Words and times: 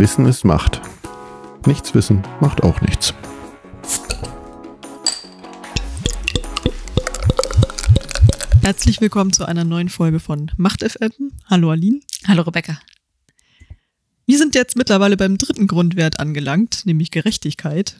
Wissen 0.00 0.26
ist 0.26 0.44
Macht. 0.44 0.80
Nichts 1.66 1.92
wissen 1.92 2.22
macht 2.40 2.62
auch 2.62 2.80
nichts. 2.82 3.14
Herzlich 8.62 9.00
willkommen 9.00 9.32
zu 9.32 9.44
einer 9.44 9.64
neuen 9.64 9.88
Folge 9.88 10.20
von 10.20 10.52
Macht 10.56 10.84
FM. 10.84 11.32
Hallo 11.46 11.72
Aline. 11.72 11.98
Hallo 12.28 12.42
Rebecca. 12.42 12.78
Wir 14.24 14.38
sind 14.38 14.54
jetzt 14.54 14.76
mittlerweile 14.76 15.16
beim 15.16 15.36
dritten 15.36 15.66
Grundwert 15.66 16.20
angelangt, 16.20 16.86
nämlich 16.86 17.10
Gerechtigkeit. 17.10 17.98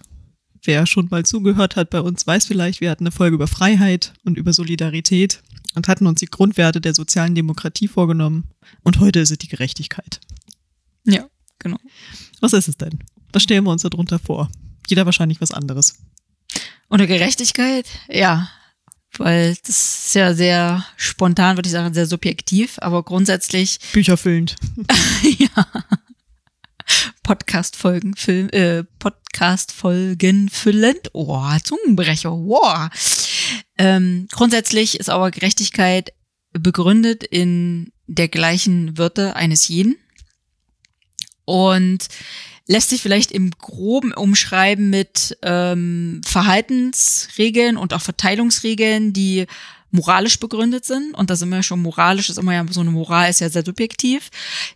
Wer 0.63 0.87
schon 0.87 1.09
mal 1.11 1.27
zugehört 1.27 1.75
hat 1.75 1.91
bei 1.91 2.01
uns, 2.01 2.25
weiß 2.25 2.47
vielleicht, 2.47 2.81
wir 2.81 2.93
hatten 2.93 3.09
eine 3.09 3.13
Folge 3.13 3.35
über 3.35 3.49
Freiheit 3.49 4.13
und 4.25 4.39
über 4.39 4.53
Solidarität 4.53 5.43
und 5.75 5.89
hatten 5.89 6.07
uns 6.07 6.21
die 6.21 6.27
Grundwerte 6.27 6.81
der 6.81 6.95
sozialen 6.95 7.35
Demokratie 7.35 7.89
vorgenommen. 7.89 8.45
Und 8.85 9.01
heute 9.01 9.19
ist 9.19 9.33
es 9.33 9.39
die 9.39 9.49
Gerechtigkeit. 9.49 10.21
Ja, 11.05 11.29
genau. 11.59 11.79
Was 12.41 12.53
ist 12.53 12.69
es 12.69 12.77
denn? 12.77 12.99
Was 13.33 13.43
stellen 13.43 13.65
wir 13.65 13.71
uns 13.71 13.83
darunter 13.83 14.19
vor? 14.19 14.51
Jeder 14.89 15.07
wahrscheinlich 15.07 15.41
was 15.41 15.51
anderes. 15.51 15.99
Unter 16.89 17.07
Gerechtigkeit? 17.07 17.87
Ja, 18.09 18.49
weil 19.17 19.57
das 19.67 20.07
ist 20.07 20.15
ja 20.15 20.35
sehr 20.35 20.85
spontan, 20.97 21.57
würde 21.57 21.69
ich 21.69 21.73
sagen, 21.73 21.93
sehr 21.95 22.07
subjektiv, 22.07 22.79
aber 22.79 23.03
grundsätzlich. 23.03 23.79
Bücherfüllend. 23.93 24.57
ja. 25.39 25.67
Podcast-Folgen, 27.23 28.15
Film, 28.17 28.49
äh, 28.51 28.85
Podcast-Folgen 28.99 30.49
füllend. 30.49 31.11
Oh, 31.13 31.45
Zungenbrecher, 31.63 32.31
wow. 32.31 32.89
Ähm, 33.77 34.27
grundsätzlich 34.31 34.99
ist 34.99 35.11
aber 35.11 35.31
Gerechtigkeit 35.31 36.13
begründet 36.53 37.25
in 37.25 37.93
der 38.07 38.29
gleichen 38.29 38.97
Würde 38.97 39.37
eines 39.37 39.69
jeden 39.69 39.97
und 41.49 42.09
lässt 42.67 42.91
sich 42.91 43.01
vielleicht 43.01 43.33
im 43.33 43.51
Groben 43.53 44.13
umschreiben 44.13 44.91
mit 44.91 45.39
ähm, 45.41 46.21
Verhaltensregeln 46.27 47.79
und 47.79 47.95
auch 47.95 48.03
Verteilungsregeln, 48.03 49.15
die 49.15 49.47
moralisch 49.91 50.39
begründet 50.39 50.85
sind. 50.85 51.15
Und 51.15 51.31
da 51.31 51.37
sind 51.37 51.49
wir 51.49 51.63
schon 51.63 51.81
moralisch, 51.81 52.29
ist 52.29 52.37
immer 52.37 52.53
ja 52.53 52.67
so 52.69 52.81
eine 52.81 52.91
Moral, 52.91 53.31
ist 53.31 53.41
ja 53.41 53.49
sehr 53.49 53.65
subjektiv, 53.65 54.29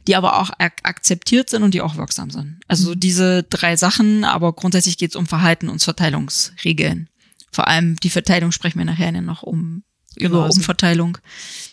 die 0.06 0.16
aber 0.16 0.41
auch 0.41 0.50
ak 0.56 0.78
akzeptiert 0.84 1.50
sind 1.50 1.62
und 1.62 1.74
die 1.74 1.82
auch 1.82 1.97
wirksam 1.97 2.30
sind. 2.30 2.60
Also 2.69 2.92
mhm. 2.92 3.00
diese 3.00 3.42
drei 3.42 3.77
Sachen, 3.77 4.25
aber 4.25 4.54
grundsätzlich 4.54 4.97
geht 4.97 5.10
es 5.10 5.16
um 5.16 5.27
Verhalten 5.27 5.69
und 5.69 5.82
Verteilungsregeln. 5.82 7.10
Vor 7.50 7.69
allem 7.69 7.97
die 7.97 8.08
Verteilung 8.08 8.50
sprechen 8.50 8.78
wir 8.78 8.86
nachher 8.86 9.12
noch 9.20 9.42
um 9.42 9.82
über 10.16 10.28
genau, 10.28 10.42
also 10.44 10.56
Umverteilung. 10.56 11.19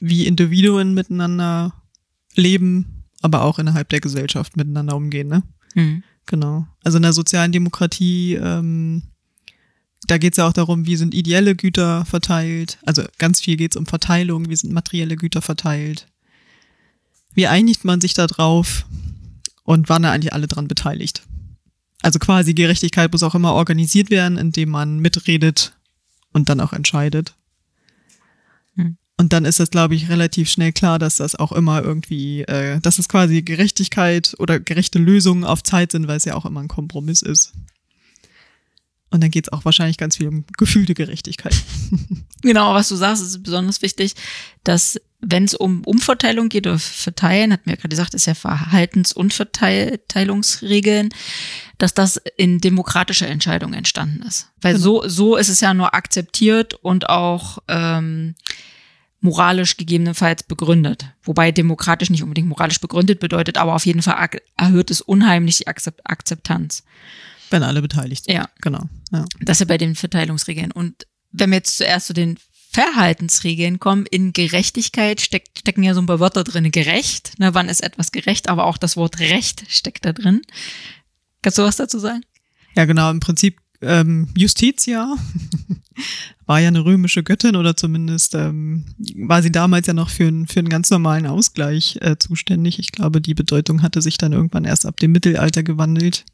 Wie 0.01 0.27
Individuen 0.27 0.93
miteinander 0.93 1.73
leben, 2.35 2.98
aber 3.21 3.43
auch 3.43 3.59
innerhalb 3.59 3.89
der 3.89 3.99
Gesellschaft 3.99 4.57
miteinander 4.57 4.95
umgehen, 4.95 5.27
ne? 5.27 5.43
Mhm. 5.75 6.03
Genau. 6.25 6.67
Also 6.83 6.97
in 6.97 7.03
der 7.03 7.13
sozialen 7.13 7.51
Demokratie 7.51 8.35
ähm, 8.35 9.03
da 10.09 10.17
geht 10.17 10.33
es 10.33 10.37
ja 10.37 10.47
auch 10.47 10.53
darum, 10.53 10.85
wie 10.85 10.95
sind 10.95 11.13
ideelle 11.13 11.55
Güter 11.55 12.05
verteilt. 12.05 12.79
Also 12.85 13.03
ganz 13.17 13.41
viel 13.41 13.57
geht 13.57 13.73
es 13.73 13.77
um 13.77 13.85
Verteilung, 13.85 14.49
wie 14.49 14.55
sind 14.55 14.73
materielle 14.73 15.15
Güter 15.15 15.41
verteilt. 15.41 16.07
Wie 17.33 17.47
einigt 17.47 17.85
man 17.85 18.01
sich 18.01 18.13
da 18.13 18.25
drauf 18.25 18.85
und 19.63 19.89
wann 19.89 20.03
er 20.03 20.11
eigentlich 20.11 20.33
alle 20.33 20.47
dran 20.47 20.67
beteiligt? 20.67 21.23
Also 22.01 22.17
quasi 22.17 22.53
Gerechtigkeit 22.53 23.11
muss 23.11 23.23
auch 23.23 23.35
immer 23.35 23.53
organisiert 23.53 24.09
werden, 24.09 24.37
indem 24.37 24.69
man 24.69 24.99
mitredet 24.99 25.73
und 26.31 26.49
dann 26.49 26.61
auch 26.61 26.73
entscheidet. 26.73 27.35
Und 29.19 29.33
dann 29.33 29.43
ist 29.43 29.59
das, 29.59 29.69
glaube 29.69 29.95
ich, 29.95 30.07
relativ 30.07 30.49
schnell 30.49 30.71
klar, 30.71 30.97
dass 30.97 31.17
das 31.17 31.35
auch 31.35 31.51
immer 31.51 31.83
irgendwie, 31.83 32.43
äh, 32.43 32.79
dass 32.79 32.99
es 32.99 33.09
quasi 33.09 33.41
Gerechtigkeit 33.41 34.33
oder 34.39 34.61
gerechte 34.61 34.97
Lösungen 34.97 35.43
auf 35.43 35.61
Zeit 35.61 35.91
sind, 35.91 36.07
weil 36.07 36.15
es 36.15 36.23
ja 36.23 36.35
auch 36.35 36.45
immer 36.45 36.61
ein 36.61 36.69
Kompromiss 36.69 37.21
ist. 37.21 37.51
Und 39.09 39.21
dann 39.21 39.29
geht 39.29 39.47
es 39.47 39.51
auch 39.51 39.65
wahrscheinlich 39.65 39.97
ganz 39.97 40.15
viel 40.15 40.29
um 40.29 40.45
gefühlte 40.57 40.93
Gerechtigkeit. 40.93 41.53
genau, 42.43 42.73
was 42.73 42.87
du 42.87 42.95
sagst, 42.95 43.21
ist 43.21 43.43
besonders 43.43 43.81
wichtig, 43.81 44.13
dass 44.63 44.97
wenn 45.19 45.43
es 45.43 45.53
um 45.53 45.83
Umverteilung 45.83 46.47
geht 46.47 46.65
oder 46.65 46.79
Verteilen, 46.79 47.51
hat 47.51 47.65
mir 47.65 47.75
gerade 47.75 47.89
gesagt, 47.89 48.13
ist 48.13 48.25
ja 48.25 48.35
Verhaltens- 48.35 49.11
und 49.11 49.33
Verteilungsregeln, 49.33 51.09
dass 51.77 51.93
das 51.93 52.21
in 52.37 52.59
demokratischer 52.59 53.27
Entscheidung 53.27 53.73
entstanden 53.73 54.21
ist. 54.21 54.47
Weil 54.61 54.75
genau. 54.75 55.01
so, 55.01 55.09
so 55.09 55.35
ist 55.35 55.49
es 55.49 55.59
ja 55.59 55.73
nur 55.73 55.93
akzeptiert 55.93 56.73
und 56.73 57.09
auch 57.09 57.57
ähm, 57.67 58.35
moralisch 59.21 59.77
gegebenenfalls 59.77 60.43
begründet. 60.43 61.05
Wobei 61.23 61.51
demokratisch 61.51 62.09
nicht 62.09 62.23
unbedingt 62.23 62.47
moralisch 62.47 62.79
begründet 62.79 63.19
bedeutet, 63.19 63.57
aber 63.57 63.75
auf 63.75 63.85
jeden 63.85 64.01
Fall 64.01 64.29
erhöht 64.55 64.91
es 64.91 65.01
unheimlich 65.01 65.57
die 65.57 65.67
Akzeptanz. 65.67 66.83
Wenn 67.49 67.63
alle 67.63 67.81
beteiligt 67.81 68.25
sind. 68.25 68.35
Ja. 68.35 68.49
Genau. 68.61 68.83
Ja. 69.11 69.25
Das 69.41 69.55
ist 69.55 69.61
ja 69.61 69.65
bei 69.65 69.77
den 69.77 69.95
Verteilungsregeln. 69.95 70.71
Und 70.71 71.07
wenn 71.31 71.49
wir 71.49 71.57
jetzt 71.57 71.77
zuerst 71.77 72.07
zu 72.07 72.13
den 72.13 72.37
Verhaltensregeln 72.71 73.79
kommen, 73.79 74.05
in 74.05 74.31
Gerechtigkeit 74.31 75.19
steckt, 75.21 75.59
stecken 75.59 75.81
ja 75.81 75.95
so 75.95 76.01
ein 76.01 76.05
paar 76.05 76.19
Wörter 76.19 76.43
drin. 76.43 76.69
Gerecht, 76.71 77.39
ne, 77.39 77.55
wann 77.55 77.67
ist 77.67 77.81
etwas 77.81 78.11
gerecht, 78.11 78.47
aber 78.47 78.65
auch 78.65 78.77
das 78.77 78.95
Wort 78.95 79.19
Recht 79.19 79.63
steckt 79.69 80.05
da 80.05 80.13
drin. 80.13 80.43
Kannst 81.41 81.57
du 81.57 81.63
was 81.63 81.77
dazu 81.77 81.97
sagen? 81.97 82.21
Ja, 82.75 82.85
genau. 82.85 83.09
Im 83.09 83.19
Prinzip 83.19 83.59
ähm, 83.81 84.27
Justitia 84.35 85.15
war 86.45 86.59
ja 86.59 86.67
eine 86.67 86.83
römische 86.83 87.23
Göttin 87.23 87.55
oder 87.55 87.75
zumindest 87.75 88.35
ähm, 88.35 88.85
war 89.15 89.41
sie 89.41 89.51
damals 89.51 89.87
ja 89.87 89.93
noch 89.93 90.09
für, 90.09 90.27
ein, 90.27 90.47
für 90.47 90.59
einen 90.59 90.69
ganz 90.69 90.89
normalen 90.89 91.27
Ausgleich 91.27 91.97
äh, 92.01 92.17
zuständig. 92.17 92.79
Ich 92.79 92.91
glaube, 92.91 93.21
die 93.21 93.33
Bedeutung 93.33 93.81
hatte 93.81 94.01
sich 94.01 94.17
dann 94.17 94.33
irgendwann 94.33 94.65
erst 94.65 94.85
ab 94.85 94.97
dem 94.99 95.11
Mittelalter 95.11 95.63
gewandelt 95.63 96.25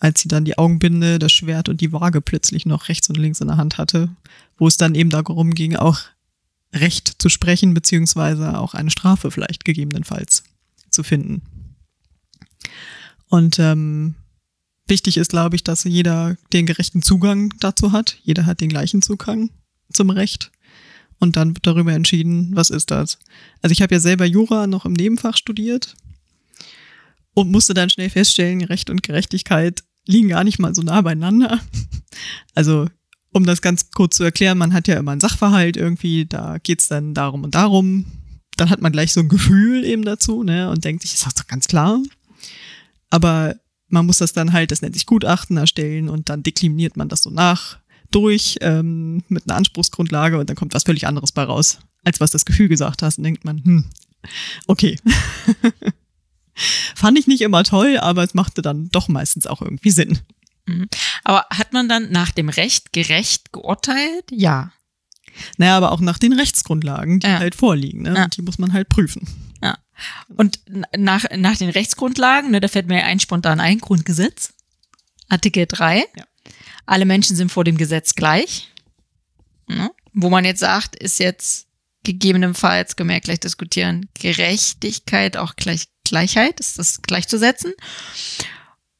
als 0.00 0.20
sie 0.20 0.28
dann 0.28 0.44
die 0.44 0.58
Augenbinde, 0.58 1.18
das 1.18 1.32
Schwert 1.32 1.68
und 1.68 1.80
die 1.80 1.92
Waage 1.92 2.20
plötzlich 2.20 2.66
noch 2.66 2.88
rechts 2.88 3.08
und 3.08 3.16
links 3.16 3.40
in 3.40 3.48
der 3.48 3.56
Hand 3.56 3.78
hatte, 3.78 4.08
wo 4.56 4.66
es 4.66 4.76
dann 4.76 4.94
eben 4.94 5.10
darum 5.10 5.52
ging, 5.52 5.76
auch 5.76 6.00
Recht 6.72 7.22
zu 7.22 7.28
sprechen, 7.28 7.72
beziehungsweise 7.72 8.58
auch 8.58 8.74
eine 8.74 8.90
Strafe 8.90 9.30
vielleicht 9.30 9.64
gegebenenfalls 9.64 10.42
zu 10.90 11.04
finden. 11.04 11.42
Und 13.28 13.58
ähm, 13.58 14.16
wichtig 14.86 15.16
ist, 15.16 15.30
glaube 15.30 15.56
ich, 15.56 15.64
dass 15.64 15.84
jeder 15.84 16.36
den 16.52 16.66
gerechten 16.66 17.02
Zugang 17.02 17.52
dazu 17.60 17.92
hat. 17.92 18.18
Jeder 18.22 18.46
hat 18.46 18.60
den 18.60 18.68
gleichen 18.68 19.02
Zugang 19.02 19.50
zum 19.92 20.10
Recht. 20.10 20.50
Und 21.18 21.36
dann 21.36 21.54
wird 21.54 21.66
darüber 21.66 21.92
entschieden, 21.92 22.50
was 22.54 22.70
ist 22.70 22.90
das. 22.90 23.18
Also 23.62 23.72
ich 23.72 23.82
habe 23.82 23.94
ja 23.94 24.00
selber 24.00 24.24
Jura 24.24 24.66
noch 24.66 24.84
im 24.84 24.92
Nebenfach 24.92 25.36
studiert 25.36 25.94
und 27.34 27.50
musste 27.50 27.74
dann 27.74 27.90
schnell 27.90 28.10
feststellen, 28.10 28.62
Recht 28.64 28.90
und 28.90 29.02
Gerechtigkeit 29.02 29.82
liegen 30.06 30.28
gar 30.28 30.44
nicht 30.44 30.58
mal 30.58 30.74
so 30.74 30.82
nah 30.82 31.00
beieinander. 31.00 31.60
Also, 32.54 32.86
um 33.32 33.44
das 33.44 33.60
ganz 33.60 33.90
kurz 33.90 34.16
zu 34.16 34.22
erklären, 34.22 34.56
man 34.56 34.72
hat 34.72 34.86
ja 34.86 34.96
immer 34.96 35.10
einen 35.10 35.20
Sachverhalt 35.20 35.76
irgendwie, 35.76 36.26
da 36.26 36.58
geht's 36.62 36.86
dann 36.86 37.12
darum 37.12 37.42
und 37.42 37.56
darum. 37.56 38.06
Dann 38.56 38.70
hat 38.70 38.80
man 38.80 38.92
gleich 38.92 39.12
so 39.12 39.18
ein 39.18 39.28
Gefühl 39.28 39.82
eben 39.84 40.04
dazu, 40.04 40.44
ne, 40.44 40.70
und 40.70 40.84
denkt 40.84 41.02
sich, 41.02 41.12
ist 41.12 41.26
doch 41.26 41.48
ganz 41.48 41.66
klar. 41.66 42.00
Aber 43.10 43.56
man 43.88 44.06
muss 44.06 44.18
das 44.18 44.32
dann 44.32 44.52
halt, 44.52 44.70
das 44.70 44.82
nennt 44.82 44.94
sich 44.94 45.06
Gutachten 45.06 45.56
erstellen 45.56 46.08
und 46.08 46.28
dann 46.28 46.42
dekliniert 46.42 46.96
man 46.96 47.08
das 47.08 47.22
so 47.22 47.30
nach 47.30 47.78
durch 48.10 48.58
ähm, 48.60 49.24
mit 49.28 49.48
einer 49.48 49.56
Anspruchsgrundlage 49.56 50.38
und 50.38 50.48
dann 50.48 50.56
kommt 50.56 50.74
was 50.74 50.84
völlig 50.84 51.06
anderes 51.06 51.32
bei 51.32 51.42
raus, 51.42 51.80
als 52.04 52.20
was 52.20 52.30
das 52.30 52.44
Gefühl 52.44 52.68
gesagt 52.68 53.02
hast. 53.02 53.18
Und 53.18 53.24
denkt 53.24 53.44
man, 53.44 53.62
hm, 53.64 53.84
okay. 54.66 54.98
Fand 56.94 57.18
ich 57.18 57.26
nicht 57.26 57.40
immer 57.40 57.64
toll, 57.64 57.98
aber 57.98 58.22
es 58.22 58.34
machte 58.34 58.62
dann 58.62 58.88
doch 58.90 59.08
meistens 59.08 59.48
auch 59.48 59.60
irgendwie 59.60 59.90
Sinn. 59.90 60.20
Mhm. 60.66 60.88
Aber 61.24 61.46
hat 61.50 61.72
man 61.72 61.88
dann 61.88 62.12
nach 62.12 62.30
dem 62.30 62.48
Recht 62.48 62.92
gerecht 62.92 63.52
geurteilt? 63.52 64.30
Ja. 64.30 64.72
Naja, 65.56 65.76
aber 65.76 65.90
auch 65.90 66.00
nach 66.00 66.18
den 66.18 66.32
Rechtsgrundlagen, 66.32 67.18
die 67.18 67.26
ja. 67.26 67.40
halt 67.40 67.56
vorliegen. 67.56 68.02
Ne? 68.02 68.14
Ja. 68.14 68.28
Die 68.28 68.42
muss 68.42 68.58
man 68.58 68.72
halt 68.72 68.88
prüfen. 68.88 69.26
Und 70.36 70.60
nach, 70.96 71.24
nach 71.36 71.56
den 71.56 71.70
Rechtsgrundlagen, 71.70 72.50
ne, 72.50 72.60
da 72.60 72.68
fällt 72.68 72.86
mir 72.86 73.04
ein 73.04 73.20
spontan 73.20 73.60
ein, 73.60 73.78
Grundgesetz, 73.78 74.54
Artikel 75.28 75.66
3. 75.66 75.98
Ja. 75.98 76.24
Alle 76.86 77.06
Menschen 77.06 77.36
sind 77.36 77.50
vor 77.50 77.64
dem 77.64 77.76
Gesetz 77.76 78.14
gleich. 78.14 78.70
Ne? 79.66 79.90
Wo 80.12 80.30
man 80.30 80.44
jetzt 80.44 80.60
sagt, 80.60 80.96
ist 80.96 81.18
jetzt 81.18 81.66
gegebenenfalls, 82.04 82.96
können 82.96 83.08
wir 83.08 83.16
ja 83.16 83.20
gleich 83.20 83.40
diskutieren, 83.40 84.08
Gerechtigkeit 84.14 85.36
auch 85.36 85.56
gleich 85.56 85.88
Gleichheit, 86.04 86.60
ist 86.60 86.78
das 86.78 87.02
gleichzusetzen. 87.02 87.72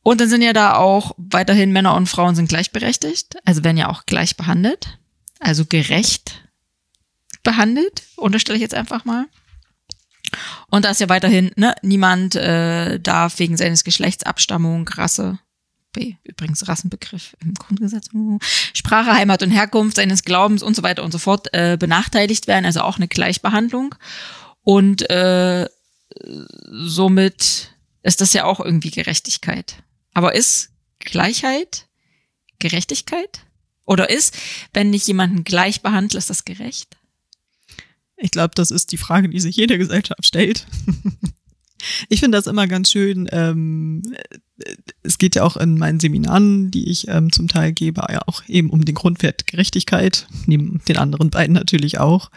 Und 0.03 0.21
dann 0.21 0.29
sind 0.29 0.43
ja 0.43 0.53
da 0.53 0.77
auch 0.77 1.15
weiterhin 1.17 1.73
Männer 1.73 1.95
und 1.95 2.09
Frauen 2.09 2.35
sind 2.35 2.49
gleichberechtigt, 2.49 3.37
also 3.45 3.63
werden 3.63 3.77
ja 3.77 3.91
auch 3.91 4.07
gleich 4.07 4.37
behandelt, 4.37 4.99
also 5.39 5.65
gerecht 5.65 6.43
behandelt, 7.43 8.03
unterstelle 8.17 8.57
ich 8.57 8.63
jetzt 8.63 8.75
einfach 8.75 9.05
mal. 9.05 9.27
Und 10.71 10.85
da 10.85 10.91
ist 10.91 11.01
ja 11.01 11.09
weiterhin, 11.09 11.51
ne, 11.57 11.75
niemand 11.83 12.35
äh, 12.35 12.99
darf 13.01 13.39
wegen 13.39 13.57
seines 13.57 13.85
Geschlechts, 13.85 14.25
Abstammung, 14.25 14.89
Rasse, 14.89 15.39
B, 15.93 16.15
übrigens 16.25 16.67
Rassenbegriff 16.67 17.37
im 17.41 17.55
Grundgesetz, 17.55 18.09
uh, 18.13 18.39
Sprache, 18.73 19.13
Heimat 19.13 19.43
und 19.43 19.51
Herkunft 19.51 19.97
seines 19.97 20.25
Glaubens 20.25 20.63
und 20.63 20.75
so 20.75 20.83
weiter 20.83 21.05
und 21.05 21.13
so 21.13 21.19
fort 21.19 21.49
äh, 21.53 21.77
benachteiligt 21.79 22.47
werden, 22.49 22.67
also 22.67 22.81
auch 22.81 22.97
eine 22.97 23.09
Gleichbehandlung. 23.09 23.95
Und 24.63 25.09
äh, 25.09 25.69
somit 26.71 27.71
ist 28.03 28.21
das 28.21 28.33
ja 28.33 28.45
auch 28.45 28.61
irgendwie 28.61 28.91
Gerechtigkeit. 28.91 29.77
Aber 30.15 30.35
ist 30.35 30.71
Gleichheit 30.99 31.87
Gerechtigkeit? 32.65 33.41
Oder 33.85 34.09
ist, 34.09 34.37
wenn 34.73 34.93
ich 34.95 35.07
jemanden 35.07 35.45
gleich 35.45 35.83
behandle, 35.83 36.19
ist 36.19 36.31
das 36.31 36.45
gerecht? 36.45 36.97
Ich 38.17 38.31
glaube, 38.31 38.53
das 38.55 38.71
ist 38.71 38.93
die 38.93 38.97
Frage, 38.97 39.29
die 39.29 39.41
sich 39.41 39.57
jede 39.57 39.79
Gesellschaft 39.79 40.25
stellt. 40.25 40.67
ich 42.09 42.21
finde 42.21 42.39
das 42.39 42.47
immer 42.47 42.67
ganz 42.67 42.91
schön. 42.91 43.29
Ähm, 43.33 44.03
es 45.03 45.19
geht 45.19 45.35
ja 45.35 45.43
auch 45.43 45.57
in 45.57 45.79
meinen 45.79 46.01
Seminaren, 46.01 46.71
die 46.71 46.89
ich 46.89 47.09
ähm, 47.09 47.33
zum 47.33 47.49
Teil 47.49 47.73
gebe, 47.73 48.03
ja 48.11 48.21
auch 48.27 48.43
eben 48.49 48.71
um 48.71 48.85
den 48.85 48.95
Grundwert 48.95 49.47
Gerechtigkeit, 49.47 50.27
neben 50.47 50.81
den 50.87 50.97
anderen 50.97 51.31
beiden 51.31 51.55
natürlich 51.55 51.99
auch. 51.99 52.31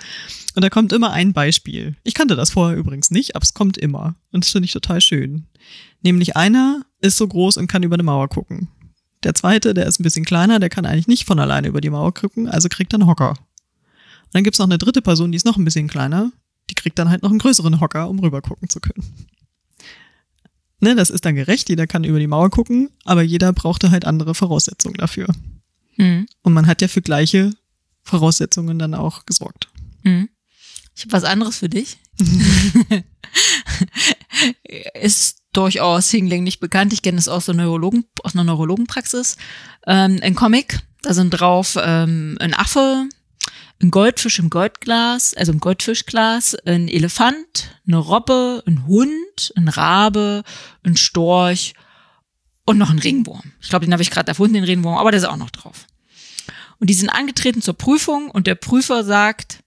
Und 0.56 0.63
da 0.63 0.69
kommt 0.69 0.91
immer 0.91 1.12
ein 1.12 1.33
Beispiel. 1.33 1.95
Ich 2.03 2.15
kannte 2.15 2.35
das 2.35 2.50
vorher 2.50 2.77
übrigens 2.77 3.12
nicht, 3.12 3.35
aber 3.35 3.44
es 3.44 3.53
kommt 3.53 3.77
immer. 3.77 4.15
Und 4.31 4.44
das 4.44 4.51
finde 4.51 4.65
ich 4.65 4.74
total 4.74 5.01
schön. 5.01 5.45
Nämlich 6.01 6.35
einer 6.35 6.83
ist 7.00 7.18
so 7.18 7.27
groß 7.27 7.57
und 7.57 7.68
kann 7.68 7.83
über 7.83 7.95
eine 7.95 8.03
Mauer 8.03 8.27
gucken. 8.27 8.69
Der 9.24 9.33
zweite, 9.33 9.74
der 9.74 9.88
ist 9.88 10.00
ein 10.00 10.03
bisschen 10.03 10.25
kleiner, 10.25 10.59
der 10.59 10.69
kann 10.69 10.85
eigentlich 10.85 11.07
nicht 11.07 11.25
von 11.25 11.39
alleine 11.39 11.68
über 11.68 11.81
die 11.81 11.89
Mauer 11.89 12.13
gucken, 12.13 12.47
also 12.47 12.69
kriegt 12.69 12.94
er 12.94 13.00
einen 13.00 13.07
Hocker. 13.07 13.35
Dann 14.38 14.44
gibt's 14.44 14.60
noch 14.60 14.68
eine 14.68 14.78
dritte 14.78 15.01
Person, 15.01 15.31
die 15.31 15.36
ist 15.36 15.45
noch 15.45 15.57
ein 15.57 15.66
bisschen 15.66 15.88
kleiner, 15.88 16.31
die 16.69 16.75
kriegt 16.75 17.00
dann 17.00 17.10
halt 17.10 17.24
noch 17.24 17.31
einen 17.31 17.39
größeren 17.39 17.80
Hocker, 17.80 18.07
um 18.07 18.19
rüber 18.19 18.44
gucken 18.44 18.69
zu 18.69 18.80
können. 18.80 19.04
Ne, 20.80 20.94
das 20.94 21.10
ist 21.10 21.25
dann 21.25 21.34
gerecht, 21.34 21.69
jeder 21.69 21.88
kann 21.88 22.04
über 22.04 22.19
die 22.19 22.28
Mauer 22.28 22.51
gucken, 22.51 22.92
aber 23.04 23.24
jeder 23.24 23.51
brauchte 23.51 23.89
halt 23.89 24.06
andere 24.06 24.36
Voraussetzungen 24.36 24.94
dafür. 24.94 25.25
Mhm. 25.95 26.28
Und 26.44 26.54
man 26.54 26.68
hat 26.68 26.84
ja 26.84 26.88
für 26.88 27.01
gleiche 27.01 27.50
Voraussetzungen 28.04 28.78
dann 28.78 28.94
auch 28.94 29.25
gesorgt. 29.25 29.69
Mhm. 30.04 30.30
Ich 30.95 31.06
habe 31.06 31.13
was 31.13 31.24
anderes 31.24 31.57
für 31.57 31.69
dich. 31.69 31.98
ist 35.01 35.39
durchaus 35.51 36.12
hinlänglich 36.12 36.60
bekannt. 36.60 36.94
Ich 36.94 37.01
kenne 37.01 37.18
es 37.18 37.28
aus, 37.28 37.45
der 37.45 37.56
Neurologen, 37.56 38.06
aus 38.22 38.36
einer 38.36 38.44
Neurologenpraxis. 38.44 39.36
Ähm, 39.88 40.19
ein 40.22 40.36
Comic, 40.36 40.78
da 41.01 41.16
sind 41.16 41.31
drauf 41.31 41.75
ähm, 41.81 42.38
ein 42.39 42.54
Affe, 42.54 43.10
ein 43.81 43.91
Goldfisch 43.91 44.39
im 44.39 44.50
Goldglas, 44.50 45.33
also 45.35 45.51
im 45.51 45.59
Goldfischglas, 45.59 46.56
ein 46.65 46.88
Elefant, 46.88 47.79
eine 47.85 47.97
Robbe, 47.97 48.63
ein 48.65 48.88
Hund, 48.88 49.53
ein 49.56 49.68
Rabe, 49.68 50.44
ein 50.83 50.97
Storch 50.97 51.74
und 52.65 52.77
noch 52.77 52.89
ein 52.89 53.00
Regenwurm. 53.00 53.53
Ich 53.62 53.69
glaube, 53.69 53.85
den 53.85 53.94
habe 53.94 54.01
ich 54.01 54.12
gerade 54.12 54.29
erfunden, 54.29 54.56
den 54.56 54.63
Regenwurm, 54.63 54.97
aber 54.97 55.12
der 55.12 55.19
ist 55.19 55.27
auch 55.27 55.38
noch 55.38 55.51
drauf. 55.51 55.85
Und 56.79 56.89
die 56.89 56.95
sind 56.95 57.09
angetreten 57.09 57.62
zur 57.62 57.75
Prüfung 57.75 58.31
und 58.31 58.47
der 58.47 58.56
Prüfer 58.56 59.03
sagt, 59.03 59.63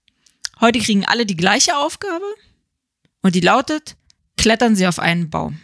heute 0.59 0.79
kriegen 0.79 1.05
alle 1.05 1.25
die 1.25 1.37
gleiche 1.37 1.77
Aufgabe 1.77 2.25
und 3.21 3.35
die 3.35 3.41
lautet, 3.41 3.95
klettern 4.37 4.75
Sie 4.75 4.87
auf 4.87 4.99
einen 4.99 5.29
Baum. 5.29 5.59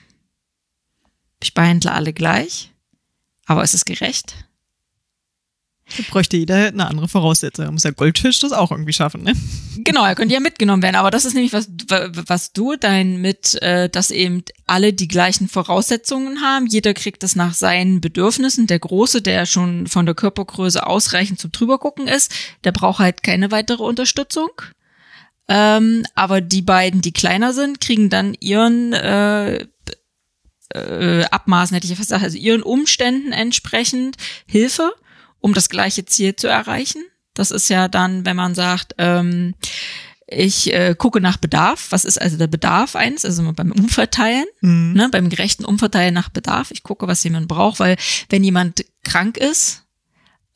Ich 1.42 1.54
behandle 1.54 1.92
alle 1.92 2.14
gleich, 2.14 2.74
aber 3.46 3.64
ist 3.64 3.74
es 3.74 3.86
gerecht? 3.86 4.47
Bräuchte 6.10 6.38
jeder 6.38 6.68
eine 6.68 6.88
andere 6.88 7.08
Voraussetzung. 7.08 7.66
Da 7.66 7.72
muss 7.72 7.84
der 7.84 7.94
Goldfisch 7.94 8.40
das 8.40 8.52
auch 8.52 8.72
irgendwie 8.72 8.94
schaffen, 8.94 9.24
ne? 9.24 9.34
Genau, 9.78 10.06
er 10.06 10.16
könnte 10.16 10.34
ja 10.34 10.40
mitgenommen 10.40 10.84
werden. 10.84 10.96
Aber 10.96 11.12
das 11.12 11.26
ist 11.26 11.34
nämlich, 11.34 11.54
was, 11.54 11.70
was 12.28 12.52
du 12.52 12.76
dein 12.76 13.22
mit, 13.22 13.62
äh, 13.62 13.90
dass 13.90 14.12
eben 14.12 14.44
alle 14.66 14.94
die 14.94 15.08
gleichen 15.08 15.48
Voraussetzungen 15.48 16.42
haben. 16.42 16.68
Jeder 16.68 16.94
kriegt 16.94 17.24
das 17.24 17.36
nach 17.36 17.54
seinen 17.54 18.02
Bedürfnissen. 18.02 18.68
Der 18.68 18.80
Große, 18.80 19.22
der 19.22 19.46
schon 19.46 19.88
von 19.88 20.06
der 20.06 20.16
Körpergröße 20.16 20.86
ausreichend 20.86 21.40
zum 21.40 21.52
drübergucken 21.52 22.08
ist, 22.08 22.34
der 22.64 22.74
braucht 22.74 23.00
halt 23.00 23.24
keine 23.24 23.52
weitere 23.52 23.84
Unterstützung. 23.84 24.50
Ähm, 25.48 26.06
aber 26.16 26.42
die 26.42 26.62
beiden, 26.62 27.02
die 27.02 27.14
kleiner 27.14 27.54
sind, 27.54 27.80
kriegen 27.80 28.10
dann 28.10 28.36
ihren 28.40 28.92
äh, 28.92 29.66
äh, 30.74 31.24
Abmaßen, 31.32 31.74
hätte 31.74 31.86
ich 31.86 31.92
ja 31.92 31.96
fast 31.96 32.10
gesagt, 32.10 32.24
also 32.24 32.38
ihren 32.38 32.64
Umständen 32.64 33.32
entsprechend 33.32 34.18
Hilfe, 34.46 34.92
um 35.40 35.54
das 35.54 35.70
gleiche 35.70 36.06
Ziel 36.06 36.36
zu 36.36 36.48
erreichen. 36.48 37.04
Das 37.34 37.52
ist 37.52 37.70
ja 37.70 37.88
dann, 37.88 38.26
wenn 38.26 38.36
man 38.36 38.56
sagt, 38.56 38.96
ähm, 38.98 39.54
ich 40.30 40.74
äh, 40.74 40.94
gucke 40.98 41.22
nach 41.22 41.38
Bedarf. 41.38 41.88
Was 41.92 42.04
ist 42.04 42.22
also 42.22 42.38
der 42.38 42.48
Bedarf 42.48 42.96
eins? 42.96 43.24
Also 43.24 43.50
beim 43.54 43.72
Umverteilen, 43.72 44.46
mhm. 44.62 44.94
ne, 44.94 45.10
beim 45.10 45.30
gerechten 45.30 45.64
Umverteilen 45.64 46.14
nach 46.14 46.30
Bedarf. 46.30 46.72
Ich 46.72 46.84
gucke, 46.84 47.08
was 47.08 47.24
jemand 47.24 47.48
braucht, 47.48 47.80
weil 47.80 47.96
wenn 48.30 48.44
jemand 48.44 48.86
krank 49.04 49.38
ist, 49.38 49.84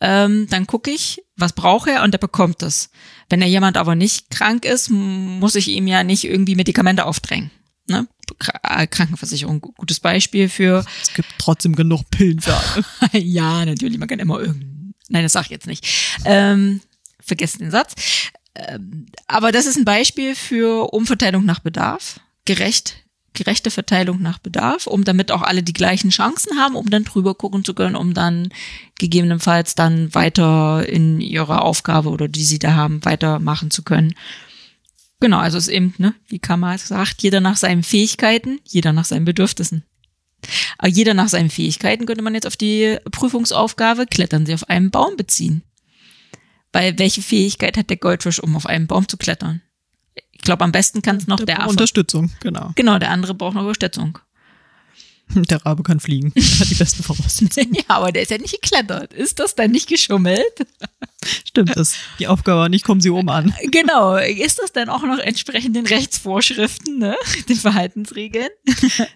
ähm, 0.01 0.47
dann 0.49 0.67
gucke 0.67 0.91
ich, 0.91 1.21
was 1.37 1.53
braucht 1.53 1.87
er 1.87 2.03
und 2.03 2.13
er 2.13 2.19
bekommt 2.19 2.63
es. 2.63 2.89
Wenn 3.29 3.41
er 3.41 3.47
jemand 3.47 3.77
aber 3.77 3.95
nicht 3.95 4.29
krank 4.29 4.65
ist, 4.65 4.89
muss 4.89 5.55
ich 5.55 5.69
ihm 5.69 5.87
ja 5.87 6.03
nicht 6.03 6.25
irgendwie 6.25 6.55
Medikamente 6.55 7.05
aufdrängen. 7.05 7.51
Ne? 7.87 8.07
Äh, 8.63 8.87
Krankenversicherung, 8.87 9.61
gutes 9.61 9.99
Beispiel 9.99 10.49
für. 10.49 10.83
Es 11.01 11.13
gibt 11.13 11.29
trotzdem 11.37 11.75
genug 11.75 12.09
Pillen 12.09 12.41
für 12.41 12.55
alle. 12.55 12.85
ja, 13.23 13.63
natürlich, 13.65 13.97
man 13.99 14.07
kann 14.07 14.19
immer 14.19 14.39
irgendeinen. 14.39 14.70
Nein, 15.11 15.23
das 15.23 15.33
sag 15.33 15.45
ich 15.45 15.51
jetzt 15.51 15.67
nicht. 15.67 15.85
Ähm, 16.25 16.81
vergessen 17.19 17.59
den 17.59 17.71
Satz. 17.71 17.93
Ähm, 18.55 19.05
aber 19.27 19.51
das 19.51 19.65
ist 19.65 19.77
ein 19.77 19.85
Beispiel 19.85 20.35
für 20.35 20.93
Umverteilung 20.93 21.45
nach 21.45 21.59
Bedarf. 21.59 22.19
Gerecht 22.45 23.01
gerechte 23.33 23.71
Verteilung 23.71 24.21
nach 24.21 24.39
Bedarf, 24.39 24.87
um 24.87 25.03
damit 25.03 25.31
auch 25.31 25.41
alle 25.41 25.63
die 25.63 25.73
gleichen 25.73 26.09
Chancen 26.09 26.57
haben, 26.59 26.75
um 26.75 26.89
dann 26.89 27.05
drüber 27.05 27.33
gucken 27.33 27.63
zu 27.63 27.73
können, 27.73 27.95
um 27.95 28.13
dann 28.13 28.49
gegebenenfalls 28.99 29.73
dann 29.73 30.13
weiter 30.13 30.87
in 30.87 31.21
ihrer 31.21 31.61
Aufgabe 31.61 32.09
oder 32.09 32.27
die 32.27 32.43
sie 32.43 32.59
da 32.59 32.73
haben, 32.73 33.03
weitermachen 33.05 33.71
zu 33.71 33.83
können. 33.83 34.13
Genau, 35.21 35.37
also 35.37 35.57
es 35.57 35.67
ist 35.67 35.73
eben, 35.73 35.93
ne, 35.97 36.13
wie 36.27 36.39
Kamal 36.39 36.77
sagt, 36.77 37.21
jeder 37.23 37.39
nach 37.39 37.55
seinen 37.55 37.83
Fähigkeiten, 37.83 38.59
jeder 38.65 38.91
nach 38.91 39.05
seinen 39.05 39.23
Bedürfnissen. 39.23 39.85
Aber 40.77 40.89
jeder 40.89 41.13
nach 41.13 41.29
seinen 41.29 41.49
Fähigkeiten 41.49 42.05
könnte 42.05 42.23
man 42.23 42.33
jetzt 42.33 42.47
auf 42.47 42.57
die 42.57 42.97
Prüfungsaufgabe 43.11 44.05
klettern 44.05 44.45
sie 44.45 44.53
auf 44.53 44.69
einen 44.69 44.91
Baum 44.91 45.17
beziehen. 45.17 45.63
Weil 46.73 46.97
welche 46.99 47.21
Fähigkeit 47.21 47.77
hat 47.77 47.89
der 47.89 47.97
Goldfisch, 47.97 48.41
um 48.41 48.55
auf 48.55 48.65
einen 48.65 48.87
Baum 48.87 49.07
zu 49.07 49.17
klettern? 49.17 49.61
Ich 50.31 50.41
glaube, 50.41 50.63
am 50.63 50.71
besten 50.71 51.01
kann 51.01 51.17
es 51.17 51.27
noch 51.27 51.37
der, 51.37 51.45
der 51.45 51.59
Affe. 51.59 51.69
Unterstützung, 51.69 52.31
genau. 52.39 52.71
Genau, 52.75 52.97
der 52.97 53.11
andere 53.11 53.33
braucht 53.33 53.53
noch 53.55 53.61
Unterstützung. 53.61 54.17
Der 55.49 55.65
Rabe 55.65 55.83
kann 55.83 55.99
fliegen. 55.99 56.33
Hat 56.59 56.69
die 56.69 56.75
besten 56.75 57.03
Voraussetzungen. 57.03 57.73
ja, 57.73 57.83
aber 57.87 58.11
der 58.11 58.23
ist 58.23 58.31
ja 58.31 58.37
nicht 58.37 58.61
geklettert. 58.61 59.13
Ist 59.13 59.39
das 59.39 59.55
dann 59.55 59.71
nicht 59.71 59.87
geschummelt? 59.87 60.67
Stimmt, 61.45 61.75
das 61.75 61.95
die 62.19 62.27
Aufgabe 62.27 62.69
nicht, 62.69 62.85
kommen 62.85 63.01
sie 63.01 63.09
oben 63.09 63.29
an. 63.29 63.53
Genau. 63.71 64.15
Ist 64.15 64.59
das 64.59 64.71
dann 64.71 64.89
auch 64.89 65.03
noch 65.03 65.19
entsprechend 65.19 65.75
den 65.75 65.85
Rechtsvorschriften, 65.85 66.97
ne? 66.97 67.15
Den 67.47 67.57
Verhaltensregeln? 67.57 68.49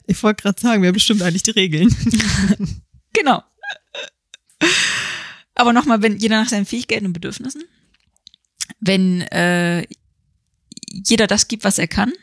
Ich 0.05 0.22
wollte 0.22 0.43
gerade 0.43 0.62
sagen, 0.62 0.84
wer 0.84 0.91
bestimmt 0.91 1.22
eigentlich 1.22 1.43
die 1.43 1.51
Regeln? 1.51 1.95
genau. 3.13 3.43
Aber 5.55 5.74
nochmal, 5.74 6.01
wenn 6.01 6.17
jeder 6.17 6.41
nach 6.41 6.50
seinen 6.50 6.65
Fähigkeiten 6.65 7.07
und 7.07 7.13
Bedürfnissen, 7.13 7.63
wenn 8.79 9.22
äh, 9.22 9.86
jeder 10.89 11.27
das 11.27 11.48
gibt, 11.48 11.63
was 11.63 11.79
er 11.79 11.88
kann 11.88 12.13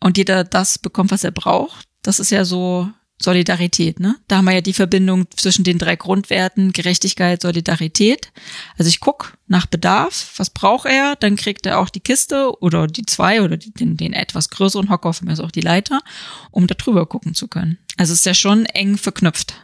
und 0.00 0.16
jeder 0.16 0.44
das 0.44 0.78
bekommt, 0.78 1.10
was 1.10 1.24
er 1.24 1.30
braucht. 1.30 1.87
Das 2.02 2.20
ist 2.20 2.30
ja 2.30 2.44
so 2.44 2.88
Solidarität, 3.20 3.98
ne? 3.98 4.16
Da 4.28 4.36
haben 4.36 4.44
wir 4.44 4.52
ja 4.52 4.60
die 4.60 4.72
Verbindung 4.72 5.26
zwischen 5.34 5.64
den 5.64 5.78
drei 5.78 5.96
Grundwerten 5.96 6.72
Gerechtigkeit, 6.72 7.42
Solidarität. 7.42 8.30
Also 8.76 8.88
ich 8.88 9.00
guck 9.00 9.36
nach 9.48 9.66
Bedarf, 9.66 10.34
was 10.36 10.50
braucht 10.50 10.86
er, 10.86 11.16
dann 11.16 11.34
kriegt 11.34 11.66
er 11.66 11.80
auch 11.80 11.88
die 11.88 12.00
Kiste 12.00 12.52
oder 12.60 12.86
die 12.86 13.04
zwei 13.06 13.42
oder 13.42 13.56
den, 13.56 13.96
den 13.96 14.12
etwas 14.12 14.50
größeren 14.50 14.88
Hocker, 14.88 15.12
von 15.12 15.26
mir 15.26 15.32
ist 15.32 15.40
auch 15.40 15.50
die 15.50 15.60
Leiter, 15.60 16.00
um 16.52 16.68
da 16.68 16.76
drüber 16.76 17.06
gucken 17.06 17.34
zu 17.34 17.48
können. 17.48 17.78
Also 17.96 18.12
es 18.12 18.20
ist 18.20 18.26
ja 18.26 18.34
schon 18.34 18.66
eng 18.66 18.96
verknüpft, 18.96 19.54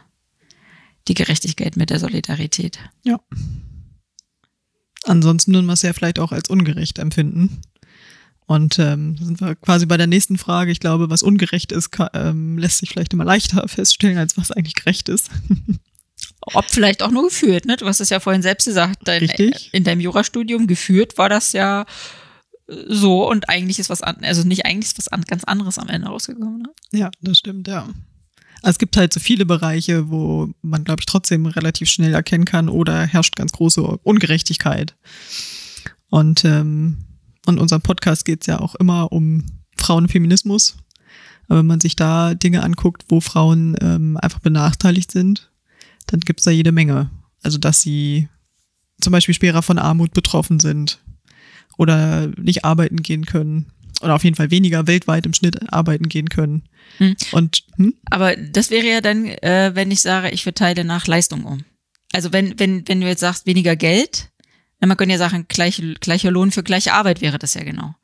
die 1.07 1.13
Gerechtigkeit 1.13 1.77
mit 1.77 1.91
der 1.91 1.99
Solidarität. 1.99 2.79
Ja. 3.03 3.21
Ansonsten 5.05 5.53
würden 5.53 5.67
wir 5.67 5.73
es 5.73 5.83
ja 5.83 5.93
vielleicht 5.93 6.19
auch 6.19 6.33
als 6.33 6.49
ungerecht 6.49 6.99
empfinden. 6.99 7.61
Und 8.47 8.77
ähm, 8.77 9.17
sind 9.17 9.41
wir 9.41 9.55
quasi 9.55 9.85
bei 9.85 9.97
der 9.97 10.07
nächsten 10.07 10.37
Frage. 10.37 10.71
Ich 10.71 10.79
glaube, 10.79 11.09
was 11.09 11.23
ungerecht 11.23 11.71
ist, 11.71 11.91
kann, 11.91 12.09
ähm, 12.13 12.57
lässt 12.57 12.77
sich 12.77 12.89
vielleicht 12.89 13.13
immer 13.13 13.25
leichter 13.25 13.67
feststellen, 13.67 14.17
als 14.17 14.37
was 14.37 14.51
eigentlich 14.51 14.75
gerecht 14.75 15.09
ist. 15.09 15.29
Ob 16.41 16.65
vielleicht 16.69 17.01
auch 17.01 17.09
nur 17.09 17.23
geführt, 17.23 17.65
ne? 17.65 17.75
Du 17.75 17.87
hast 17.87 18.01
es 18.01 18.11
ja 18.11 18.19
vorhin 18.19 18.43
selbst 18.43 18.65
gesagt, 18.65 18.99
dein, 19.05 19.21
Richtig. 19.21 19.69
in 19.73 19.83
deinem 19.83 19.99
Jurastudium 19.99 20.67
geführt 20.67 21.17
war 21.17 21.27
das 21.27 21.53
ja 21.53 21.85
äh, 22.67 22.75
so 22.87 23.27
und 23.27 23.49
eigentlich 23.49 23.79
ist 23.79 23.89
was 23.89 24.03
an, 24.03 24.17
also 24.21 24.43
nicht 24.43 24.63
eigentlich 24.65 24.91
ist 24.91 24.97
was 24.99 25.07
an, 25.07 25.23
ganz 25.23 25.43
anderes 25.43 25.79
am 25.79 25.89
Ende 25.89 26.07
rausgekommen, 26.07 26.61
ne? 26.61 26.69
Ja, 26.91 27.09
das 27.21 27.39
stimmt, 27.39 27.67
ja. 27.67 27.87
Also 28.61 28.75
es 28.75 28.77
gibt 28.79 28.95
halt 28.95 29.11
so 29.11 29.19
viele 29.19 29.45
Bereiche, 29.45 30.09
wo 30.09 30.49
man, 30.61 30.83
glaube 30.83 31.01
ich, 31.01 31.05
trotzdem 31.07 31.45
relativ 31.47 31.89
schnell 31.89 32.13
erkennen 32.13 32.45
kann 32.45 32.69
oder 32.69 33.05
herrscht 33.05 33.35
ganz 33.35 33.51
große 33.51 33.81
Ungerechtigkeit. 33.81 34.95
Und 36.09 36.45
ähm, 36.45 36.97
und 37.45 37.59
unserem 37.59 37.81
Podcast 37.81 38.25
geht 38.25 38.41
es 38.41 38.47
ja 38.47 38.59
auch 38.59 38.75
immer 38.75 39.11
um 39.11 39.45
Frauenfeminismus. 39.77 40.77
Aber 41.47 41.59
wenn 41.59 41.67
man 41.67 41.81
sich 41.81 41.95
da 41.95 42.33
Dinge 42.33 42.63
anguckt, 42.63 43.05
wo 43.09 43.19
Frauen 43.19 43.75
ähm, 43.81 44.17
einfach 44.17 44.39
benachteiligt 44.39 45.11
sind, 45.11 45.51
dann 46.07 46.21
gibt's 46.21 46.43
da 46.43 46.51
jede 46.51 46.71
Menge. 46.71 47.09
Also 47.43 47.57
dass 47.57 47.81
sie 47.81 48.27
zum 48.99 49.11
Beispiel 49.11 49.35
schwerer 49.35 49.61
von 49.61 49.77
Armut 49.77 50.13
betroffen 50.13 50.59
sind 50.59 50.99
oder 51.77 52.27
nicht 52.37 52.65
arbeiten 52.65 53.03
gehen 53.03 53.25
können 53.25 53.71
oder 54.01 54.15
auf 54.15 54.23
jeden 54.23 54.35
Fall 54.35 54.51
weniger 54.51 54.87
weltweit 54.87 55.25
im 55.25 55.33
Schnitt 55.33 55.71
arbeiten 55.71 56.09
gehen 56.09 56.29
können. 56.29 56.63
Hm. 56.97 57.15
Und 57.31 57.63
hm? 57.75 57.95
aber 58.09 58.35
das 58.35 58.69
wäre 58.69 58.87
ja 58.87 59.01
dann, 59.01 59.25
äh, 59.25 59.71
wenn 59.73 59.91
ich 59.91 60.01
sage, 60.01 60.29
ich 60.31 60.43
verteile 60.43 60.85
nach 60.85 61.07
Leistung 61.07 61.43
um. 61.43 61.63
Also 62.13 62.31
wenn 62.33 62.57
wenn 62.59 62.87
wenn 62.87 63.01
du 63.01 63.07
jetzt 63.07 63.19
sagst 63.19 63.45
weniger 63.45 63.75
Geld, 63.75 64.29
dann 64.79 64.89
man 64.89 64.97
könnte 64.97 65.13
ja 65.13 65.19
sagen 65.19 65.45
gleich, 65.47 65.81
gleicher 65.99 66.31
Lohn 66.31 66.51
für 66.51 66.63
gleiche 66.63 66.93
Arbeit 66.93 67.21
wäre 67.21 67.39
das 67.39 67.53
ja 67.53 67.63
genau. 67.63 67.95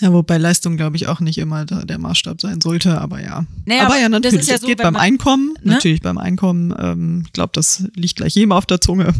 Ja, 0.00 0.12
wobei 0.12 0.38
Leistung, 0.38 0.76
glaube 0.76 0.96
ich, 0.96 1.08
auch 1.08 1.18
nicht 1.18 1.38
immer 1.38 1.64
der 1.64 1.98
Maßstab 1.98 2.40
sein 2.40 2.60
sollte, 2.60 3.00
aber 3.00 3.20
ja. 3.20 3.46
Naja, 3.64 3.82
aber, 3.82 3.94
aber 3.94 4.02
ja, 4.02 4.08
natürlich. 4.08 4.46
Ja 4.46 4.54
es 4.54 4.60
so, 4.60 4.66
geht 4.68 4.78
beim 4.78 4.92
man, 4.94 5.02
Einkommen, 5.02 5.54
ne? 5.62 5.72
natürlich 5.72 6.02
beim 6.02 6.18
Einkommen, 6.18 6.72
ähm, 6.78 7.22
ich 7.26 7.32
glaube, 7.32 7.50
das 7.54 7.84
liegt 7.96 8.16
gleich 8.16 8.36
jedem 8.36 8.52
auf 8.52 8.64
der 8.64 8.80
Zunge. 8.80 9.12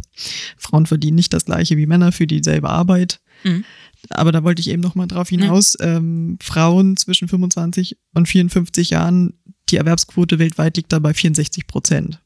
Frauen 0.57 0.87
verdienen 0.87 1.17
nicht 1.17 1.33
das 1.33 1.47
gleiche 1.47 1.77
wie 1.77 1.87
Männer 1.87 2.13
für 2.13 2.29
dieselbe 2.29 2.69
Arbeit. 2.69 3.21
Mhm. 3.43 3.65
Aber 4.11 4.31
da 4.31 4.45
wollte 4.45 4.61
ich 4.61 4.71
eben 4.71 4.81
noch 4.81 4.95
mal 4.95 5.09
drauf 5.09 5.31
hinaus. 5.31 5.77
Mhm. 5.81 5.87
Ähm, 5.87 6.39
Frauen 6.41 6.97
zwischen 6.97 7.27
25 7.27 7.97
und 8.15 8.29
54 8.29 8.91
Jahren, 8.91 9.35
die 9.71 9.77
Erwerbsquote 9.77 10.39
weltweit 10.39 10.77
liegt 10.77 10.93
da 10.93 11.01
bei 11.01 11.13
64 11.13 11.67
Prozent. 11.67 12.21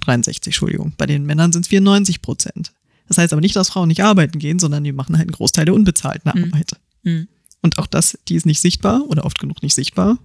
63, 0.00 0.46
Entschuldigung. 0.46 0.94
Bei 0.96 1.06
den 1.06 1.24
Männern 1.26 1.52
sind 1.52 1.62
es 1.62 1.68
94 1.68 2.22
Prozent. 2.22 2.72
Das 3.08 3.18
heißt 3.18 3.32
aber 3.32 3.40
nicht, 3.40 3.56
dass 3.56 3.68
Frauen 3.68 3.88
nicht 3.88 4.02
arbeiten 4.02 4.38
gehen, 4.38 4.58
sondern 4.58 4.84
die 4.84 4.92
machen 4.92 5.16
halt 5.16 5.28
einen 5.28 5.36
Großteil 5.36 5.66
der 5.66 5.74
unbezahlten 5.74 6.32
mhm. 6.34 6.44
Arbeit. 6.44 6.72
Mhm. 7.02 7.28
Und 7.62 7.78
auch 7.78 7.86
das, 7.86 8.18
die 8.28 8.34
ist 8.34 8.46
nicht 8.46 8.60
sichtbar 8.60 9.02
oder 9.08 9.24
oft 9.24 9.38
genug 9.38 9.62
nicht 9.62 9.74
sichtbar. 9.74 10.18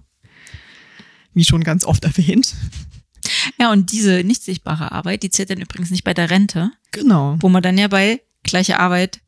Wie 1.34 1.44
schon 1.44 1.64
ganz 1.64 1.84
oft 1.84 2.04
erwähnt. 2.04 2.54
Ja, 3.58 3.70
und 3.72 3.92
diese 3.92 4.24
nicht 4.24 4.42
sichtbare 4.42 4.92
Arbeit, 4.92 5.22
die 5.22 5.30
zählt 5.30 5.50
dann 5.50 5.60
übrigens 5.60 5.90
nicht 5.90 6.04
bei 6.04 6.14
der 6.14 6.30
Rente. 6.30 6.70
Genau. 6.92 7.36
Wo 7.40 7.48
man 7.48 7.62
dann 7.62 7.78
ja 7.78 7.88
bei 7.88 8.20
gleicher 8.42 8.80
Arbeit, 8.80 9.20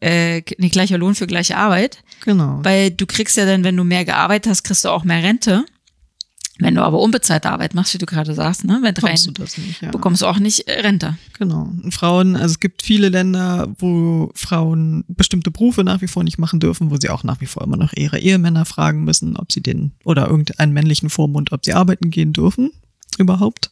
äh, 0.00 0.42
nicht 0.58 0.72
gleicher 0.72 0.98
Lohn 0.98 1.14
für 1.14 1.26
gleiche 1.26 1.56
Arbeit. 1.56 2.02
Genau. 2.24 2.60
Weil 2.62 2.90
du 2.90 3.06
kriegst 3.06 3.36
ja 3.36 3.44
dann, 3.46 3.64
wenn 3.64 3.76
du 3.76 3.84
mehr 3.84 4.04
gearbeitet 4.04 4.50
hast, 4.50 4.62
kriegst 4.64 4.84
du 4.84 4.88
auch 4.88 5.04
mehr 5.04 5.22
Rente. 5.22 5.64
Wenn 6.60 6.74
du 6.74 6.82
aber 6.82 7.00
unbezahlte 7.00 7.50
Arbeit 7.50 7.74
machst, 7.74 7.94
wie 7.94 7.98
du 7.98 8.06
gerade 8.06 8.34
sagst, 8.34 8.64
ne, 8.64 8.78
wenn 8.82 8.94
rein, 8.94 9.18
du 9.24 9.32
das 9.32 9.56
nicht, 9.56 9.80
ja. 9.80 9.90
bekommst 9.90 10.22
du 10.22 10.26
auch 10.26 10.38
nicht 10.38 10.68
äh, 10.68 10.80
Rente. 10.80 11.16
Genau. 11.38 11.72
Und 11.82 11.92
Frauen, 11.92 12.36
also 12.36 12.52
es 12.52 12.60
gibt 12.60 12.82
viele 12.82 13.08
Länder, 13.08 13.68
wo 13.78 14.30
Frauen 14.34 15.04
bestimmte 15.08 15.50
Berufe 15.50 15.84
nach 15.84 16.02
wie 16.02 16.06
vor 16.06 16.22
nicht 16.22 16.38
machen 16.38 16.60
dürfen, 16.60 16.90
wo 16.90 16.96
sie 16.98 17.08
auch 17.08 17.24
nach 17.24 17.40
wie 17.40 17.46
vor 17.46 17.64
immer 17.64 17.78
noch 17.78 17.94
ihre 17.94 18.18
Ehemänner 18.18 18.66
fragen 18.66 19.04
müssen, 19.04 19.36
ob 19.36 19.50
sie 19.50 19.62
den 19.62 19.92
oder 20.04 20.28
irgendeinen 20.28 20.72
männlichen 20.72 21.08
Vormund, 21.08 21.52
ob 21.52 21.64
sie 21.64 21.72
arbeiten 21.72 22.10
gehen 22.10 22.32
dürfen 22.32 22.70
überhaupt. 23.18 23.70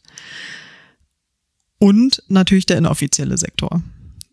Und 1.77 2.23
natürlich 2.27 2.65
der 2.65 2.77
inoffizielle 2.77 3.37
Sektor. 3.37 3.81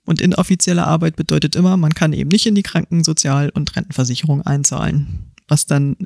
Und 0.04 0.20
inoffizielle 0.20 0.86
Arbeit 0.86 1.16
bedeutet 1.16 1.56
immer, 1.56 1.76
man 1.76 1.94
kann 1.94 2.12
eben 2.12 2.30
nicht 2.30 2.46
in 2.46 2.54
die 2.54 2.62
Kranken-, 2.62 3.04
Sozial- 3.04 3.50
und 3.50 3.74
Rentenversicherung 3.76 4.42
einzahlen, 4.42 5.32
was 5.48 5.66
dann 5.66 5.96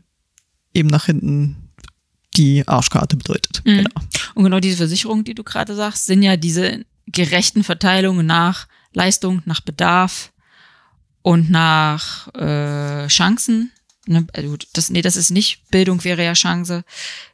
eben 0.75 0.89
nach 0.89 1.07
hinten 1.07 1.57
die 2.37 2.67
Arschkarte 2.67 3.17
bedeutet. 3.17 3.63
Mhm. 3.65 3.77
Genau. 3.79 3.91
Und 4.35 4.45
genau 4.45 4.61
diese 4.61 4.77
Versicherungen, 4.77 5.25
die 5.25 5.35
du 5.35 5.45
gerade 5.45 5.75
sagst, 5.75 6.07
sind 6.07 6.23
ja 6.23 6.37
diese 6.37 6.85
gerechten 7.07 7.65
Verteilungen 7.65 8.27
nach 8.27 8.69
Leistung, 8.93 9.43
nach 9.45 9.61
Bedarf 9.61 10.33
und 11.23 11.51
nach 11.51 12.33
äh, 12.35 13.09
Chancen. 13.09 13.73
Ne? 14.07 14.27
Also 14.33 14.57
das, 14.73 14.91
nee, 14.91 15.03
das 15.03 15.17
ist 15.17 15.31
nicht 15.31 15.71
Bildung 15.71 16.03
wäre 16.05 16.25
ja 16.25 16.33
Chance, 16.33 16.85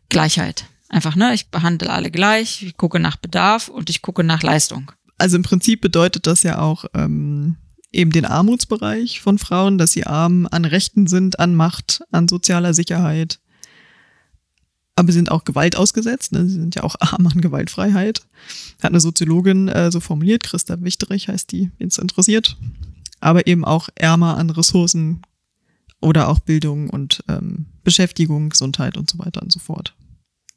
Gleichheit. 0.09 0.65
Einfach, 0.89 1.17
ne? 1.17 1.35
Ich 1.35 1.49
behandle 1.49 1.91
alle 1.91 2.11
gleich, 2.11 2.63
ich 2.63 2.77
gucke 2.77 3.01
nach 3.01 3.17
Bedarf 3.17 3.69
und 3.69 3.91
ich 3.91 4.03
gucke 4.03 4.23
nach 4.23 4.43
Leistung. 4.43 4.93
Also 5.19 5.37
im 5.37 5.43
Prinzip 5.43 5.81
bedeutet 5.81 6.27
das 6.27 6.43
ja 6.43 6.61
auch 6.61 6.85
ähm, 6.95 7.57
eben 7.91 8.13
den 8.13 8.25
Armutsbereich 8.25 9.21
von 9.21 9.39
Frauen, 9.39 9.79
dass 9.79 9.93
sie 9.93 10.07
arm 10.07 10.47
an 10.51 10.65
Rechten 10.65 11.07
sind, 11.07 11.41
an 11.41 11.55
Macht, 11.55 12.03
an 12.13 12.29
sozialer 12.29 12.73
Sicherheit, 12.73 13.41
aber 14.97 15.13
sie 15.13 15.19
sind 15.19 15.31
auch 15.31 15.45
Gewalt 15.45 15.77
ausgesetzt. 15.77 16.33
Ne? 16.33 16.49
Sie 16.49 16.55
sind 16.59 16.75
ja 16.75 16.83
auch 16.83 16.97
arm 17.01 17.27
an 17.27 17.41
Gewaltfreiheit. 17.41 18.23
Hat 18.83 18.91
eine 18.91 19.01
Soziologin 19.01 19.69
äh, 19.69 19.93
so 19.93 20.01
formuliert, 20.01 20.43
Christa 20.43 20.83
Wichterich 20.83 21.29
heißt 21.29 21.53
die, 21.53 21.71
wen 21.79 21.89
es 21.89 21.99
interessiert. 21.99 22.57
Aber 23.21 23.47
eben 23.47 23.65
auch 23.65 23.89
ärmer 23.95 24.37
an 24.37 24.51
Ressourcen 24.51 25.23
oder 26.01 26.29
auch 26.29 26.41
Bildung 26.41 26.91
und 26.91 27.23
ähm, 27.29 27.67
Beschäftigung, 27.85 28.49
Gesundheit 28.51 28.97
und 28.97 29.09
so 29.09 29.19
weiter 29.19 29.43
und 29.43 29.53
so 29.53 29.61
fort. 29.61 29.95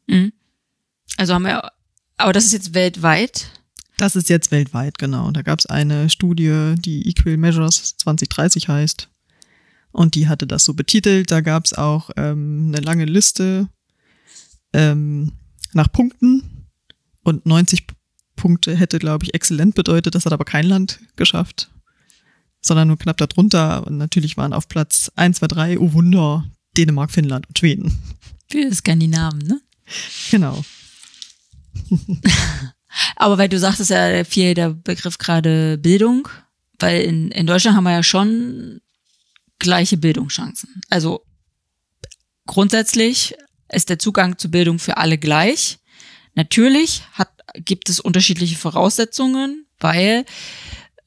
Mhm. 0.07 0.33
Also 1.17 1.33
haben 1.33 1.43
wir, 1.43 1.71
aber 2.17 2.33
das 2.33 2.45
ist 2.45 2.53
jetzt 2.53 2.73
weltweit. 2.73 3.51
Das 3.97 4.15
ist 4.15 4.29
jetzt 4.29 4.51
weltweit, 4.51 4.97
genau. 4.97 5.31
Da 5.31 5.41
gab 5.41 5.59
es 5.59 5.65
eine 5.65 6.09
Studie, 6.09 6.75
die 6.77 7.09
Equal 7.09 7.37
Measures 7.37 7.97
2030 7.97 8.69
heißt. 8.69 9.09
Und 9.91 10.15
die 10.15 10.27
hatte 10.27 10.47
das 10.47 10.63
so 10.63 10.73
betitelt. 10.73 11.31
Da 11.31 11.41
gab 11.41 11.65
es 11.65 11.73
auch 11.73 12.09
ähm, 12.15 12.65
eine 12.67 12.81
lange 12.81 13.05
Liste 13.05 13.67
ähm, 14.73 15.33
nach 15.73 15.91
Punkten 15.91 16.67
und 17.23 17.45
90 17.45 17.85
Punkte 18.35 18.75
hätte, 18.75 18.99
glaube 18.99 19.25
ich, 19.25 19.33
exzellent 19.33 19.75
bedeutet. 19.75 20.15
Das 20.15 20.25
hat 20.25 20.33
aber 20.33 20.45
kein 20.45 20.65
Land 20.65 20.99
geschafft, 21.15 21.69
sondern 22.61 22.87
nur 22.87 22.97
knapp 22.97 23.17
darunter. 23.17 23.85
Und 23.85 23.97
natürlich 23.97 24.37
waren 24.37 24.53
auf 24.53 24.67
Platz 24.67 25.11
1, 25.15 25.39
2, 25.39 25.47
3, 25.47 25.79
oh 25.79 25.93
Wunder, 25.93 26.45
Dänemark, 26.77 27.11
Finnland 27.11 27.47
und 27.47 27.57
Schweden. 27.59 27.97
Für 28.49 28.73
Skandinaven, 28.73 29.39
ne? 29.39 29.61
Genau. 30.31 30.63
aber 33.15 33.37
weil 33.37 33.49
du 33.49 33.59
sagtest 33.59 33.89
ja 33.89 34.23
viel 34.23 34.53
der 34.53 34.69
Begriff 34.71 35.17
gerade 35.17 35.77
Bildung, 35.77 36.27
weil 36.79 37.01
in, 37.01 37.31
in 37.31 37.47
Deutschland 37.47 37.75
haben 37.75 37.83
wir 37.83 37.91
ja 37.91 38.03
schon 38.03 38.81
gleiche 39.59 39.97
Bildungschancen. 39.97 40.81
Also 40.89 41.25
grundsätzlich 42.45 43.35
ist 43.71 43.89
der 43.89 43.99
Zugang 43.99 44.37
zur 44.37 44.51
Bildung 44.51 44.79
für 44.79 44.97
alle 44.97 45.17
gleich. 45.17 45.79
Natürlich 46.35 47.03
hat, 47.13 47.29
gibt 47.55 47.89
es 47.89 47.99
unterschiedliche 47.99 48.55
Voraussetzungen, 48.55 49.65
weil 49.79 50.25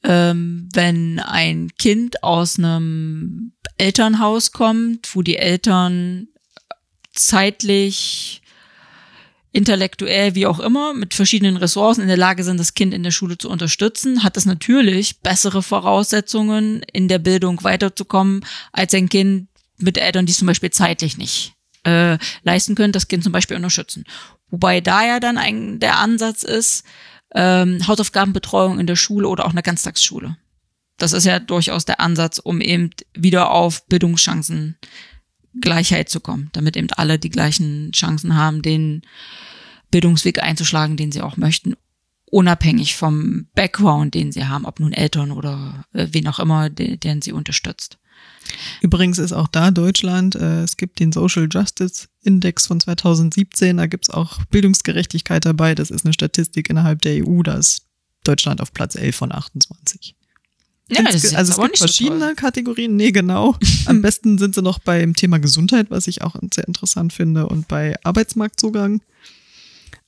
ähm, 0.03 0.69
wenn 0.73 1.19
ein 1.19 1.71
Kind 1.77 2.23
aus 2.23 2.57
einem 2.57 3.53
Elternhaus 3.77 4.51
kommt, 4.51 5.15
wo 5.15 5.21
die 5.21 5.37
Eltern 5.37 6.27
zeitlich, 7.13 8.41
intellektuell, 9.51 10.33
wie 10.35 10.47
auch 10.47 10.59
immer, 10.59 10.93
mit 10.93 11.13
verschiedenen 11.13 11.57
Ressourcen 11.57 12.01
in 12.01 12.07
der 12.07 12.17
Lage 12.17 12.43
sind, 12.43 12.59
das 12.59 12.73
Kind 12.73 12.93
in 12.93 13.03
der 13.03 13.11
Schule 13.11 13.37
zu 13.37 13.49
unterstützen, 13.49 14.23
hat 14.23 14.35
es 14.35 14.45
natürlich 14.45 15.19
bessere 15.19 15.61
Voraussetzungen, 15.61 16.81
in 16.91 17.07
der 17.07 17.19
Bildung 17.19 17.63
weiterzukommen, 17.63 18.43
als 18.71 18.93
ein 18.95 19.09
Kind 19.09 19.47
mit 19.77 19.97
Eltern, 19.97 20.25
die 20.25 20.33
zum 20.33 20.47
Beispiel 20.47 20.71
zeitlich 20.71 21.17
nicht 21.17 21.53
äh, 21.83 22.17
leisten 22.43 22.75
können, 22.75 22.93
das 22.93 23.07
Kind 23.07 23.23
zum 23.23 23.31
Beispiel 23.31 23.57
unterstützen. 23.57 24.05
Wobei 24.49 24.81
da 24.81 25.05
ja 25.05 25.19
dann 25.19 25.37
ein, 25.37 25.79
der 25.79 25.99
Ansatz 25.99 26.43
ist, 26.43 26.85
ähm, 27.35 27.85
Hausaufgabenbetreuung 27.87 28.79
in 28.79 28.87
der 28.87 28.95
Schule 28.95 29.27
oder 29.27 29.45
auch 29.45 29.51
eine 29.51 29.63
Ganztagsschule. 29.63 30.37
Das 30.97 31.13
ist 31.13 31.25
ja 31.25 31.39
durchaus 31.39 31.85
der 31.85 31.99
Ansatz, 31.99 32.37
um 32.37 32.61
eben 32.61 32.91
wieder 33.13 33.51
auf 33.51 33.85
Bildungschancen 33.87 34.77
Gleichheit 35.59 36.09
zu 36.09 36.19
kommen, 36.19 36.49
damit 36.53 36.77
eben 36.77 36.89
alle 36.91 37.19
die 37.19 37.29
gleichen 37.29 37.91
Chancen 37.91 38.35
haben, 38.35 38.61
den 38.61 39.01
Bildungsweg 39.91 40.41
einzuschlagen, 40.41 40.97
den 40.97 41.11
sie 41.11 41.21
auch 41.21 41.37
möchten, 41.37 41.75
unabhängig 42.25 42.95
vom 42.95 43.47
Background, 43.53 44.15
den 44.15 44.31
sie 44.31 44.45
haben, 44.45 44.65
ob 44.65 44.79
nun 44.79 44.93
Eltern 44.93 45.31
oder 45.31 45.85
äh, 45.93 46.07
wen 46.11 46.27
auch 46.27 46.39
immer, 46.39 46.69
den, 46.69 46.99
den 46.99 47.21
sie 47.21 47.31
unterstützt. 47.31 47.99
Übrigens 48.81 49.17
ist 49.17 49.33
auch 49.33 49.47
da 49.47 49.71
Deutschland, 49.71 50.35
äh, 50.35 50.63
es 50.63 50.77
gibt 50.77 50.99
den 50.99 51.11
Social 51.11 51.47
Justice 51.51 52.07
Index 52.21 52.67
von 52.67 52.79
2017, 52.79 53.77
da 53.77 53.87
gibt's 53.87 54.09
auch 54.09 54.43
Bildungsgerechtigkeit 54.45 55.45
dabei. 55.45 55.75
Das 55.75 55.91
ist 55.91 56.05
eine 56.05 56.13
Statistik 56.13 56.69
innerhalb 56.69 57.01
der 57.01 57.25
EU, 57.25 57.43
da 57.43 57.55
ist 57.55 57.83
Deutschland 58.23 58.61
auf 58.61 58.73
Platz 58.73 58.95
11 58.95 59.15
von 59.15 59.31
28. 59.31 60.15
Ja, 60.89 61.01
das 61.03 61.23
ist 61.23 61.35
also 61.35 61.53
es 61.53 61.59
gibt 61.59 61.77
verschiedene 61.77 62.29
so 62.29 62.35
Kategorien. 62.35 62.95
Nee, 62.95 63.11
genau. 63.11 63.55
Am 63.85 64.01
besten 64.01 64.37
sind 64.37 64.53
sie 64.53 64.61
noch 64.61 64.79
beim 64.79 65.15
Thema 65.15 65.39
Gesundheit, 65.39 65.89
was 65.89 66.07
ich 66.07 66.21
auch 66.21 66.35
sehr 66.53 66.67
interessant 66.67 67.13
finde, 67.13 67.47
und 67.47 67.67
bei 67.67 67.95
Arbeitsmarktzugang. 68.03 69.01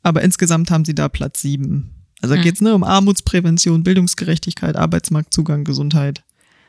Aber 0.04 0.22
insgesamt 0.22 0.70
haben 0.72 0.86
sie 0.86 0.94
da 0.94 1.10
Platz 1.10 1.42
7. 1.42 1.92
Also 2.22 2.36
da 2.36 2.38
hm. 2.38 2.44
geht's 2.44 2.62
ne, 2.62 2.76
um 2.76 2.84
Armutsprävention, 2.84 3.84
Bildungsgerechtigkeit, 3.84 4.76
Arbeitsmarktzugang, 4.76 5.64
Gesundheit, 5.64 6.24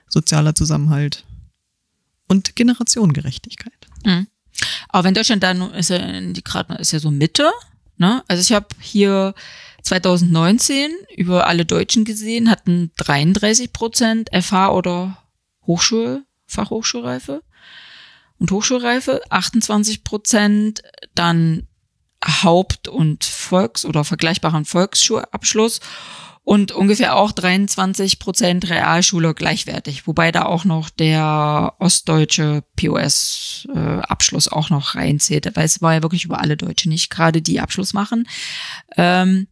sozialer 0.08 0.54
Zusammenhalt 0.54 1.25
und 2.28 2.56
Generationengerechtigkeit. 2.56 3.72
Mhm. 4.04 4.26
Aber 4.88 5.04
wenn 5.04 5.14
Deutschland 5.14 5.42
dann 5.42 5.72
ist 5.74 5.90
ja 5.90 5.98
die 5.98 6.42
gerade 6.42 6.74
ist 6.74 6.92
ja 6.92 6.98
so 6.98 7.10
Mitte, 7.10 7.50
ne? 7.96 8.22
Also 8.28 8.40
ich 8.40 8.52
habe 8.52 8.68
hier 8.80 9.34
2019 9.82 10.90
über 11.16 11.46
alle 11.46 11.64
Deutschen 11.64 12.04
gesehen, 12.04 12.50
hatten 12.50 12.90
33 12.96 13.72
Prozent 13.72 14.30
FH 14.32 14.72
oder 14.72 15.18
Hochschul, 15.66 16.24
Fachhochschulreife 16.46 17.42
und 18.38 18.50
Hochschulreife, 18.50 19.20
28 19.30 20.04
Prozent 20.04 20.82
dann 21.14 21.66
Haupt- 22.24 22.88
und 22.88 23.24
Volks- 23.24 23.84
oder 23.84 24.04
vergleichbaren 24.04 24.64
Volksschulabschluss 24.64 25.80
und 26.46 26.70
ungefähr 26.70 27.16
auch 27.16 27.32
23 27.32 28.20
Prozent 28.20 28.70
Realschule 28.70 29.34
gleichwertig, 29.34 30.06
wobei 30.06 30.30
da 30.30 30.44
auch 30.44 30.64
noch 30.64 30.90
der 30.90 31.74
ostdeutsche 31.80 32.62
POS-Abschluss 32.76 34.46
äh, 34.46 34.50
auch 34.50 34.70
noch 34.70 34.94
reinzählt, 34.94 35.56
weil 35.56 35.64
es 35.64 35.82
war 35.82 35.94
ja 35.94 36.02
wirklich 36.04 36.24
über 36.24 36.40
alle 36.40 36.56
Deutsche 36.56 36.88
nicht 36.88 37.10
gerade 37.10 37.42
die 37.42 37.58
Abschluss 37.58 37.94
machen. 37.94 38.28
Ähm, 38.96 39.48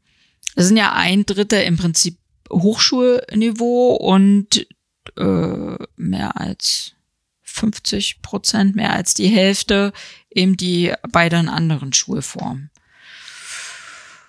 das 0.54 0.68
sind 0.68 0.76
ja 0.76 0.92
ein 0.92 1.26
Drittel 1.26 1.64
im 1.64 1.76
Prinzip 1.78 2.16
Hochschulniveau 2.48 3.96
und 3.96 4.64
äh, 5.16 5.76
mehr 5.96 6.40
als 6.40 6.92
50 7.42 8.22
Prozent, 8.22 8.76
mehr 8.76 8.92
als 8.92 9.14
die 9.14 9.26
Hälfte 9.26 9.92
eben 10.30 10.56
die 10.56 10.92
beiden 11.10 11.48
anderen 11.48 11.92
Schulformen 11.92 12.70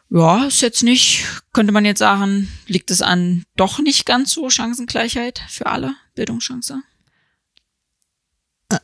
ja, 0.10 0.46
ist 0.46 0.62
jetzt 0.62 0.84
nicht, 0.84 1.26
könnte 1.54 1.72
man 1.72 1.86
jetzt 1.86 2.00
sagen, 2.00 2.48
liegt 2.68 2.92
es 2.92 3.02
an 3.02 3.44
doch 3.56 3.80
nicht 3.80 4.06
ganz 4.06 4.32
so 4.32 4.50
Chancengleichheit 4.50 5.42
für 5.50 5.66
alle, 5.66 5.96
Bildungschance? 6.16 6.82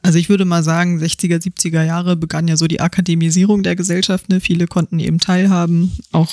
Also 0.02 0.20
ich 0.20 0.30
würde 0.30 0.46
mal 0.46 0.64
sagen, 0.64 1.00
60er, 1.00 1.42
70er 1.42 1.84
Jahre 1.84 2.16
begann 2.16 2.48
ja 2.48 2.58
so 2.58 2.68
die 2.68 2.82
Akademisierung 2.82 3.64
der 3.64 3.76
Gesellschaft. 3.76 4.30
Ne? 4.30 4.40
Viele 4.40 4.68
konnten 4.68 5.00
eben 5.00 5.20
teilhaben, 5.20 5.98
auch 6.12 6.32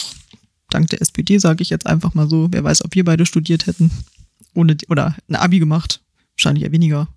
dank 0.71 0.88
der 0.88 1.00
SPD, 1.00 1.38
sage 1.38 1.62
ich 1.62 1.71
jetzt 1.71 1.87
einfach 1.87 2.14
mal 2.14 2.28
so. 2.28 2.49
Wer 2.50 2.64
weiß, 2.64 2.85
ob 2.85 2.95
wir 2.95 3.04
beide 3.04 3.26
studiert 3.26 3.66
hätten 3.66 3.90
ohne 4.54 4.76
oder 4.88 5.16
ein 5.28 5.37
Abi 5.37 5.59
gemacht, 5.59 6.02
wahrscheinlich 6.37 6.64
eher 6.64 6.73
weniger. 6.73 7.09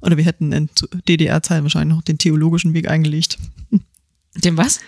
Oder 0.00 0.16
wir 0.16 0.24
hätten 0.24 0.52
in 0.52 0.68
DDR-Zeiten 1.08 1.62
wahrscheinlich 1.62 1.96
noch 1.96 2.02
den 2.02 2.18
theologischen 2.18 2.74
Weg 2.74 2.88
eingelegt. 2.88 3.38
Den 4.34 4.56
was? 4.56 4.80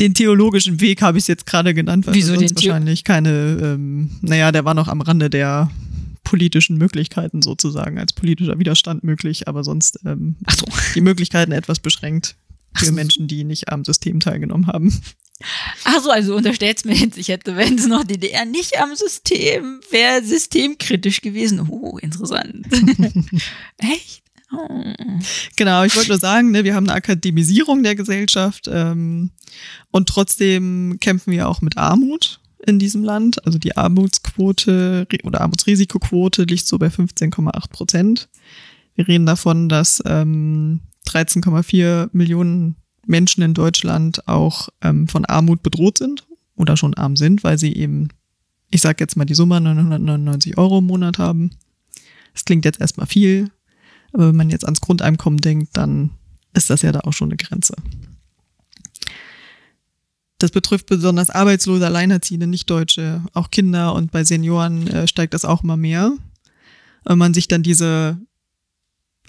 Den 0.00 0.14
theologischen 0.14 0.80
Weg 0.80 1.02
habe 1.02 1.18
ich 1.18 1.28
jetzt 1.28 1.46
gerade 1.46 1.74
genannt, 1.74 2.06
weil 2.06 2.14
Wieso 2.14 2.34
sonst 2.34 2.54
wahrscheinlich 2.56 3.04
keine, 3.04 3.58
ähm, 3.62 4.10
naja, 4.22 4.52
der 4.52 4.64
war 4.64 4.74
noch 4.74 4.88
am 4.88 5.00
Rande 5.00 5.30
der 5.30 5.70
politischen 6.24 6.76
Möglichkeiten 6.76 7.42
sozusagen, 7.42 7.98
als 7.98 8.12
politischer 8.12 8.58
Widerstand 8.58 9.02
möglich, 9.02 9.48
aber 9.48 9.64
sonst 9.64 9.98
ähm, 10.04 10.36
so. 10.50 10.66
die 10.94 11.00
Möglichkeiten 11.00 11.52
etwas 11.52 11.80
beschränkt 11.80 12.36
für 12.76 12.86
so. 12.86 12.92
Menschen, 12.92 13.28
die 13.28 13.44
nicht 13.44 13.70
am 13.70 13.84
System 13.84 14.20
teilgenommen 14.20 14.66
haben. 14.66 14.94
Ach 15.84 16.02
so, 16.02 16.10
also 16.10 16.36
unterstellt 16.36 16.84
mir 16.84 16.94
jetzt, 16.94 17.16
ich 17.16 17.28
hätte, 17.28 17.56
wenn 17.56 17.78
es 17.78 17.86
noch 17.86 18.04
DDR 18.04 18.44
nicht 18.44 18.78
am 18.80 18.94
System, 18.94 19.80
wäre 19.90 20.22
systemkritisch 20.22 21.20
gewesen. 21.20 21.66
Oh, 21.68 21.96
interessant. 21.98 22.66
Echt? 23.78 24.22
Genau, 25.56 25.84
ich 25.84 25.94
wollte 25.94 26.08
nur 26.08 26.18
sagen, 26.18 26.50
ne, 26.50 26.64
wir 26.64 26.74
haben 26.74 26.88
eine 26.88 26.96
Akademisierung 26.96 27.82
der 27.82 27.94
Gesellschaft 27.94 28.68
ähm, 28.72 29.30
und 29.90 30.08
trotzdem 30.08 30.98
kämpfen 31.00 31.32
wir 31.32 31.48
auch 31.48 31.60
mit 31.60 31.76
Armut 31.76 32.40
in 32.66 32.78
diesem 32.78 33.04
Land. 33.04 33.44
Also 33.46 33.58
die 33.58 33.76
Armutsquote 33.76 35.06
oder 35.24 35.40
Armutsrisikoquote 35.40 36.44
liegt 36.44 36.66
so 36.66 36.78
bei 36.78 36.88
15,8 36.88 37.70
Prozent. 37.70 38.28
Wir 38.94 39.06
reden 39.06 39.26
davon, 39.26 39.68
dass 39.68 40.02
ähm, 40.06 40.80
13,4 41.06 42.10
Millionen 42.12 42.76
Menschen 43.06 43.42
in 43.42 43.54
Deutschland 43.54 44.26
auch 44.28 44.68
ähm, 44.82 45.08
von 45.08 45.24
Armut 45.24 45.62
bedroht 45.62 45.98
sind 45.98 46.26
oder 46.56 46.76
schon 46.76 46.94
arm 46.94 47.16
sind, 47.16 47.44
weil 47.44 47.58
sie 47.58 47.74
eben, 47.74 48.08
ich 48.70 48.80
sage 48.80 48.96
jetzt 49.00 49.16
mal 49.16 49.24
die 49.24 49.34
Summe 49.34 49.60
999 49.60 50.58
Euro 50.58 50.78
im 50.78 50.86
Monat 50.86 51.18
haben. 51.18 51.50
Das 52.34 52.44
klingt 52.44 52.64
jetzt 52.64 52.80
erstmal 52.80 53.06
viel, 53.06 53.50
aber 54.12 54.28
wenn 54.28 54.36
man 54.36 54.50
jetzt 54.50 54.64
ans 54.64 54.80
Grundeinkommen 54.80 55.40
denkt, 55.40 55.76
dann 55.76 56.10
ist 56.54 56.70
das 56.70 56.82
ja 56.82 56.92
da 56.92 57.00
auch 57.00 57.12
schon 57.12 57.28
eine 57.28 57.36
Grenze. 57.36 57.74
Das 60.38 60.52
betrifft 60.52 60.86
besonders 60.86 61.30
Arbeitslose, 61.30 61.84
Alleinerziehende, 61.84 62.46
Nicht-Deutsche, 62.46 63.22
auch 63.34 63.50
Kinder 63.50 63.94
und 63.94 64.12
bei 64.12 64.22
Senioren 64.22 64.86
äh, 64.86 65.08
steigt 65.08 65.34
das 65.34 65.44
auch 65.44 65.64
immer 65.64 65.76
mehr. 65.76 66.12
Wenn 67.04 67.18
man 67.18 67.34
sich 67.34 67.48
dann 67.48 67.62
diese 67.62 68.18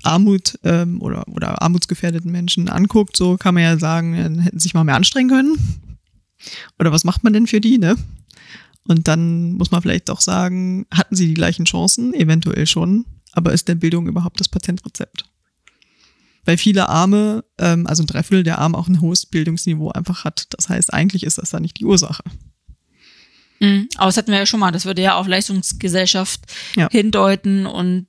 Armut 0.03 0.59
ähm, 0.63 1.01
oder, 1.01 1.27
oder 1.27 1.61
armutsgefährdeten 1.61 2.31
Menschen 2.31 2.69
anguckt, 2.69 3.17
so 3.17 3.37
kann 3.37 3.55
man 3.55 3.63
ja 3.63 3.77
sagen, 3.79 4.15
dann 4.15 4.39
hätten 4.39 4.59
sich 4.59 4.73
mal 4.73 4.83
mehr 4.83 4.95
anstrengen 4.95 5.29
können. 5.29 5.57
Oder 6.77 6.91
was 6.91 7.03
macht 7.03 7.23
man 7.23 7.33
denn 7.33 7.47
für 7.47 7.59
die, 7.59 7.77
ne? 7.77 7.95
Und 8.87 9.07
dann 9.07 9.53
muss 9.53 9.71
man 9.71 9.81
vielleicht 9.81 10.09
auch 10.09 10.21
sagen, 10.21 10.85
hatten 10.91 11.15
sie 11.15 11.27
die 11.27 11.33
gleichen 11.33 11.65
Chancen? 11.65 12.13
Eventuell 12.13 12.65
schon. 12.65 13.05
Aber 13.31 13.53
ist 13.53 13.67
denn 13.67 13.79
Bildung 13.79 14.07
überhaupt 14.07 14.39
das 14.39 14.49
Patentrezept? 14.49 15.25
Weil 16.45 16.57
viele 16.57 16.89
Arme, 16.89 17.43
ähm, 17.57 17.85
also 17.85 18.03
ein 18.03 18.07
Dreiviertel 18.07 18.43
der 18.43 18.59
Arme 18.59 18.77
auch 18.77 18.87
ein 18.87 19.01
hohes 19.01 19.25
Bildungsniveau 19.25 19.91
einfach 19.91 20.23
hat. 20.23 20.47
Das 20.51 20.69
heißt, 20.69 20.93
eigentlich 20.93 21.23
ist 21.23 21.37
das 21.37 21.51
da 21.51 21.59
nicht 21.59 21.79
die 21.79 21.85
Ursache. 21.85 22.23
Mhm. 23.59 23.89
Aber 23.97 24.07
das 24.07 24.17
hatten 24.17 24.31
wir 24.31 24.39
ja 24.39 24.45
schon 24.45 24.59
mal. 24.59 24.71
Das 24.71 24.85
würde 24.85 25.01
ja 25.01 25.15
auf 25.15 25.27
Leistungsgesellschaft 25.27 26.41
ja. 26.75 26.89
hindeuten 26.89 27.65
und 27.65 28.07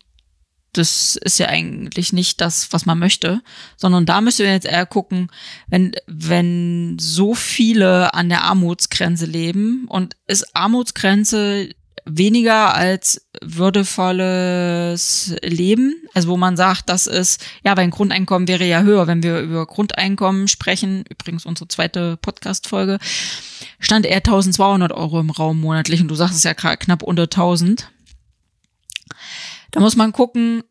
das 0.73 1.17
ist 1.17 1.39
ja 1.39 1.49
eigentlich 1.49 2.13
nicht 2.13 2.41
das, 2.41 2.73
was 2.73 2.87
man 2.87 2.99
möchte, 2.99 3.43
sondern 3.77 4.07
da 4.07 4.21
müssen 4.21 4.45
wir 4.45 4.53
jetzt 4.53 4.67
eher 4.67 4.87
gucken, 4.87 5.29
wenn, 5.67 5.93
wenn 6.07 6.97
so 7.01 7.35
viele 7.35 8.15
an 8.15 8.29
der 8.29 8.45
Armutsgrenze 8.45 9.27
leben 9.27 9.87
und 9.89 10.15
ist 10.29 10.55
Armutsgrenze 10.55 11.71
weniger 12.05 12.75
als 12.75 13.27
würdevolles 13.43 15.35
Leben. 15.43 15.95
Also 16.15 16.29
wo 16.29 16.37
man 16.37 16.57
sagt, 16.57 16.89
das 16.89 17.07
ist, 17.07 17.45
ja, 17.65 17.77
weil 17.77 17.85
ein 17.85 17.91
Grundeinkommen 17.91 18.49
wäre 18.49 18.65
ja 18.65 18.83
höher, 18.83 19.07
wenn 19.07 19.23
wir 19.23 19.41
über 19.41 19.67
Grundeinkommen 19.67 20.49
sprechen. 20.49 21.05
Übrigens 21.09 21.47
unsere 21.47 21.69
zweite 21.69 22.17
Podcast-Folge 22.17 22.99
stand 23.79 24.07
eher 24.07 24.17
1200 24.17 24.93
Euro 24.93 25.21
im 25.21 25.31
Raum 25.31 25.61
monatlich 25.61 26.01
und 26.01 26.09
du 26.09 26.15
sagst 26.15 26.37
es 26.37 26.45
ja 26.45 26.55
knapp 26.55 27.03
unter 27.03 27.25
1000. 27.25 27.91
Da 29.71 29.81
muss 29.81 29.97
man 29.97 30.13
gucken, 30.13 30.63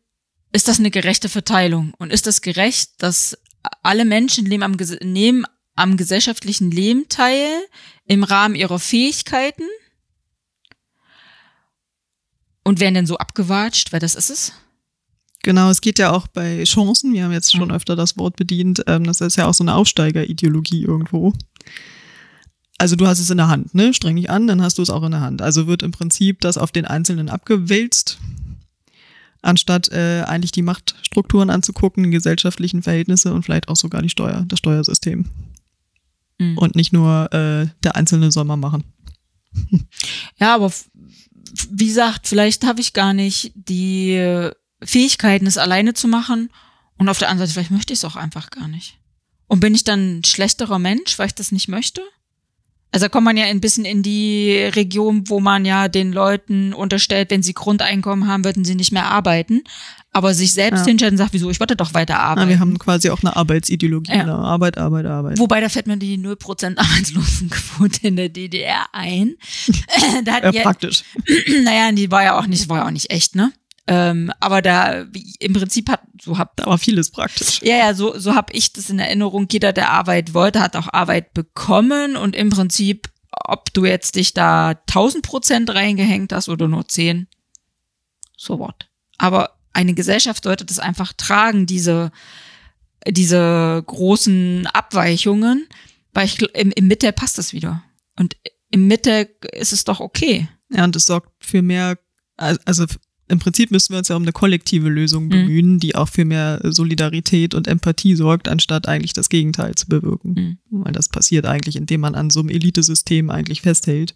ist 0.52 0.68
das 0.68 0.78
eine 0.78 0.90
gerechte 0.90 1.28
Verteilung? 1.28 1.94
Und 1.98 2.12
ist 2.12 2.26
das 2.26 2.42
gerecht, 2.42 2.90
dass 2.98 3.38
alle 3.82 4.04
Menschen 4.04 4.44
nehmen 4.44 4.62
am, 4.62 4.76
nehmen 5.02 5.44
am 5.76 5.96
gesellschaftlichen 5.96 6.70
Leben 6.70 7.08
teil 7.08 7.48
im 8.04 8.24
Rahmen 8.24 8.54
ihrer 8.54 8.78
Fähigkeiten? 8.78 9.64
Und 12.70 12.78
werden 12.78 12.94
denn 12.94 13.06
so 13.06 13.18
abgewatscht, 13.18 13.92
weil 13.92 13.98
das 13.98 14.14
ist 14.14 14.30
es? 14.30 14.52
Genau, 15.42 15.70
es 15.70 15.80
geht 15.80 15.98
ja 15.98 16.12
auch 16.12 16.28
bei 16.28 16.62
Chancen, 16.62 17.12
wir 17.12 17.24
haben 17.24 17.32
jetzt 17.32 17.50
schon 17.50 17.72
öfter 17.72 17.96
das 17.96 18.16
Wort 18.16 18.36
bedient, 18.36 18.84
ähm, 18.86 19.02
das 19.02 19.20
ist 19.20 19.34
ja 19.34 19.48
auch 19.48 19.54
so 19.54 19.64
eine 19.64 19.74
Aufsteigerideologie 19.74 20.84
irgendwo. 20.84 21.32
Also 22.78 22.94
du 22.94 23.08
hast 23.08 23.18
es 23.18 23.28
in 23.28 23.38
der 23.38 23.48
Hand, 23.48 23.74
ne? 23.74 23.92
Streng 23.92 24.14
dich 24.14 24.30
an, 24.30 24.46
dann 24.46 24.62
hast 24.62 24.78
du 24.78 24.82
es 24.82 24.90
auch 24.90 25.02
in 25.02 25.10
der 25.10 25.20
Hand. 25.20 25.42
Also 25.42 25.66
wird 25.66 25.82
im 25.82 25.90
Prinzip 25.90 26.42
das 26.42 26.58
auf 26.58 26.70
den 26.70 26.84
Einzelnen 26.84 27.28
abgewälzt, 27.28 28.20
anstatt 29.42 29.88
äh, 29.90 30.22
eigentlich 30.28 30.52
die 30.52 30.62
Machtstrukturen 30.62 31.50
anzugucken, 31.50 32.04
die 32.04 32.10
gesellschaftlichen 32.10 32.84
Verhältnisse 32.84 33.34
und 33.34 33.42
vielleicht 33.42 33.66
auch 33.66 33.74
sogar 33.74 34.00
die 34.00 34.10
Steuer, 34.10 34.44
das 34.46 34.60
Steuersystem. 34.60 35.24
Mhm. 36.38 36.56
Und 36.56 36.76
nicht 36.76 36.92
nur 36.92 37.32
äh, 37.34 37.66
der 37.82 37.96
Einzelne 37.96 38.30
soll 38.30 38.44
mal 38.44 38.54
machen. 38.54 38.84
Ja, 40.38 40.54
aber 40.54 40.72
wie 41.70 41.86
gesagt, 41.86 42.28
vielleicht 42.28 42.64
habe 42.64 42.80
ich 42.80 42.92
gar 42.92 43.12
nicht 43.12 43.52
die 43.54 44.50
Fähigkeiten, 44.82 45.46
es 45.46 45.58
alleine 45.58 45.94
zu 45.94 46.08
machen. 46.08 46.50
Und 46.98 47.08
auf 47.08 47.18
der 47.18 47.28
anderen 47.28 47.48
Seite, 47.48 47.54
vielleicht 47.54 47.70
möchte 47.70 47.92
ich 47.92 48.00
es 48.00 48.04
auch 48.04 48.16
einfach 48.16 48.50
gar 48.50 48.68
nicht. 48.68 48.98
Und 49.46 49.60
bin 49.60 49.74
ich 49.74 49.84
dann 49.84 50.18
ein 50.18 50.24
schlechterer 50.24 50.78
Mensch, 50.78 51.18
weil 51.18 51.26
ich 51.26 51.34
das 51.34 51.50
nicht 51.50 51.68
möchte? 51.68 52.02
Also 52.92 53.06
da 53.06 53.08
kommt 53.08 53.24
man 53.24 53.36
ja 53.36 53.44
ein 53.44 53.60
bisschen 53.60 53.84
in 53.84 54.02
die 54.02 54.56
Region, 54.74 55.28
wo 55.28 55.40
man 55.40 55.64
ja 55.64 55.88
den 55.88 56.12
Leuten 56.12 56.72
unterstellt, 56.72 57.30
wenn 57.30 57.42
sie 57.42 57.54
Grundeinkommen 57.54 58.26
haben, 58.28 58.44
würden 58.44 58.64
sie 58.64 58.74
nicht 58.74 58.92
mehr 58.92 59.06
arbeiten. 59.06 59.62
Aber 60.12 60.34
sich 60.34 60.52
selbst 60.52 60.80
ja. 60.80 60.86
hinstellen 60.86 61.14
und 61.14 61.18
sagt, 61.18 61.32
wieso, 61.32 61.50
ich 61.50 61.60
wollte 61.60 61.76
doch 61.76 61.94
weiter 61.94 62.18
arbeiten. 62.18 62.48
Ja, 62.48 62.56
wir 62.56 62.60
haben 62.60 62.78
quasi 62.78 63.10
auch 63.10 63.22
eine 63.22 63.36
Arbeitsideologie. 63.36 64.12
Ja. 64.12 64.24
Ne? 64.24 64.34
Arbeit, 64.34 64.76
Arbeit, 64.76 65.06
Arbeit. 65.06 65.38
Wobei, 65.38 65.60
da 65.60 65.68
fällt 65.68 65.86
mir 65.86 65.98
die 65.98 66.18
0% 66.18 66.78
Arbeitslosenquote 66.78 68.08
in 68.08 68.16
der 68.16 68.28
DDR 68.28 68.86
ein. 68.92 69.36
da 70.24 70.32
hat 70.32 70.44
ja, 70.44 70.50
ja, 70.50 70.62
praktisch. 70.62 71.04
naja, 71.64 71.92
die 71.92 72.10
war 72.10 72.24
ja 72.24 72.38
auch 72.38 72.46
nicht, 72.46 72.68
war 72.68 72.78
ja 72.78 72.86
auch 72.86 72.90
nicht 72.90 73.10
echt, 73.10 73.36
ne? 73.36 73.52
Ähm, 73.86 74.32
aber 74.38 74.62
da 74.62 75.04
im 75.40 75.52
Prinzip 75.52 75.90
hat 75.90 76.02
so 76.22 76.38
habt 76.38 76.60
aber 76.60 76.78
vieles 76.78 77.10
praktisch. 77.10 77.60
Ja, 77.62 77.76
ja, 77.76 77.94
so 77.94 78.16
so 78.18 78.34
habe 78.34 78.52
ich 78.52 78.72
das 78.72 78.90
in 78.90 78.98
Erinnerung. 78.98 79.48
Jeder, 79.50 79.72
der 79.72 79.90
Arbeit 79.90 80.34
wollte, 80.34 80.60
hat 80.60 80.76
auch 80.76 80.92
Arbeit 80.92 81.34
bekommen 81.34 82.16
und 82.16 82.36
im 82.36 82.50
Prinzip, 82.50 83.08
ob 83.32 83.72
du 83.72 83.84
jetzt 83.84 84.14
dich 84.14 84.32
da 84.32 84.70
1000 84.88 85.24
Prozent 85.24 85.70
reingehängt 85.70 86.32
hast 86.32 86.48
oder 86.48 86.68
nur 86.68 86.86
10, 86.86 87.26
so 88.36 88.58
what. 88.60 88.88
Aber 89.18 89.56
eine 89.72 89.94
Gesellschaft 89.94 90.44
sollte 90.44 90.64
das 90.64 90.78
einfach 90.78 91.12
tragen, 91.12 91.66
diese 91.66 92.10
diese 93.08 93.82
großen 93.86 94.66
Abweichungen, 94.66 95.66
weil 96.12 96.26
ich 96.26 96.42
im, 96.54 96.70
im 96.70 96.86
Mitte 96.86 97.12
passt 97.12 97.38
das 97.38 97.52
wieder 97.52 97.82
und 98.18 98.36
im 98.70 98.86
Mitte 98.86 99.30
ist 99.52 99.72
es 99.72 99.84
doch 99.84 100.00
okay. 100.00 100.48
Ja, 100.70 100.84
und 100.84 100.94
es 100.94 101.06
sorgt 101.06 101.30
für 101.40 101.62
mehr, 101.62 101.98
also 102.36 102.84
im 103.28 103.38
Prinzip 103.38 103.70
müssen 103.70 103.92
wir 103.92 103.98
uns 103.98 104.08
ja 104.08 104.16
um 104.16 104.22
eine 104.22 104.32
kollektive 104.32 104.88
Lösung 104.88 105.24
mhm. 105.24 105.28
bemühen, 105.30 105.72
mhm. 105.74 105.78
die 105.80 105.94
auch 105.94 106.08
für 106.08 106.24
mehr 106.24 106.60
Solidarität 106.64 107.54
und 107.54 107.68
Empathie 107.68 108.16
sorgt, 108.16 108.48
anstatt 108.48 108.88
eigentlich 108.88 109.12
das 109.12 109.28
Gegenteil 109.28 109.74
zu 109.76 109.86
bewirken. 109.86 110.58
Mhm. 110.70 110.84
Weil 110.84 110.92
das 110.92 111.08
passiert 111.08 111.46
eigentlich, 111.46 111.76
indem 111.76 112.00
man 112.00 112.14
an 112.14 112.30
so 112.30 112.40
einem 112.40 112.48
Elitesystem 112.48 113.30
eigentlich 113.30 113.62
festhält. 113.62 114.14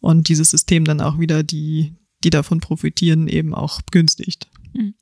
und 0.00 0.28
dieses 0.28 0.50
System 0.50 0.84
dann 0.84 1.00
auch 1.00 1.18
wieder 1.18 1.42
die, 1.42 1.94
die 2.22 2.30
davon 2.30 2.60
profitieren, 2.60 3.28
eben 3.28 3.54
auch 3.54 3.82
begünstigt. 3.82 4.48
Hm. 4.76 4.94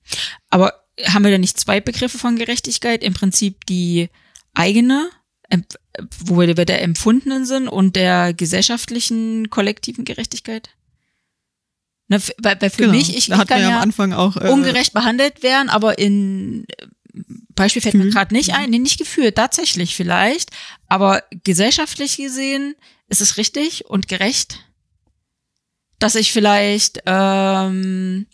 Aber 0.50 0.84
haben 1.04 1.24
wir 1.24 1.30
da 1.30 1.38
nicht 1.38 1.58
zwei 1.58 1.80
Begriffe 1.80 2.18
von 2.18 2.37
Gerechtigkeit? 2.37 3.02
Im 3.02 3.14
Prinzip 3.14 3.66
die 3.66 4.08
eigene, 4.54 5.10
wo 6.24 6.38
wir 6.38 6.54
der 6.54 6.82
empfundenen 6.82 7.44
sind 7.46 7.68
und 7.68 7.96
der 7.96 8.32
gesellschaftlichen, 8.34 9.50
kollektiven 9.50 10.04
Gerechtigkeit? 10.04 10.70
Ne, 12.08 12.20
weil, 12.38 12.60
weil 12.60 12.70
für 12.70 12.82
genau. 12.82 12.92
mich, 12.92 13.16
ich, 13.16 13.30
ich 13.30 13.46
kann 13.46 13.60
ja, 13.60 13.82
auch, 14.18 14.37
äh, 14.37 14.50
ungerecht 14.50 14.92
behandelt 14.92 15.42
werden, 15.42 15.70
aber 15.70 15.98
in 15.98 16.66
Beispiel 17.54 17.80
fällt 17.80 17.94
mir 17.94 18.10
gerade 18.10 18.34
nicht 18.34 18.54
ein, 18.54 18.70
nee, 18.70 18.78
nicht 18.78 18.98
gefühlt, 18.98 19.37
tatsächlich 19.37 19.94
vielleicht, 19.94 20.50
aber 20.88 21.22
gesellschaftlich 21.44 22.16
gesehen 22.16 22.74
ist 23.08 23.20
es 23.20 23.37
richtig 23.37 23.87
und 23.87 24.08
gerecht, 24.08 24.60
dass 25.98 26.14
ich 26.14 26.33
vielleicht 26.33 27.02
ähm, 27.07 28.26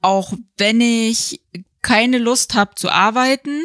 auch 0.00 0.32
wenn 0.56 0.80
ich 0.80 1.40
keine 1.82 2.18
Lust 2.18 2.54
habe 2.54 2.74
zu 2.74 2.90
arbeiten, 2.90 3.62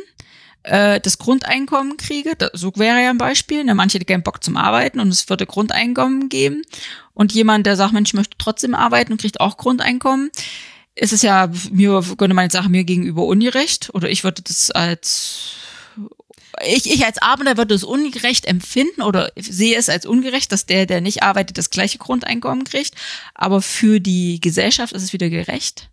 äh, 0.63 0.99
das 0.99 1.17
Grundeinkommen 1.17 1.97
kriege. 1.97 2.35
So 2.53 2.71
wäre 2.75 3.01
ja 3.01 3.09
ein 3.09 3.17
Beispiel. 3.17 3.63
Ne? 3.63 3.75
Manche 3.75 3.95
hätten 3.95 4.07
keinen 4.07 4.23
Bock 4.23 4.43
zum 4.43 4.57
Arbeiten 4.57 4.99
und 4.99 5.09
es 5.09 5.29
würde 5.29 5.45
Grundeinkommen 5.45 6.29
geben. 6.29 6.63
Und 7.13 7.33
jemand, 7.33 7.65
der 7.65 7.75
sagt, 7.75 7.93
Mensch, 7.93 8.09
ich 8.09 8.13
möchte 8.13 8.37
trotzdem 8.37 8.73
arbeiten 8.73 9.11
und 9.11 9.21
kriegt 9.21 9.39
auch 9.39 9.57
Grundeinkommen. 9.57 10.31
ist 10.95 11.11
Es 11.11 11.21
ja, 11.21 11.49
mir 11.71 12.01
könnte 12.17 12.33
man 12.33 12.45
jetzt 12.45 12.53
sagen, 12.53 12.71
mir 12.71 12.83
gegenüber 12.83 13.25
ungerecht. 13.25 13.89
Oder 13.93 14.09
ich 14.09 14.23
würde 14.23 14.41
das 14.41 14.71
als 14.71 15.55
ich, 16.65 16.91
ich 16.91 17.05
als 17.05 17.21
Arbeiter 17.21 17.57
würde 17.57 17.73
es 17.73 17.83
ungerecht 17.83 18.45
empfinden 18.45 19.01
oder 19.01 19.31
sehe 19.35 19.77
es 19.77 19.89
als 19.89 20.05
ungerecht, 20.05 20.51
dass 20.51 20.65
der, 20.65 20.85
der 20.85 21.01
nicht 21.01 21.23
arbeitet, 21.23 21.57
das 21.57 21.69
gleiche 21.69 21.97
Grundeinkommen 21.97 22.63
kriegt. 22.63 22.95
Aber 23.33 23.61
für 23.61 23.99
die 23.99 24.39
Gesellschaft 24.39 24.93
ist 24.93 25.03
es 25.03 25.13
wieder 25.13 25.29
gerecht. 25.29 25.89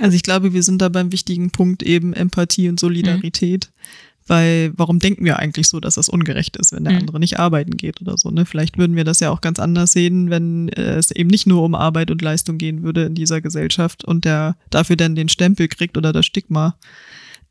Also 0.00 0.16
ich 0.16 0.22
glaube, 0.22 0.52
wir 0.52 0.62
sind 0.62 0.82
da 0.82 0.88
beim 0.88 1.12
wichtigen 1.12 1.50
Punkt 1.50 1.82
eben 1.82 2.14
Empathie 2.14 2.68
und 2.68 2.80
Solidarität. 2.80 3.70
Mhm. 3.70 4.04
Weil 4.26 4.72
warum 4.74 5.00
denken 5.00 5.26
wir 5.26 5.38
eigentlich 5.38 5.68
so, 5.68 5.80
dass 5.80 5.96
das 5.96 6.08
ungerecht 6.08 6.56
ist, 6.56 6.72
wenn 6.72 6.84
der 6.84 6.94
mhm. 6.94 7.00
andere 7.00 7.20
nicht 7.20 7.38
arbeiten 7.38 7.76
geht 7.76 8.00
oder 8.00 8.16
so? 8.16 8.30
Ne? 8.30 8.46
Vielleicht 8.46 8.78
würden 8.78 8.96
wir 8.96 9.04
das 9.04 9.20
ja 9.20 9.30
auch 9.30 9.42
ganz 9.42 9.58
anders 9.58 9.92
sehen, 9.92 10.30
wenn 10.30 10.70
äh, 10.70 10.94
es 10.94 11.10
eben 11.10 11.28
nicht 11.28 11.46
nur 11.46 11.62
um 11.62 11.74
Arbeit 11.74 12.10
und 12.10 12.22
Leistung 12.22 12.56
gehen 12.56 12.82
würde 12.82 13.04
in 13.04 13.14
dieser 13.14 13.42
Gesellschaft 13.42 14.02
und 14.02 14.24
der 14.24 14.56
dafür 14.70 14.96
dann 14.96 15.14
den 15.14 15.28
Stempel 15.28 15.68
kriegt 15.68 15.98
oder 15.98 16.14
das 16.14 16.24
Stigma. 16.24 16.78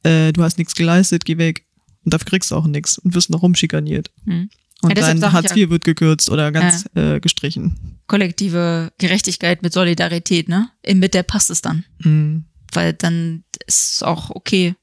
Äh, 0.01 0.33
du 0.33 0.41
hast 0.41 0.57
nichts 0.57 0.73
geleistet, 0.73 1.25
geh 1.25 1.37
weg. 1.37 1.63
Und 2.03 2.13
dafür 2.13 2.25
kriegst 2.25 2.51
du 2.51 2.55
auch 2.55 2.67
nichts 2.67 2.97
und 2.97 3.15
wirst 3.15 3.29
noch 3.29 3.41
rumschikaniert. 3.41 4.11
Mhm. 4.25 4.49
Und 4.81 4.97
ja, 4.97 5.13
dein 5.13 5.31
Hartz 5.31 5.55
IV 5.55 5.69
wird 5.69 5.85
gekürzt 5.85 6.29
oder 6.29 6.51
ganz 6.51 6.85
ja. 6.93 7.15
äh, 7.15 7.19
gestrichen. 7.21 7.99
Kollektive 8.07 8.91
Gerechtigkeit 8.97 9.61
mit 9.63 9.71
Solidarität, 9.71 10.49
ne? 10.49 10.69
In 10.81 10.99
Mitte 10.99 11.23
passt 11.23 11.49
es 11.49 11.61
dann. 11.61 11.85
Mhm. 11.99 12.45
Weil 12.73 12.91
dann 12.93 13.45
ist 13.65 13.95
es 13.95 14.03
auch 14.03 14.29
okay, 14.29 14.75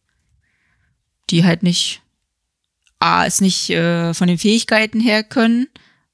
die 1.28 1.44
halt 1.44 1.62
nicht, 1.62 2.00
A, 2.98 3.26
es 3.26 3.42
nicht 3.42 3.68
äh, 3.70 4.14
von 4.14 4.28
den 4.28 4.38
Fähigkeiten 4.38 5.00
her 5.00 5.22
können, 5.22 5.66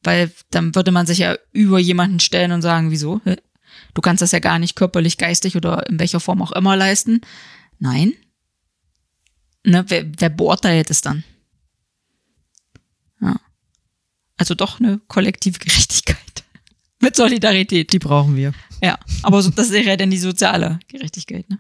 weil 0.02 0.32
dann 0.50 0.74
würde 0.74 0.90
man 0.90 1.06
sich 1.06 1.18
ja 1.18 1.36
über 1.52 1.78
jemanden 1.78 2.18
stellen 2.18 2.52
und 2.52 2.62
sagen, 2.62 2.90
wieso? 2.90 3.20
Du 3.94 4.02
kannst 4.02 4.20
das 4.20 4.32
ja 4.32 4.40
gar 4.40 4.58
nicht 4.58 4.74
körperlich, 4.74 5.16
geistig 5.16 5.56
oder 5.56 5.86
in 5.88 6.00
welcher 6.00 6.20
Form 6.20 6.42
auch 6.42 6.52
immer 6.52 6.76
leisten. 6.76 7.20
Nein. 7.78 8.14
Ne, 9.66 9.84
wer, 9.88 10.06
wer 10.18 10.28
beurteilt 10.28 10.90
es 10.90 11.00
dann? 11.00 11.24
Ja. 13.20 13.34
Also 14.36 14.54
doch 14.54 14.78
eine 14.78 15.00
kollektive 15.08 15.58
Gerechtigkeit. 15.58 16.16
Mit 17.00 17.16
Solidarität. 17.16 17.92
Die 17.92 17.98
brauchen 17.98 18.36
wir. 18.36 18.52
Ja, 18.80 18.98
aber 19.22 19.42
so, 19.42 19.50
das 19.50 19.72
wäre 19.72 19.84
ja 19.84 19.96
dann 19.96 20.10
die 20.10 20.18
soziale 20.18 20.78
Gerechtigkeit, 20.88 21.50
ne? 21.50 21.58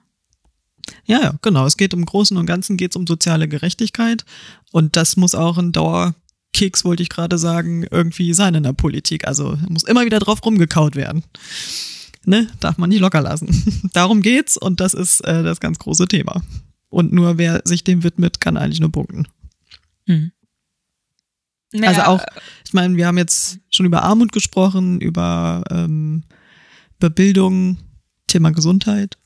Ja, 1.04 1.20
ja, 1.20 1.34
genau. 1.42 1.66
Es 1.66 1.76
geht 1.76 1.92
im 1.94 2.04
Großen 2.04 2.36
und 2.36 2.46
Ganzen 2.46 2.76
geht 2.76 2.92
es 2.92 2.96
um 2.96 3.08
soziale 3.08 3.48
Gerechtigkeit. 3.48 4.24
Und 4.70 4.94
das 4.94 5.16
muss 5.16 5.34
auch 5.34 5.58
ein 5.58 5.72
Dauerkeks, 5.72 6.84
wollte 6.84 7.02
ich 7.02 7.08
gerade 7.08 7.38
sagen, 7.38 7.84
irgendwie 7.90 8.34
sein 8.34 8.54
in 8.54 8.62
der 8.62 8.72
Politik. 8.72 9.26
Also 9.26 9.58
muss 9.68 9.82
immer 9.82 10.04
wieder 10.04 10.20
drauf 10.20 10.44
rumgekaut 10.44 10.94
werden. 10.94 11.24
Ne? 12.24 12.46
Darf 12.60 12.78
man 12.78 12.88
nicht 12.88 13.00
locker 13.00 13.20
lassen. 13.20 13.90
Darum 13.92 14.22
geht's 14.22 14.56
und 14.56 14.78
das 14.78 14.94
ist 14.94 15.22
äh, 15.22 15.42
das 15.42 15.58
ganz 15.58 15.80
große 15.80 16.06
Thema. 16.06 16.42
Und 16.96 17.12
nur 17.12 17.36
wer 17.36 17.60
sich 17.66 17.84
dem 17.84 18.04
widmet, 18.04 18.40
kann 18.40 18.56
eigentlich 18.56 18.80
nur 18.80 18.90
punkten. 18.90 19.28
Mhm. 20.06 20.32
Naja, 21.74 21.88
also 21.88 22.02
auch, 22.04 22.24
ich 22.64 22.72
meine, 22.72 22.96
wir 22.96 23.06
haben 23.06 23.18
jetzt 23.18 23.58
schon 23.68 23.84
über 23.84 24.02
Armut 24.02 24.32
gesprochen, 24.32 24.98
über, 25.02 25.62
ähm, 25.70 26.24
über 26.96 27.10
Bildung, 27.10 27.76
Thema 28.28 28.48
Gesundheit 28.48 29.18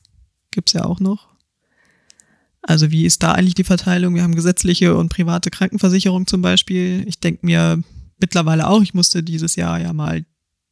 gibt's 0.51 0.73
ja 0.73 0.83
auch 0.83 0.99
noch. 0.99 1.29
Also 2.61 2.91
wie 2.91 3.05
ist 3.05 3.23
da 3.23 3.31
eigentlich 3.31 3.53
die 3.53 3.63
Verteilung? 3.63 4.15
Wir 4.15 4.23
haben 4.23 4.35
gesetzliche 4.35 4.97
und 4.97 5.07
private 5.07 5.49
Krankenversicherung 5.49 6.27
zum 6.27 6.41
Beispiel. 6.41 7.05
Ich 7.07 7.21
denke 7.21 7.45
mir 7.45 7.81
mittlerweile 8.19 8.67
auch, 8.67 8.81
ich 8.81 8.93
musste 8.93 9.23
dieses 9.23 9.55
Jahr 9.55 9.79
ja 9.79 9.93
mal 9.93 10.25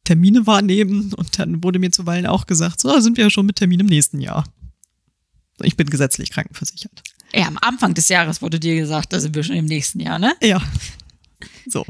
Termine 0.04 0.46
wahrnehmen 0.46 1.14
und 1.14 1.38
dann 1.38 1.64
wurde 1.64 1.78
mir 1.78 1.92
zuweilen 1.92 2.26
auch 2.26 2.44
gesagt, 2.44 2.78
so 2.78 3.00
sind 3.00 3.16
wir 3.16 3.24
ja 3.24 3.30
schon 3.30 3.46
mit 3.46 3.56
Termin 3.56 3.80
im 3.80 3.86
nächsten 3.86 4.20
Jahr. 4.20 4.44
Ich 5.64 5.76
bin 5.76 5.88
gesetzlich 5.88 6.30
krankenversichert. 6.30 7.02
Ja, 7.34 7.46
am 7.46 7.58
Anfang 7.60 7.94
des 7.94 8.08
Jahres 8.08 8.42
wurde 8.42 8.58
dir 8.58 8.76
gesagt, 8.76 9.12
da 9.12 9.20
sind 9.20 9.34
wir 9.34 9.42
schon 9.42 9.56
im 9.56 9.66
nächsten 9.66 10.00
Jahr, 10.00 10.18
ne? 10.18 10.34
Ja. 10.42 10.60
So. 11.66 11.84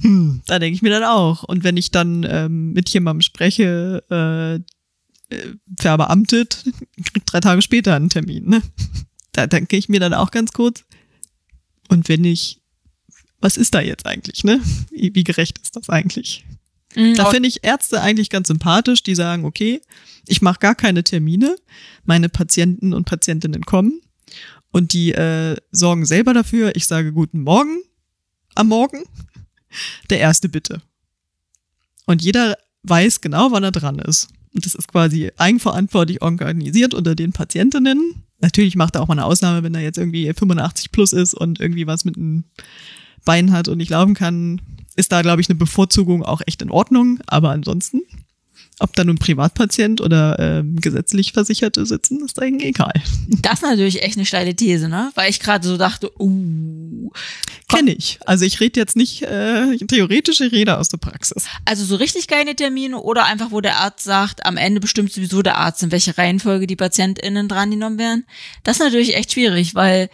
Hm, 0.00 0.42
da 0.46 0.58
denke 0.58 0.74
ich 0.74 0.82
mir 0.82 0.90
dann 0.90 1.04
auch. 1.04 1.42
Und 1.42 1.64
wenn 1.64 1.76
ich 1.76 1.90
dann 1.90 2.26
ähm, 2.28 2.72
mit 2.72 2.88
jemandem 2.90 3.22
spreche, 3.22 4.04
äh, 4.10 5.34
äh 5.34 5.54
verbeamtet, 5.78 6.64
kriegt 7.04 7.32
drei 7.32 7.40
Tage 7.40 7.62
später 7.62 7.94
einen 7.94 8.10
Termin, 8.10 8.48
ne? 8.48 8.62
Da 9.32 9.46
denke 9.46 9.76
ich 9.76 9.88
mir 9.88 10.00
dann 10.00 10.14
auch 10.14 10.30
ganz 10.30 10.52
kurz. 10.52 10.84
Und 11.88 12.08
wenn 12.08 12.24
ich, 12.24 12.62
was 13.40 13.56
ist 13.56 13.74
da 13.74 13.80
jetzt 13.80 14.06
eigentlich, 14.06 14.44
ne? 14.44 14.60
Wie, 14.90 15.14
wie 15.14 15.24
gerecht 15.24 15.58
ist 15.58 15.76
das 15.76 15.88
eigentlich? 15.88 16.44
Mhm, 16.96 17.14
da 17.14 17.26
finde 17.26 17.48
ich 17.48 17.62
Ärzte 17.62 18.00
eigentlich 18.00 18.30
ganz 18.30 18.48
sympathisch, 18.48 19.02
die 19.02 19.14
sagen, 19.14 19.44
okay, 19.44 19.80
ich 20.26 20.42
mache 20.42 20.58
gar 20.58 20.74
keine 20.74 21.04
Termine, 21.04 21.56
meine 22.04 22.28
Patienten 22.28 22.92
und 22.92 23.04
Patientinnen 23.04 23.64
kommen 23.64 24.00
und 24.72 24.92
die 24.92 25.12
äh, 25.12 25.56
sorgen 25.70 26.06
selber 26.06 26.34
dafür. 26.34 26.74
Ich 26.74 26.86
sage 26.86 27.12
guten 27.12 27.42
Morgen 27.42 27.78
am 28.54 28.68
Morgen, 28.68 29.04
der 30.10 30.20
erste 30.20 30.48
bitte. 30.48 30.80
Und 32.06 32.22
jeder 32.22 32.56
weiß 32.82 33.20
genau, 33.20 33.52
wann 33.52 33.64
er 33.64 33.72
dran 33.72 33.98
ist. 33.98 34.28
Und 34.54 34.64
das 34.64 34.74
ist 34.74 34.88
quasi 34.88 35.30
eigenverantwortlich 35.36 36.22
organisiert 36.22 36.94
unter 36.94 37.14
den 37.14 37.32
Patientinnen. 37.32 38.22
Natürlich 38.40 38.76
macht 38.76 38.94
er 38.94 39.02
auch 39.02 39.08
mal 39.08 39.14
eine 39.14 39.24
Ausnahme, 39.26 39.62
wenn 39.62 39.74
er 39.74 39.82
jetzt 39.82 39.98
irgendwie 39.98 40.32
85 40.32 40.92
plus 40.92 41.12
ist 41.12 41.34
und 41.34 41.60
irgendwie 41.60 41.86
was 41.86 42.04
mit 42.04 42.16
einem 42.16 42.44
Bein 43.24 43.52
hat 43.52 43.68
und 43.68 43.78
nicht 43.78 43.90
laufen 43.90 44.14
kann, 44.14 44.60
ist 44.96 45.12
da, 45.12 45.22
glaube 45.22 45.40
ich, 45.40 45.48
eine 45.48 45.58
Bevorzugung 45.58 46.22
auch 46.22 46.40
echt 46.46 46.62
in 46.62 46.70
Ordnung. 46.70 47.20
Aber 47.26 47.50
ansonsten, 47.50 48.02
ob 48.78 48.94
da 48.94 49.04
nun 49.04 49.18
Privatpatient 49.18 50.00
oder 50.00 50.38
ähm, 50.38 50.80
gesetzlich 50.80 51.32
Versicherte 51.32 51.86
sitzen, 51.86 52.24
ist 52.24 52.40
eigentlich 52.40 52.70
egal. 52.70 52.92
Das 53.42 53.54
ist 53.54 53.62
natürlich 53.62 54.02
echt 54.02 54.16
eine 54.16 54.26
steile 54.26 54.54
These, 54.54 54.88
ne? 54.88 55.10
Weil 55.14 55.30
ich 55.30 55.40
gerade 55.40 55.66
so 55.66 55.76
dachte, 55.76 56.10
uh. 56.18 57.10
Kenne 57.68 57.94
ich. 57.94 58.18
Also 58.26 58.44
ich 58.44 58.60
rede 58.60 58.80
jetzt 58.80 58.96
nicht 58.96 59.22
äh, 59.22 59.76
theoretische 59.78 60.50
Rede 60.52 60.78
aus 60.78 60.88
der 60.88 60.98
Praxis. 60.98 61.46
Also 61.64 61.84
so 61.84 61.96
richtig 61.96 62.26
keine 62.26 62.54
Termine 62.54 63.00
oder 63.00 63.24
einfach, 63.24 63.50
wo 63.50 63.60
der 63.60 63.76
Arzt 63.76 64.04
sagt, 64.04 64.44
am 64.44 64.56
Ende 64.56 64.80
bestimmt 64.80 65.12
sowieso 65.12 65.42
der 65.42 65.58
Arzt, 65.58 65.82
in 65.82 65.92
welche 65.92 66.16
Reihenfolge 66.16 66.66
die 66.66 66.76
PatientInnen 66.76 67.48
dran 67.48 67.70
genommen 67.70 67.98
werden. 67.98 68.24
Das 68.64 68.76
ist 68.76 68.82
natürlich 68.82 69.16
echt 69.16 69.32
schwierig, 69.32 69.74
weil 69.74 70.10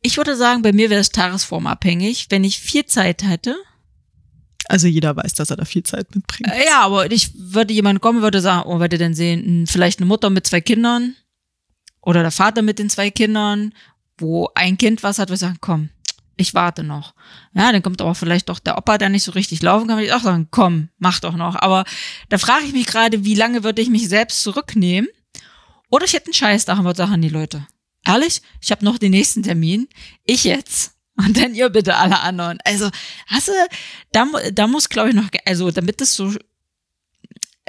ich 0.00 0.16
würde 0.18 0.36
sagen, 0.36 0.62
bei 0.62 0.72
mir 0.72 0.90
wäre 0.90 1.00
es 1.00 1.10
tagesformabhängig. 1.10 2.26
Wenn 2.28 2.44
ich 2.44 2.58
viel 2.58 2.84
Zeit 2.84 3.24
hätte, 3.24 3.56
also 4.68 4.86
jeder 4.86 5.16
weiß, 5.16 5.34
dass 5.34 5.50
er 5.50 5.56
da 5.56 5.64
viel 5.64 5.82
Zeit 5.82 6.14
mitbringt. 6.14 6.50
Äh, 6.50 6.66
ja, 6.66 6.80
aber 6.80 7.10
ich 7.10 7.30
würde 7.34 7.74
jemand 7.74 8.00
kommen, 8.00 8.22
würde 8.22 8.40
sagen, 8.40 8.68
oh, 8.68 8.80
würde 8.80 8.98
denn 8.98 9.14
sehen, 9.14 9.66
vielleicht 9.66 9.98
eine 9.98 10.06
Mutter 10.06 10.30
mit 10.30 10.46
zwei 10.46 10.60
Kindern 10.60 11.14
oder 12.00 12.22
der 12.22 12.30
Vater 12.30 12.62
mit 12.62 12.78
den 12.78 12.90
zwei 12.90 13.10
Kindern, 13.10 13.72
wo 14.18 14.48
ein 14.54 14.78
Kind 14.78 15.02
was 15.02 15.18
hat, 15.18 15.28
würde 15.28 15.38
sagen, 15.38 15.58
komm, 15.60 15.90
ich 16.36 16.54
warte 16.54 16.82
noch. 16.82 17.14
Ja, 17.54 17.72
dann 17.72 17.82
kommt 17.82 18.00
aber 18.00 18.14
vielleicht 18.14 18.48
doch 18.48 18.58
der 18.58 18.76
Opa, 18.76 18.98
der 18.98 19.08
nicht 19.08 19.24
so 19.24 19.32
richtig 19.32 19.62
laufen 19.62 19.86
kann, 19.86 19.96
würde 19.96 20.06
ich 20.06 20.12
auch 20.12 20.22
sagen, 20.22 20.48
komm, 20.50 20.88
mach 20.98 21.20
doch 21.20 21.36
noch. 21.36 21.56
Aber 21.56 21.84
da 22.28 22.38
frage 22.38 22.64
ich 22.66 22.72
mich 22.72 22.86
gerade, 22.86 23.24
wie 23.24 23.34
lange 23.34 23.64
würde 23.64 23.82
ich 23.82 23.88
mich 23.88 24.08
selbst 24.08 24.42
zurücknehmen? 24.42 25.08
Oder 25.90 26.06
ich 26.06 26.12
hätte 26.12 26.26
einen 26.26 26.34
Scheiß 26.34 26.64
da 26.64 26.74
und 26.74 26.84
würde 26.84 26.96
sagen, 26.96 27.22
die 27.22 27.28
Leute, 27.28 27.66
ehrlich, 28.04 28.42
ich 28.60 28.70
habe 28.70 28.84
noch 28.84 28.98
den 28.98 29.12
nächsten 29.12 29.42
Termin. 29.42 29.88
Ich 30.24 30.44
jetzt. 30.44 30.93
Und 31.16 31.36
dann 31.36 31.54
ihr 31.54 31.68
bitte 31.70 31.96
alle 31.96 32.20
anderen. 32.20 32.58
Also, 32.64 32.90
hast 33.26 33.48
du, 33.48 33.52
da, 34.12 34.26
da 34.52 34.66
muss, 34.66 34.88
glaube 34.88 35.10
ich, 35.10 35.14
noch, 35.14 35.28
also 35.46 35.70
damit 35.70 36.00
das 36.00 36.14
so 36.14 36.32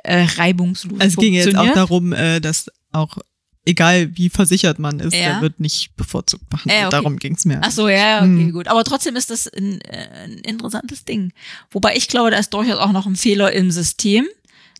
äh, 0.03 0.23
reibungslos 0.37 0.99
Es 0.99 1.15
ging 1.15 1.33
jetzt 1.33 1.55
auch 1.55 1.73
darum, 1.73 2.13
äh, 2.13 2.39
dass 2.39 2.71
auch 2.91 3.17
egal 3.65 4.15
wie 4.15 4.29
versichert 4.29 4.79
man 4.79 4.99
ist, 4.99 5.13
ja. 5.13 5.33
der 5.33 5.41
wird 5.41 5.59
nicht 5.59 5.95
bevorzugt 5.95 6.47
behandelt. 6.49 6.79
Äh, 6.79 6.85
okay. 6.85 6.91
Darum 6.91 7.17
ging's 7.17 7.45
mir. 7.45 7.59
Ach 7.63 7.71
so, 7.71 7.89
ja, 7.89 8.19
okay, 8.19 8.25
hm. 8.25 8.51
gut. 8.51 8.67
Aber 8.67 8.83
trotzdem 8.83 9.15
ist 9.15 9.29
das 9.29 9.47
ein, 9.47 9.81
äh, 9.81 10.07
ein 10.23 10.33
interessantes 10.39 11.05
Ding. 11.05 11.33
Wobei 11.71 11.95
ich 11.95 12.07
glaube, 12.07 12.31
da 12.31 12.37
ist 12.37 12.53
durchaus 12.53 12.77
auch 12.77 12.91
noch 12.91 13.05
ein 13.05 13.15
Fehler 13.15 13.51
im 13.51 13.71
System 13.71 14.25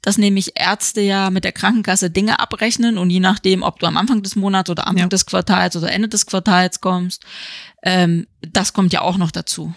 dass 0.05 0.19
nämlich 0.19 0.51
Ärzte 0.53 1.01
ja 1.01 1.31
mit 1.31 1.43
der 1.43 1.51
Krankenkasse 1.51 2.11
Dinge 2.11 2.39
abrechnen 2.39 2.99
und 2.99 3.09
je 3.09 3.19
nachdem, 3.19 3.63
ob 3.63 3.79
du 3.79 3.87
am 3.87 3.97
Anfang 3.97 4.21
des 4.21 4.35
Monats 4.35 4.69
oder 4.69 4.85
Anfang 4.85 5.05
ja. 5.05 5.07
des 5.07 5.25
Quartals 5.25 5.75
oder 5.75 5.91
Ende 5.91 6.07
des 6.07 6.27
Quartals 6.27 6.79
kommst, 6.79 7.23
ähm, 7.81 8.27
das 8.39 8.73
kommt 8.73 8.93
ja 8.93 9.01
auch 9.01 9.17
noch 9.17 9.31
dazu. 9.31 9.73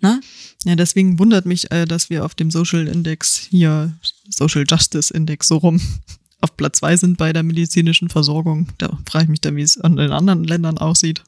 Ne? 0.00 0.20
Ja, 0.64 0.76
deswegen 0.76 1.18
wundert 1.18 1.46
mich, 1.46 1.72
äh, 1.72 1.84
dass 1.84 2.10
wir 2.10 2.24
auf 2.24 2.36
dem 2.36 2.52
Social 2.52 2.86
Index 2.86 3.36
hier, 3.50 3.92
Social 4.30 4.64
Justice 4.68 5.12
Index 5.12 5.48
so 5.48 5.56
rum, 5.56 5.80
auf 6.40 6.56
Platz 6.56 6.78
zwei 6.78 6.96
sind 6.96 7.18
bei 7.18 7.32
der 7.32 7.42
medizinischen 7.42 8.08
Versorgung. 8.08 8.68
Da 8.78 8.96
frage 9.10 9.24
ich 9.24 9.30
mich 9.30 9.40
dann, 9.40 9.56
wie 9.56 9.62
es 9.62 9.80
an 9.80 9.96
den 9.96 10.12
anderen 10.12 10.44
Ländern 10.44 10.78
aussieht. 10.78 11.24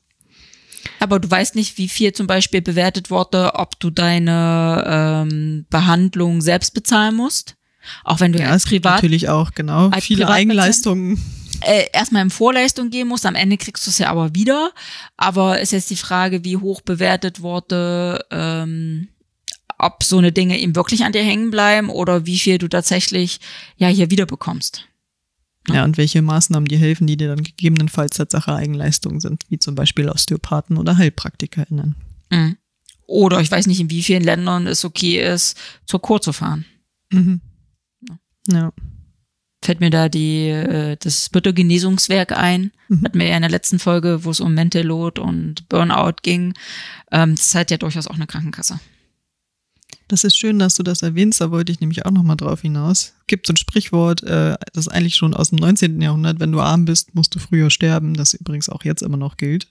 Aber 1.00 1.18
du 1.18 1.28
weißt 1.28 1.56
nicht, 1.56 1.76
wie 1.76 1.88
viel 1.88 2.12
zum 2.12 2.28
Beispiel 2.28 2.62
bewertet 2.62 3.10
wurde, 3.10 3.56
ob 3.56 3.80
du 3.80 3.90
deine 3.90 4.84
ähm, 4.86 5.66
Behandlung 5.70 6.40
selbst 6.40 6.72
bezahlen 6.72 7.16
musst. 7.16 7.56
Auch 8.04 8.20
wenn 8.20 8.32
du 8.32 8.38
ja, 8.38 8.50
als 8.50 8.64
privat 8.64 8.96
natürlich 8.96 9.28
auch 9.28 9.52
genau 9.52 9.90
viele 10.00 10.28
Eigenleistungen 10.28 11.20
äh, 11.60 11.86
erstmal 11.92 12.22
in 12.22 12.30
Vorleistung 12.30 12.90
gehen 12.90 13.08
musst, 13.08 13.26
am 13.26 13.34
Ende 13.34 13.56
kriegst 13.56 13.86
du 13.86 13.90
es 13.90 13.98
ja 13.98 14.10
aber 14.10 14.34
wieder. 14.34 14.72
Aber 15.16 15.60
ist 15.60 15.72
jetzt 15.72 15.90
die 15.90 15.96
Frage, 15.96 16.44
wie 16.44 16.56
hoch 16.56 16.80
bewertet 16.80 17.40
wurde, 17.40 18.24
ähm, 18.30 19.08
ob 19.78 20.02
so 20.02 20.18
eine 20.18 20.32
Dinge 20.32 20.58
eben 20.58 20.76
wirklich 20.76 21.04
an 21.04 21.12
dir 21.12 21.22
hängen 21.22 21.50
bleiben 21.50 21.88
oder 21.90 22.26
wie 22.26 22.38
viel 22.38 22.58
du 22.58 22.68
tatsächlich 22.68 23.40
ja 23.76 23.88
hier 23.88 24.10
wieder 24.10 24.26
bekommst. 24.26 24.86
Ja, 25.68 25.76
ja 25.76 25.84
und 25.84 25.96
welche 25.96 26.22
Maßnahmen 26.22 26.68
dir 26.68 26.78
helfen, 26.78 27.06
die 27.06 27.16
dir 27.16 27.28
dann 27.28 27.42
gegebenenfalls 27.42 28.16
Tatsache 28.16 28.54
Eigenleistungen 28.54 29.20
sind, 29.20 29.44
wie 29.48 29.58
zum 29.58 29.74
Beispiel 29.74 30.08
Osteopathen 30.08 30.76
oder 30.76 30.98
HeilpraktikerInnen. 30.98 31.96
Mhm. 32.30 32.56
Oder 33.06 33.40
ich 33.40 33.50
weiß 33.50 33.66
nicht, 33.66 33.80
in 33.80 33.90
wie 33.90 34.02
vielen 34.02 34.24
Ländern 34.24 34.66
es 34.66 34.84
okay 34.84 35.22
ist, 35.22 35.58
zur 35.86 36.00
Kur 36.00 36.22
zu 36.22 36.32
fahren. 36.32 36.64
Mhm. 37.10 37.40
Ja. 38.48 38.72
Fällt 39.62 39.80
mir 39.80 39.90
da 39.90 40.08
die, 40.08 40.48
äh, 40.48 40.96
das 41.00 41.30
Büttergenesungswerk 41.30 42.32
ein. 42.32 42.72
Mhm. 42.88 43.04
Hatten 43.04 43.18
wir 43.18 43.26
ja 43.26 43.36
in 43.36 43.42
der 43.42 43.50
letzten 43.50 43.78
Folge, 43.78 44.24
wo 44.24 44.30
es 44.30 44.40
um 44.40 44.52
Mental 44.52 44.82
Load 44.82 45.20
und 45.20 45.68
Burnout 45.68 46.16
ging. 46.22 46.54
Ähm, 47.10 47.34
das 47.34 47.54
hat 47.54 47.70
ja 47.70 47.78
durchaus 47.78 48.06
auch 48.06 48.16
eine 48.16 48.26
Krankenkasse. 48.26 48.78
Das 50.08 50.22
ist 50.22 50.36
schön, 50.36 50.58
dass 50.58 50.74
du 50.74 50.82
das 50.82 51.02
erwähnst, 51.02 51.40
da 51.40 51.50
wollte 51.50 51.72
ich 51.72 51.80
nämlich 51.80 52.04
auch 52.04 52.10
nochmal 52.10 52.36
drauf 52.36 52.60
hinaus. 52.60 53.14
Es 53.20 53.26
gibt 53.26 53.46
so 53.46 53.54
ein 53.54 53.56
Sprichwort, 53.56 54.22
äh, 54.22 54.54
das 54.72 54.86
ist 54.86 54.92
eigentlich 54.92 55.16
schon 55.16 55.32
aus 55.32 55.48
dem 55.48 55.58
19. 55.58 56.00
Jahrhundert, 56.00 56.40
wenn 56.40 56.52
du 56.52 56.60
arm 56.60 56.84
bist, 56.84 57.14
musst 57.14 57.34
du 57.34 57.38
früher 57.38 57.70
sterben, 57.70 58.14
das 58.14 58.34
übrigens 58.34 58.68
auch 58.68 58.84
jetzt 58.84 59.02
immer 59.02 59.16
noch 59.16 59.38
gilt. 59.38 59.68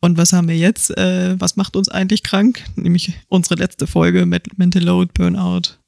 Und 0.00 0.18
was 0.18 0.32
haben 0.32 0.48
wir 0.48 0.56
jetzt? 0.56 0.96
Äh, 0.96 1.40
was 1.40 1.56
macht 1.56 1.76
uns 1.76 1.88
eigentlich 1.88 2.22
krank? 2.22 2.64
Nämlich 2.76 3.12
unsere 3.28 3.56
letzte 3.56 3.86
Folge 3.86 4.26
mit 4.26 4.58
Mental 4.58 4.82
Load, 4.82 5.12
Burnout, 5.14 5.78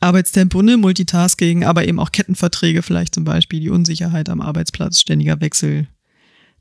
Arbeitstempo, 0.00 0.62
ne, 0.62 0.76
Multitasking, 0.76 1.64
aber 1.64 1.86
eben 1.86 1.98
auch 1.98 2.12
Kettenverträge 2.12 2.82
vielleicht 2.82 3.14
zum 3.14 3.24
Beispiel, 3.24 3.60
die 3.60 3.70
Unsicherheit 3.70 4.28
am 4.28 4.40
Arbeitsplatz, 4.40 5.00
ständiger 5.00 5.40
Wechsel. 5.40 5.88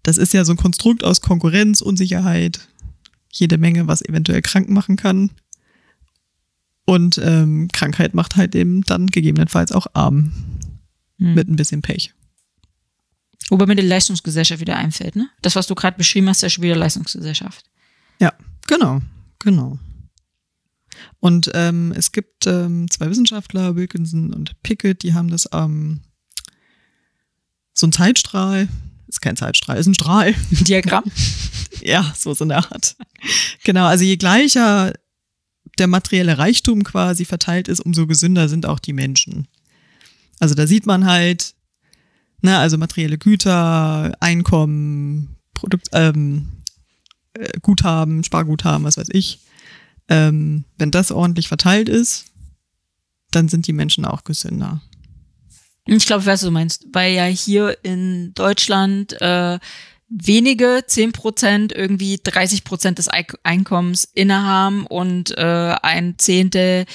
Das 0.03 0.17
ist 0.17 0.33
ja 0.33 0.43
so 0.45 0.53
ein 0.53 0.57
Konstrukt 0.57 1.03
aus 1.03 1.21
Konkurrenz, 1.21 1.81
Unsicherheit, 1.81 2.67
jede 3.31 3.57
Menge, 3.57 3.87
was 3.87 4.01
eventuell 4.01 4.41
krank 4.41 4.69
machen 4.69 4.95
kann. 4.95 5.31
Und 6.85 7.19
ähm, 7.23 7.67
Krankheit 7.73 8.13
macht 8.13 8.37
halt 8.37 8.55
eben 8.55 8.81
dann 8.83 9.07
gegebenenfalls 9.07 9.71
auch 9.71 9.87
arm. 9.93 10.31
Hm. 11.19 11.33
Mit 11.33 11.49
ein 11.49 11.55
bisschen 11.57 11.81
Pech. 11.81 12.13
Wobei 13.49 13.65
mir 13.65 13.75
die 13.75 13.81
Leistungsgesellschaft 13.81 14.61
wieder 14.61 14.77
einfällt, 14.77 15.15
ne? 15.15 15.29
Das, 15.41 15.55
was 15.55 15.67
du 15.67 15.75
gerade 15.75 15.97
beschrieben 15.97 16.29
hast, 16.29 16.37
ist 16.37 16.41
ja 16.43 16.49
schon 16.49 16.63
wieder 16.63 16.75
Leistungsgesellschaft. 16.75 17.65
Ja, 18.19 18.33
genau, 18.67 19.01
genau. 19.39 19.79
Und 21.19 21.51
ähm, 21.53 21.93
es 21.95 22.11
gibt 22.11 22.47
ähm, 22.47 22.89
zwei 22.89 23.09
Wissenschaftler, 23.09 23.75
Wilkinson 23.75 24.33
und 24.33 24.61
Pickett, 24.63 25.03
die 25.03 25.13
haben 25.13 25.29
das 25.29 25.49
ähm, 25.53 26.01
so 27.73 27.87
ein 27.87 27.91
Zeitstrahl, 27.91 28.67
ist 29.07 29.21
kein 29.21 29.37
Zeitstrahl, 29.37 29.77
ist 29.77 29.87
ein 29.87 29.93
Strahl. 29.93 30.35
Diagramm. 30.51 31.03
ja, 31.81 32.13
so 32.17 32.33
so 32.33 32.43
eine 32.43 32.57
Art. 32.57 32.95
Genau, 33.63 33.85
also 33.85 34.03
je 34.03 34.17
gleicher 34.17 34.93
der 35.77 35.87
materielle 35.87 36.37
Reichtum 36.37 36.83
quasi 36.83 37.25
verteilt 37.25 37.67
ist, 37.67 37.79
umso 37.79 38.07
gesünder 38.07 38.49
sind 38.49 38.65
auch 38.65 38.79
die 38.79 38.93
Menschen. 38.93 39.47
Also 40.39 40.55
da 40.55 40.67
sieht 40.67 40.85
man 40.85 41.05
halt, 41.05 41.55
ne, 42.41 42.57
also 42.57 42.77
materielle 42.77 43.17
Güter, 43.17 44.15
Einkommen, 44.19 45.37
Produkt, 45.53 45.89
ähm, 45.93 46.49
äh, 47.33 47.59
Guthaben, 47.61 48.23
Sparguthaben, 48.23 48.83
was 48.83 48.97
weiß 48.97 49.09
ich. 49.11 49.39
Ähm, 50.09 50.63
wenn 50.77 50.91
das 50.91 51.11
ordentlich 51.11 51.47
verteilt 51.47 51.89
ist, 51.89 52.25
dann 53.31 53.49
sind 53.49 53.67
die 53.67 53.73
Menschen 53.73 54.05
auch 54.05 54.23
gesünder. 54.23 54.81
Ich 55.85 56.05
glaube, 56.05 56.21
ich 56.21 56.27
weiß, 56.27 56.41
was 56.41 56.47
du 56.47 56.51
meinst, 56.51 56.85
weil 56.91 57.13
ja 57.13 57.25
hier 57.25 57.77
in 57.83 58.33
Deutschland 58.33 59.19
äh, 59.21 59.59
wenige, 60.09 60.83
zehn 60.87 61.11
Prozent, 61.11 61.73
irgendwie 61.73 62.19
30 62.21 62.63
Prozent 62.63 62.97
des 62.97 63.09
Einkommens 63.43 64.05
innehaben 64.13 64.85
und 64.85 65.37
äh, 65.37 65.75
ein 65.81 66.15
Zehntel 66.17 66.85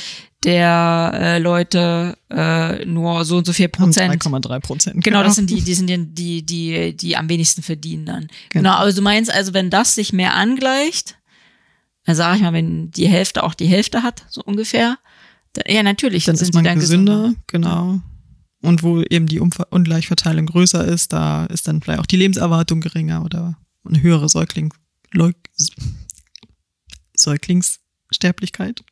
der 0.44 1.12
äh, 1.14 1.38
Leute 1.38 2.16
äh, 2.30 2.84
nur 2.84 3.24
so 3.24 3.36
und 3.38 3.46
so 3.46 3.52
viel 3.52 3.68
Prozent. 3.68 4.22
3,3 4.22 4.60
Prozent. 4.60 5.04
Genau, 5.04 5.22
das 5.22 5.36
sind 5.36 5.50
die, 5.50 5.60
die 5.60 5.74
sind 5.74 5.88
die, 5.88 6.42
die, 6.42 6.96
die 6.96 7.16
am 7.16 7.28
wenigsten 7.28 7.62
verdienen 7.62 8.06
dann. 8.06 8.20
Genau. 8.22 8.30
genau, 8.50 8.70
aber 8.72 8.92
du 8.92 9.02
meinst 9.02 9.32
also, 9.32 9.54
wenn 9.54 9.70
das 9.70 9.94
sich 9.94 10.12
mehr 10.12 10.34
angleicht, 10.34 11.16
dann 12.04 12.16
sage 12.16 12.36
ich 12.36 12.42
mal, 12.42 12.52
wenn 12.52 12.90
die 12.90 13.08
Hälfte 13.08 13.42
auch 13.42 13.54
die 13.54 13.66
Hälfte 13.66 14.02
hat, 14.02 14.24
so 14.28 14.42
ungefähr, 14.42 14.98
dann, 15.52 15.64
ja 15.68 15.82
natürlich, 15.82 16.24
dann 16.24 16.36
ist 16.36 16.54
man 16.54 16.64
dann 16.64 16.78
gesünder, 16.78 17.14
gesünder, 17.14 17.42
genau. 17.46 18.00
Und 18.62 18.82
wo 18.82 19.02
eben 19.02 19.26
die 19.26 19.40
Umver 19.40 19.66
Ungleichverteilung 19.70 20.46
größer 20.46 20.84
ist, 20.84 21.12
da 21.12 21.46
ist 21.46 21.66
dann 21.66 21.82
vielleicht 21.82 22.00
auch 22.00 22.06
die 22.06 22.16
Lebenserwartung 22.16 22.80
geringer 22.80 23.24
oder 23.24 23.58
eine 23.84 24.02
höhere 24.02 24.28
Säugling 24.28 24.72
Leuk 25.10 25.36
Säuglingssterblichkeit. 27.14 28.84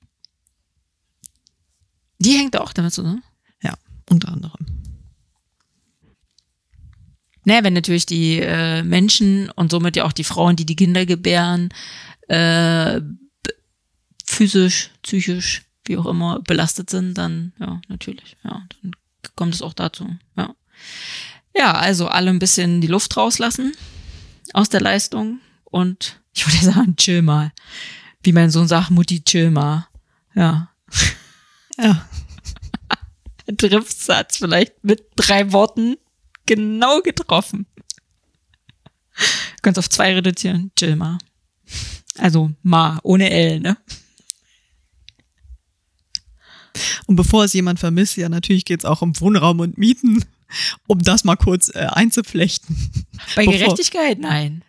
Die 2.19 2.37
hängt 2.37 2.59
auch 2.59 2.73
damit 2.73 2.93
zusammen. 2.93 3.23
Ja, 3.63 3.75
unter 4.09 4.29
anderem. 4.29 4.67
Naja, 7.45 7.65
wenn 7.65 7.73
natürlich 7.73 8.05
die 8.07 8.41
äh, 8.41 8.83
Menschen 8.83 9.51
und 9.51 9.71
somit 9.71 9.97
ja 9.97 10.05
auch 10.05 10.13
die 10.13 10.25
Frauen, 10.25 10.57
die 10.57 10.67
die 10.67 10.77
Kinder 10.77 11.07
gebären, 11.07 11.71
äh, 12.31 13.01
physisch, 14.25 14.91
psychisch, 15.03 15.63
wie 15.85 15.97
auch 15.97 16.07
immer, 16.07 16.41
belastet 16.41 16.89
sind, 16.89 17.15
dann 17.15 17.53
ja, 17.59 17.81
natürlich, 17.89 18.37
ja, 18.45 18.63
dann 18.83 18.93
kommt 19.35 19.55
es 19.55 19.63
auch 19.63 19.75
dazu, 19.75 20.17
ja. 20.37 20.55
Ja, 21.57 21.73
also 21.73 22.07
alle 22.07 22.31
ein 22.31 22.39
bisschen 22.39 22.81
die 22.81 22.87
Luft 22.87 23.17
rauslassen 23.17 23.75
aus 24.53 24.69
der 24.69 24.81
Leistung 24.81 25.41
und 25.65 26.21
ich 26.33 26.47
würde 26.47 26.65
sagen, 26.73 26.97
chill 26.97 27.23
mal. 27.23 27.53
Wie 28.23 28.33
mein 28.33 28.51
Sohn 28.51 28.69
sagt, 28.69 28.91
Mutti, 28.91 29.25
chill 29.25 29.51
mal. 29.51 29.89
Ja. 30.35 30.71
Ja. 31.77 32.09
Driftsatz 33.47 34.37
vielleicht 34.37 34.85
mit 34.85 35.05
drei 35.17 35.51
Worten 35.53 35.97
genau 36.47 37.01
getroffen. 37.01 37.67
Kannst 39.63 39.79
auf 39.79 39.91
zwei 39.91 40.15
reduzieren. 40.15 40.71
Chill 40.77 40.95
mal. 40.95 41.19
Also 42.19 42.51
Ma, 42.63 42.99
ohne 43.03 43.31
L, 43.31 43.61
ne? 43.61 43.77
Und 47.07 47.17
bevor 47.17 47.45
es 47.45 47.53
jemand 47.53 47.79
vermisst, 47.79 48.17
ja, 48.17 48.29
natürlich 48.29 48.65
geht 48.65 48.81
es 48.81 48.85
auch 48.85 49.03
um 49.03 49.19
Wohnraum 49.21 49.61
und 49.61 49.79
Mieten, 49.79 50.25
um 50.87 51.01
das 51.01 51.25
mal 51.25 51.37
kurz 51.37 51.69
äh, 51.75 51.87
einzuflechten. 51.91 52.77
Bei 53.35 53.45
bevor, 53.45 53.59
Gerechtigkeit? 53.59 54.19
Nein. 54.21 54.63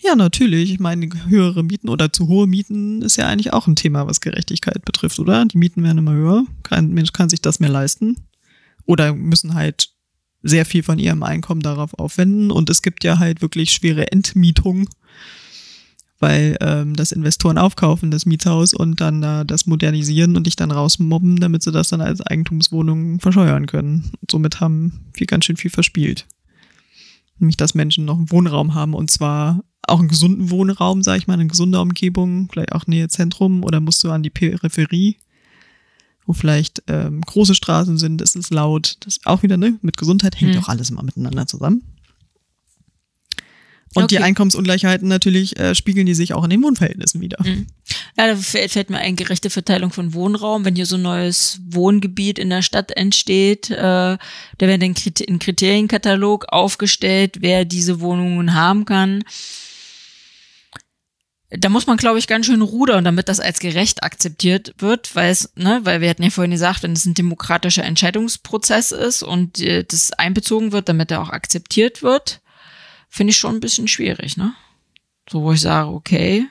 Ja, 0.00 0.14
natürlich. 0.14 0.70
Ich 0.72 0.80
meine, 0.80 1.08
höhere 1.28 1.62
Mieten 1.62 1.88
oder 1.88 2.12
zu 2.12 2.28
hohe 2.28 2.46
Mieten 2.46 3.00
ist 3.00 3.16
ja 3.16 3.26
eigentlich 3.26 3.52
auch 3.52 3.66
ein 3.66 3.76
Thema, 3.76 4.06
was 4.06 4.20
Gerechtigkeit 4.20 4.84
betrifft, 4.84 5.18
oder? 5.18 5.44
Die 5.46 5.56
Mieten 5.56 5.82
werden 5.82 5.98
immer 5.98 6.12
höher. 6.12 6.44
Kein 6.62 6.90
Mensch 6.90 7.12
kann 7.12 7.30
sich 7.30 7.40
das 7.40 7.58
mehr 7.58 7.70
leisten. 7.70 8.16
Oder 8.84 9.14
müssen 9.14 9.54
halt 9.54 9.90
sehr 10.42 10.66
viel 10.66 10.82
von 10.82 10.98
ihrem 10.98 11.22
Einkommen 11.22 11.62
darauf 11.62 11.94
aufwenden. 11.94 12.50
Und 12.50 12.68
es 12.68 12.82
gibt 12.82 13.02
ja 13.02 13.18
halt 13.18 13.40
wirklich 13.40 13.70
schwere 13.70 14.12
Entmietungen 14.12 14.88
weil 16.24 16.56
ähm, 16.62 16.96
das 16.96 17.12
Investoren 17.12 17.58
aufkaufen, 17.58 18.10
das 18.10 18.24
Mietshaus 18.24 18.72
und 18.72 18.98
dann 19.02 19.22
äh, 19.22 19.44
das 19.44 19.66
modernisieren 19.66 20.38
und 20.38 20.46
dich 20.46 20.56
dann 20.56 20.70
rausmobben, 20.70 21.38
damit 21.38 21.62
sie 21.62 21.70
das 21.70 21.90
dann 21.90 22.00
als 22.00 22.22
Eigentumswohnung 22.22 23.20
verscheuern 23.20 23.66
können. 23.66 24.10
Und 24.22 24.30
somit 24.30 24.58
haben 24.58 25.04
wir 25.12 25.26
ganz 25.26 25.44
schön 25.44 25.58
viel 25.58 25.70
verspielt. 25.70 26.26
Nämlich, 27.38 27.58
dass 27.58 27.74
Menschen 27.74 28.06
noch 28.06 28.16
einen 28.16 28.30
Wohnraum 28.30 28.72
haben 28.72 28.94
und 28.94 29.10
zwar 29.10 29.64
auch 29.86 29.98
einen 29.98 30.08
gesunden 30.08 30.48
Wohnraum, 30.48 31.02
sag 31.02 31.18
ich 31.18 31.26
mal, 31.26 31.34
eine 31.34 31.46
gesunde 31.46 31.78
Umgebung, 31.78 32.48
vielleicht 32.50 32.72
auch 32.72 32.86
Nähe 32.86 33.08
Zentrum 33.08 33.62
oder 33.62 33.80
musst 33.80 34.02
du 34.02 34.10
an 34.10 34.22
die 34.22 34.30
Peripherie, 34.30 35.18
wo 36.24 36.32
vielleicht 36.32 36.84
ähm, 36.86 37.20
große 37.20 37.54
Straßen 37.54 37.98
sind, 37.98 38.22
ist 38.22 38.34
es 38.34 38.48
laut. 38.48 38.96
Das 39.00 39.20
auch 39.26 39.42
wieder, 39.42 39.58
ne? 39.58 39.78
Mit 39.82 39.98
Gesundheit 39.98 40.40
hängt 40.40 40.54
Hm. 40.54 40.62
auch 40.62 40.68
alles 40.70 40.88
immer 40.88 41.02
miteinander 41.02 41.46
zusammen. 41.46 41.82
Und 43.94 44.10
die 44.10 44.16
Okay. 44.16 44.24
Einkommensungleichheiten 44.24 45.08
natürlich 45.08 45.58
äh, 45.58 45.74
spiegeln 45.74 46.06
die 46.06 46.14
sich 46.14 46.34
auch 46.34 46.44
in 46.44 46.50
den 46.50 46.62
Wohnverhältnissen 46.62 47.20
wieder. 47.20 47.38
Mhm. 47.42 47.66
Ja, 48.16 48.26
da 48.26 48.36
fällt, 48.36 48.90
mir 48.90 48.98
ein, 48.98 49.16
gerechte 49.16 49.50
Verteilung 49.50 49.90
von 49.90 50.14
Wohnraum. 50.14 50.64
Wenn 50.64 50.76
hier 50.76 50.86
so 50.86 50.96
ein 50.96 51.02
neues 51.02 51.60
Wohngebiet 51.68 52.38
in 52.38 52.50
der 52.50 52.62
Stadt 52.62 52.92
entsteht, 52.96 53.70
äh, 53.70 53.76
da 53.78 54.18
wird 54.58 54.82
ein, 54.82 54.94
Kriter 54.94 55.24
ein 55.28 55.38
Kriterienkatalog 55.38 56.46
aufgestellt, 56.48 57.38
wer 57.40 57.64
diese 57.64 58.00
Wohnungen 58.00 58.54
haben 58.54 58.84
kann. 58.84 59.24
Da 61.50 61.68
muss 61.68 61.86
man, 61.86 61.96
glaube 61.96 62.18
ich, 62.18 62.26
ganz 62.26 62.46
schön 62.46 62.62
rudern, 62.62 63.04
damit 63.04 63.28
das 63.28 63.38
als 63.38 63.60
gerecht 63.60 64.02
akzeptiert 64.02 64.74
wird, 64.78 65.14
weil 65.14 65.30
es, 65.30 65.52
ne, 65.54 65.80
weil 65.84 66.00
wir 66.00 66.10
hatten 66.10 66.24
ja 66.24 66.30
vorhin 66.30 66.50
gesagt, 66.50 66.82
wenn 66.82 66.92
es 66.92 67.04
ein 67.04 67.14
demokratischer 67.14 67.84
Entscheidungsprozess 67.84 68.90
ist 68.90 69.22
und 69.22 69.60
äh, 69.60 69.84
das 69.84 70.12
einbezogen 70.12 70.72
wird, 70.72 70.88
damit 70.88 71.12
er 71.12 71.20
auch 71.22 71.30
akzeptiert 71.30 72.02
wird, 72.02 72.40
finde 73.14 73.30
ich 73.30 73.36
schon 73.36 73.54
ein 73.54 73.60
bisschen 73.60 73.86
schwierig, 73.86 74.36
ne? 74.36 74.54
So, 75.30 75.42
wo 75.42 75.52
ich 75.52 75.60
sage, 75.60 75.88
okay, 75.90 76.46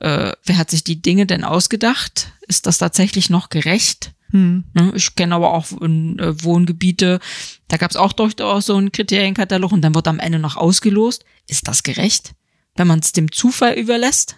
äh, 0.00 0.32
wer 0.44 0.56
hat 0.58 0.70
sich 0.70 0.82
die 0.82 1.02
Dinge 1.02 1.26
denn 1.26 1.44
ausgedacht? 1.44 2.32
Ist 2.46 2.66
das 2.66 2.78
tatsächlich 2.78 3.28
noch 3.30 3.50
gerecht? 3.50 4.12
Hm. 4.30 4.64
Ne, 4.72 4.92
Ich 4.94 5.14
kenne 5.14 5.34
aber 5.34 5.52
auch 5.52 5.70
äh, 5.70 6.44
Wohngebiete, 6.44 7.20
da 7.68 7.76
gab 7.76 7.90
es 7.90 7.96
auch 7.96 8.12
durchaus 8.14 8.66
so 8.66 8.76
einen 8.76 8.90
Kriterienkatalog 8.92 9.70
und 9.72 9.82
dann 9.82 9.94
wird 9.94 10.08
am 10.08 10.18
Ende 10.18 10.38
noch 10.38 10.56
ausgelost. 10.56 11.24
Ist 11.46 11.68
das 11.68 11.82
gerecht, 11.82 12.34
wenn 12.76 12.86
man 12.86 13.00
es 13.00 13.12
dem 13.12 13.30
Zufall 13.30 13.74
überlässt? 13.74 14.36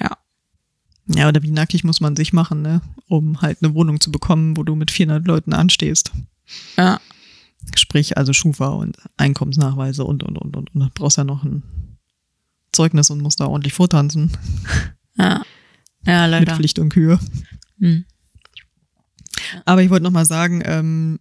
Ja, 0.00 0.18
Ja, 1.06 1.28
oder 1.28 1.42
wie 1.42 1.50
nackig 1.52 1.84
muss 1.84 2.00
man 2.00 2.16
sich 2.16 2.32
machen, 2.32 2.62
ne? 2.62 2.80
Um 3.08 3.40
halt 3.40 3.58
eine 3.62 3.74
Wohnung 3.74 4.00
zu 4.00 4.10
bekommen, 4.10 4.56
wo 4.56 4.62
du 4.64 4.74
mit 4.74 4.90
400 4.90 5.26
Leuten 5.26 5.52
anstehst. 5.52 6.10
ja, 6.76 7.00
Sprich, 7.76 8.16
also 8.16 8.32
Schufa 8.32 8.68
und 8.68 8.96
Einkommensnachweise 9.16 10.04
und, 10.04 10.22
und, 10.22 10.38
und, 10.38 10.56
und. 10.56 10.74
Und 10.74 10.80
du 10.80 10.88
brauchst 10.94 11.18
ja 11.18 11.24
noch 11.24 11.44
ein 11.44 11.62
Zeugnis 12.72 13.10
und 13.10 13.20
musst 13.20 13.40
da 13.40 13.46
ordentlich 13.46 13.74
vortanzen. 13.74 14.30
ja, 15.18 15.42
ja, 16.06 16.22
Mit 16.22 16.30
leider. 16.30 16.56
Pflicht 16.56 16.78
und 16.78 16.90
Kühe. 16.90 17.18
Hm. 17.78 18.04
Aber 19.64 19.82
ich 19.82 19.90
wollte 19.90 20.04
noch 20.04 20.10
mal 20.10 20.24
sagen, 20.24 20.62
ähm, 20.64 21.20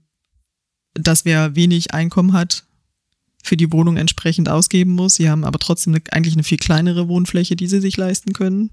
dass 0.93 1.26
wer 1.26 1.56
wenig 1.56 1.93
Einkommen 1.93 2.34
hat, 2.34 2.63
für 3.43 3.58
die 3.58 3.71
Wohnung 3.71 3.97
entsprechend 3.97 4.50
ausgeben 4.50 4.93
muss. 4.93 5.15
Sie 5.15 5.30
haben 5.30 5.43
aber 5.43 5.60
trotzdem 5.60 5.95
eine, 5.95 6.04
eigentlich 6.12 6.36
eine 6.36 6.43
viel 6.43 6.58
kleinere 6.58 7.08
Wohnfläche, 7.08 7.56
die 7.56 7.67
sie 7.67 7.80
sich 7.80 7.97
leisten 7.97 8.34
können. 8.34 8.71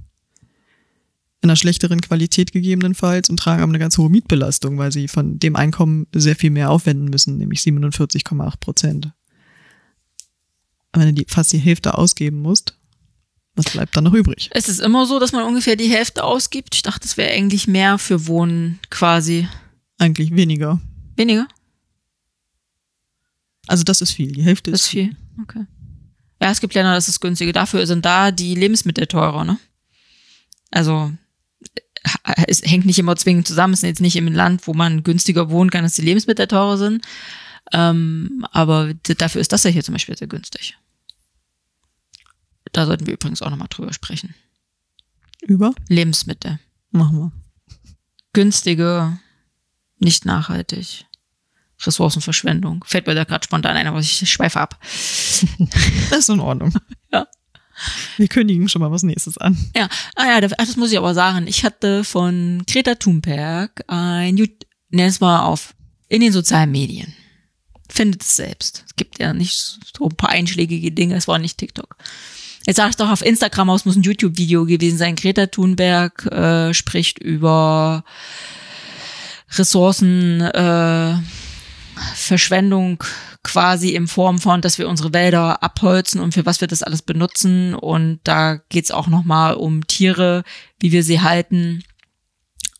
In 1.45 1.51
einer 1.51 1.57
schlechteren 1.57 2.01
Qualität 2.01 2.53
gegebenenfalls 2.53 3.29
und 3.29 3.37
tragen 3.37 3.63
aber 3.63 3.71
eine 3.71 3.79
ganz 3.79 3.99
hohe 3.99 4.09
Mietbelastung, 4.09 4.79
weil 4.79 4.91
sie 4.93 5.09
von 5.09 5.39
dem 5.39 5.57
Einkommen 5.57 6.07
sehr 6.15 6.37
viel 6.37 6.49
mehr 6.49 6.71
aufwenden 6.71 7.11
müssen, 7.11 7.37
nämlich 7.37 7.61
47,8 7.61 8.57
Prozent. 8.61 9.13
Wenn 10.95 11.09
du 11.09 11.13
die, 11.13 11.27
fast 11.29 11.53
die 11.53 11.59
Hälfte 11.59 11.99
ausgeben 11.99 12.41
musst, 12.41 12.79
was 13.57 13.67
bleibt 13.67 13.95
dann 13.95 14.05
noch 14.05 14.15
übrig? 14.15 14.49
Es 14.53 14.71
ist 14.71 14.81
immer 14.81 15.05
so, 15.05 15.19
dass 15.19 15.33
man 15.33 15.45
ungefähr 15.45 15.77
die 15.77 15.91
Hälfte 15.91 16.25
ausgibt. 16.25 16.77
Ich 16.77 16.81
dachte, 16.81 17.07
es 17.07 17.19
wäre 17.19 17.35
eigentlich 17.35 17.69
mehr 17.69 17.99
für 17.99 18.27
Wohnen 18.27 18.81
quasi. 18.89 19.47
Eigentlich 19.99 20.35
weniger. 20.35 20.81
Weniger? 21.15 21.47
Also 23.67 23.85
das 23.85 24.01
ist 24.01 24.13
viel. 24.13 24.33
Die 24.33 24.43
Hälfte 24.43 24.71
Das 24.71 24.81
ist 24.81 24.89
viel. 24.89 25.15
Okay. 25.43 25.67
Ja, 26.41 26.51
es 26.51 26.63
gibt 26.63 26.73
Länder, 26.73 26.95
das 26.95 27.09
ist 27.09 27.21
günstiger. 27.21 27.53
Dafür 27.53 27.87
sind 27.87 28.07
da 28.07 28.31
die 28.31 28.55
Lebensmittel 28.55 29.07
teurer, 29.07 29.45
ne? 29.45 29.59
Also 30.71 31.13
es 32.47 32.63
hängt 32.63 32.87
nicht 32.87 32.99
immer 32.99 33.17
zwingend 33.17 33.47
zusammen. 33.47 33.75
Es 33.75 33.81
ist 33.81 33.89
jetzt 33.89 34.01
nicht 34.01 34.17
im 34.17 34.33
Land, 34.33 34.67
wo 34.67 34.75
man 34.75 35.03
günstiger 35.03 35.51
wohnen 35.51 35.71
kann, 35.71 35.85
dass 35.85 35.95
die 35.95 36.03
Lebensmittel 36.03 36.47
teurer 36.47 36.79
sind. 36.79 37.05
Ähm, 37.73 38.47
aber 38.53 38.93
dafür 38.95 39.41
ist 39.41 39.53
das 39.53 39.65
ja 39.65 39.71
hier 39.71 39.83
zum 39.83 39.95
Beispiel 39.95 40.17
sehr 40.17 40.29
günstig. 40.29 40.77
Da 42.73 42.87
sollten 42.87 43.07
wir 43.07 43.15
übrigens 43.15 43.41
auch 43.43 43.51
nochmal 43.51 43.69
drüber 43.71 43.93
sprechen. 43.93 44.35
über. 45.43 45.75
Lebensmittel. 45.89 46.59
Machen 46.91 47.19
wir. 47.19 47.33
Günstige, 48.33 49.19
nicht 49.99 50.25
nachhaltig. 50.25 51.07
Ressourcenverschwendung. 51.87 52.85
Fällt 52.87 53.07
mir 53.07 53.15
da 53.15 53.25
gerade 53.25 53.45
spontan 53.45 53.77
ein, 53.77 53.87
aber 53.87 54.01
ich 54.01 54.29
schweife 54.31 54.61
ab. 54.61 54.79
Das 56.11 56.19
ist 56.21 56.29
in 56.29 56.41
Ordnung. 56.41 56.73
Ja. 57.13 57.27
Wir 58.17 58.29
kündigen 58.29 58.69
schon 58.69 58.81
mal 58.81 58.91
was 58.91 59.03
nächstes 59.03 59.39
an. 59.39 59.57
Ja, 59.77 59.89
ah 60.15 60.27
ja, 60.27 60.41
das 60.41 60.77
muss 60.77 60.93
ich 60.93 60.99
aber 60.99 61.15
sagen. 61.15 61.47
Ich 61.47 61.65
hatte 61.65 62.05
von 62.05 62.63
Greta 62.67 62.95
Thunberg 62.95 63.83
ein, 63.89 64.35
ne, 64.91 65.07
es 65.07 65.21
war 65.21 65.47
auf, 65.47 65.75
in 66.09 66.21
den 66.21 66.33
sozialen 66.33 66.71
Medien. 66.71 67.15
Findet 67.89 68.23
es 68.23 68.37
selbst. 68.37 68.85
Es 68.87 68.97
gibt 68.97 69.19
ja 69.19 69.33
nicht 69.33 69.57
so 69.57 70.09
ein 70.09 70.17
paar 70.17 70.31
einschlägige 70.31 70.93
Dinge, 70.93 71.17
es 71.17 71.29
war 71.29 71.39
nicht 71.39 71.59
TikTok. 71.59 71.97
Jetzt 72.67 72.77
sage 72.77 72.91
ich 72.91 72.97
doch 72.97 73.11
auf 73.11 73.23
Instagram 73.23 73.71
aus, 73.71 73.85
muss 73.85 73.97
ein 73.97 74.03
YouTube-Video 74.03 74.65
gewesen 74.65 74.97
sein. 74.97 75.17
Greta 75.17 75.47
Thunberg 75.47 76.25
äh, 76.27 76.73
spricht 76.73 77.19
über 77.19 78.05
Ressourcen, 79.51 80.41
äh, 80.41 81.17
Verschwendung 82.15 83.05
quasi 83.45 83.91
in 83.91 84.09
Form 84.09 84.39
von, 84.39 84.61
dass 84.61 84.79
wir 84.79 84.89
unsere 84.89 85.13
Wälder 85.13 85.63
abholzen 85.63 86.21
und 86.21 86.35
für 86.35 86.45
was 86.45 86.61
wir 86.61 86.69
das 86.69 86.83
alles 86.83 87.03
benutzen. 87.03 87.75
Und 87.75 88.21
da 88.25 88.57
geht's 88.69 88.91
auch 88.91 89.07
nochmal 89.07 89.55
um 89.55 89.87
Tiere, 89.87 90.43
wie 90.81 90.91
wir 90.91 91.05
sie 91.05 91.21
halten 91.21 91.85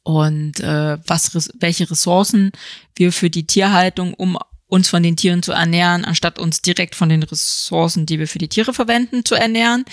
und 0.03 0.61
äh, 0.61 0.99
was 1.07 1.53
welche 1.59 1.91
Ressourcen 1.91 2.51
wir 2.97 3.13
für 3.13 3.31
die 3.31 3.47
Tierhaltung, 3.47 4.15
um 4.15 4.37
uns 4.67 4.89
von 4.89 5.03
den 5.03 5.17
Tieren 5.17 5.43
zu 5.43 5.53
ernähren, 5.53 6.05
anstatt 6.05 6.39
uns 6.39 6.61
direkt 6.61 6.95
von 6.95 7.09
den 7.09 7.23
Ressourcen, 7.23 8.07
die 8.07 8.19
wir 8.19 8.27
für 8.27 8.39
die 8.39 8.49
Tiere 8.49 8.75
verwenden, 8.75 9.25
zu 9.25 9.35
ernähren. 9.35 9.85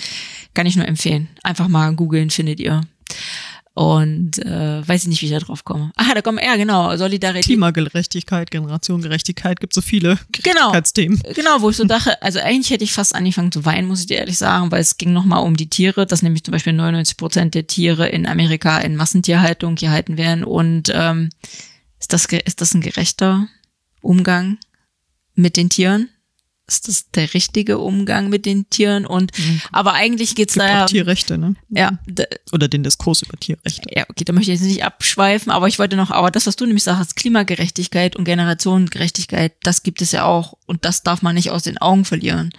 Kann 0.54 0.66
ich 0.66 0.76
nur 0.76 0.88
empfehlen. 0.88 1.28
Einfach 1.42 1.68
mal 1.68 1.94
googeln, 1.94 2.30
findet 2.30 2.58
ihr. 2.58 2.82
Und 3.74 4.38
äh, 4.44 4.86
weiß 4.86 5.04
ich 5.04 5.08
nicht, 5.08 5.22
wie 5.22 5.26
ich 5.26 5.32
da 5.32 5.38
drauf 5.38 5.64
komme. 5.64 5.92
Ah, 5.96 6.12
da 6.14 6.20
kommen 6.20 6.38
ja 6.44 6.56
genau, 6.56 6.94
Solidarität. 6.96 7.44
Klimagerechtigkeit, 7.44 8.50
Generationengerechtigkeit, 8.50 9.60
gibt 9.60 9.72
so 9.72 9.80
viele 9.80 10.18
Genau. 10.32 10.72
Gerechtigkeitsthemen. 10.72 11.22
Genau, 11.34 11.60
wo 11.62 11.70
ich 11.70 11.76
so 11.76 11.84
dachte, 11.84 12.20
also 12.20 12.38
eigentlich 12.40 12.70
hätte 12.70 12.84
ich 12.84 12.92
fast 12.92 13.14
angefangen 13.14 13.50
zu 13.50 13.64
weinen, 13.64 13.88
muss 13.88 14.00
ich 14.00 14.06
dir 14.08 14.18
ehrlich 14.18 14.36
sagen, 14.36 14.70
weil 14.70 14.82
es 14.82 14.98
ging 14.98 15.14
nochmal 15.14 15.42
um 15.42 15.56
die 15.56 15.70
Tiere, 15.70 16.06
dass 16.06 16.20
nämlich 16.22 16.44
zum 16.44 16.52
Beispiel 16.52 16.74
99 16.74 17.16
Prozent 17.16 17.54
der 17.54 17.66
Tiere 17.66 18.08
in 18.08 18.26
Amerika 18.26 18.78
in 18.78 18.94
Massentierhaltung 18.94 19.74
gehalten 19.76 20.18
werden. 20.18 20.44
Und 20.44 20.92
ähm, 20.94 21.30
ist, 21.98 22.12
das, 22.12 22.26
ist 22.26 22.60
das 22.60 22.74
ein 22.74 22.82
gerechter 22.82 23.48
Umgang 24.02 24.58
mit 25.34 25.56
den 25.56 25.70
Tieren? 25.70 26.10
Ist 26.68 26.86
das 26.88 27.10
der 27.10 27.34
richtige 27.34 27.78
Umgang 27.78 28.28
mit 28.28 28.46
den 28.46 28.70
Tieren? 28.70 29.04
Und 29.04 29.32
aber 29.72 29.94
eigentlich 29.94 30.34
geht's 30.36 30.54
Gibt 30.54 30.64
da 30.64 30.68
ja. 30.80 30.86
Tierrechte, 30.86 31.36
ne? 31.36 31.56
Ja, 31.70 31.98
d- 32.06 32.24
Oder 32.52 32.68
den 32.68 32.82
Diskurs 32.84 33.22
über 33.22 33.36
Tierrechte. 33.38 33.88
ja, 33.94 34.04
okay, 34.08 34.24
da 34.24 34.32
möchte 34.32 34.52
ich 34.52 34.60
jetzt 34.60 34.68
nicht 34.68 34.84
abschweifen, 34.84 35.50
aber 35.50 35.66
ich 35.68 35.78
wollte 35.78 35.96
noch, 35.96 36.10
aber 36.12 36.30
das, 36.30 36.46
was 36.46 36.56
du 36.56 36.64
nämlich 36.64 36.84
sagst, 36.84 37.16
Klimagerechtigkeit 37.16 38.14
und 38.16 38.24
Generationengerechtigkeit, 38.24 39.54
das 39.62 39.82
gibt 39.82 40.02
es 40.02 40.12
ja 40.12 40.24
auch 40.24 40.54
und 40.66 40.84
das 40.84 41.02
darf 41.02 41.20
man 41.22 41.34
nicht 41.34 41.50
aus 41.50 41.62
den 41.64 41.78
Augen 41.78 42.04
verlieren. 42.04 42.50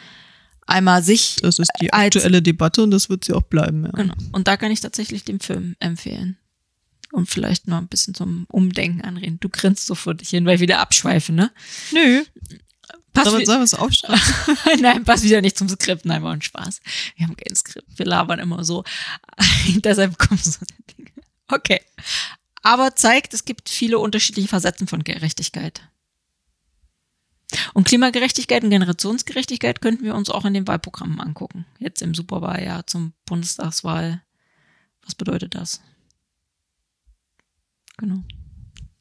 Einmal 0.67 1.03
sich, 1.03 1.37
Das 1.41 1.59
ist 1.59 1.71
die 1.81 1.91
Als- 1.91 2.15
aktuelle 2.15 2.41
Debatte 2.41 2.83
und 2.83 2.91
das 2.91 3.09
wird 3.09 3.23
sie 3.25 3.33
auch 3.33 3.41
bleiben. 3.43 3.83
Ja. 3.85 3.91
genau. 3.91 4.13
Und 4.31 4.47
da 4.47 4.57
kann 4.57 4.71
ich 4.71 4.79
tatsächlich 4.81 5.23
den 5.23 5.39
Film 5.39 5.75
empfehlen. 5.79 6.37
Und 7.11 7.29
vielleicht 7.29 7.67
noch 7.67 7.77
ein 7.77 7.87
bisschen 7.89 8.15
zum 8.15 8.45
Umdenken 8.49 9.01
anreden. 9.01 9.37
Du 9.39 9.47
grinst 9.47 9.85
so 9.85 9.93
vor 9.93 10.15
dich 10.15 10.29
hin, 10.29 10.45
weil 10.45 10.55
wir 10.57 10.61
wieder 10.61 10.79
abschweifen, 10.79 11.35
ne? 11.35 11.51
Nö, 11.91 12.23
Pass, 13.13 13.29
sollen 13.29 13.45
sollen 13.45 13.59
wir 13.59 13.65
es 13.65 13.75
aufschreiben? 13.75 14.19
Nein, 14.81 15.03
passt 15.03 15.23
wieder 15.23 15.41
nicht 15.41 15.57
zum 15.57 15.69
Skript. 15.69 16.05
Nein, 16.05 16.23
war 16.23 16.33
ein 16.33 16.41
Spaß. 16.41 16.81
Wir 17.15 17.27
haben 17.27 17.37
kein 17.37 17.55
Skript. 17.55 17.87
Wir 17.97 18.05
labern 18.07 18.39
immer 18.39 18.63
so. 18.63 18.83
Deshalb 19.67 20.17
kommen 20.17 20.39
so 20.39 20.65
Dinge. 20.97 21.11
Okay. 21.47 21.81
Aber 22.63 22.95
zeigt, 22.95 23.33
es 23.33 23.45
gibt 23.45 23.69
viele 23.69 23.99
unterschiedliche 23.99 24.47
Facetten 24.47 24.87
von 24.87 25.03
Gerechtigkeit. 25.03 25.81
Und 27.73 27.85
Klimagerechtigkeit 27.85 28.63
und 28.63 28.71
Generationsgerechtigkeit 28.71 29.81
könnten 29.81 30.05
wir 30.05 30.15
uns 30.15 30.29
auch 30.29 30.45
in 30.45 30.55
den 30.55 30.67
Wahlprogrammen 30.67 31.19
angucken. 31.19 31.65
Jetzt 31.77 32.01
im 32.01 32.15
Superwahljahr 32.15 32.87
zum 32.87 33.13
Bundestagswahl. 33.25 34.23
Was 35.03 35.13
bedeutet 35.13 35.53
das? 35.53 35.81
Genau. 37.97 38.23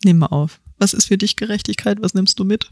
Nehmen 0.04 0.20
wir 0.20 0.32
auf. 0.32 0.60
Was 0.76 0.92
ist 0.92 1.06
für 1.06 1.16
dich 1.16 1.36
Gerechtigkeit? 1.36 2.02
Was 2.02 2.12
nimmst 2.12 2.38
du 2.38 2.44
mit? 2.44 2.70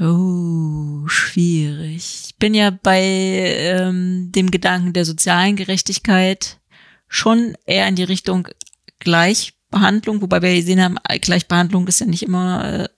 Oh, 0.00 1.06
schwierig. 1.06 2.24
Ich 2.26 2.36
bin 2.36 2.54
ja 2.54 2.70
bei 2.70 3.00
ähm, 3.02 4.32
dem 4.32 4.50
Gedanken 4.50 4.92
der 4.92 5.04
sozialen 5.04 5.56
Gerechtigkeit 5.56 6.58
schon 7.06 7.56
eher 7.64 7.86
in 7.86 7.94
die 7.94 8.02
Richtung 8.02 8.48
Gleichbehandlung, 8.98 10.20
wobei 10.20 10.42
wir 10.42 10.54
gesehen 10.54 10.82
haben, 10.82 10.96
Gleichbehandlung 11.20 11.86
ist 11.86 12.00
ja 12.00 12.06
nicht 12.06 12.22
immer 12.22 12.80
äh, 12.80 12.88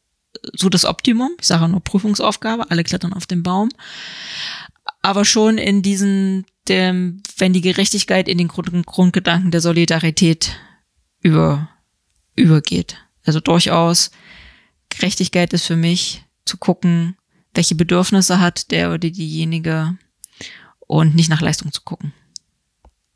so 0.55 0.69
das 0.69 0.85
Optimum. 0.85 1.33
Ich 1.39 1.47
sage 1.47 1.69
nur 1.69 1.83
Prüfungsaufgabe, 1.83 2.71
alle 2.71 2.85
klettern 2.85 3.13
auf 3.13 3.27
den 3.27 3.43
Baum. 3.43 3.69
Aber 5.03 5.25
schon 5.25 5.59
in 5.59 5.83
diesen 5.83 6.47
dem, 6.69 7.23
wenn 7.39 7.53
die 7.53 7.61
Gerechtigkeit 7.61 8.29
in 8.29 8.39
den 8.39 8.49
Grund, 8.49 8.87
Grundgedanken 8.87 9.51
der 9.51 9.61
Solidarität 9.61 10.57
über, 11.21 11.69
übergeht. 12.35 12.97
Also 13.25 13.41
durchaus 13.41 14.11
Gerechtigkeit 14.89 15.53
ist 15.53 15.67
für 15.67 15.77
mich 15.77 16.26
zu 16.47 16.57
gucken, 16.57 17.17
welche 17.55 17.75
Bedürfnisse 17.75 18.41
hat 18.41 18.71
der 18.71 18.89
oder 18.89 18.99
diejenige 18.99 19.97
und 20.81 21.15
nicht 21.15 21.29
nach 21.29 21.41
Leistung 21.41 21.73
zu 21.73 21.83
gucken. 21.83 22.13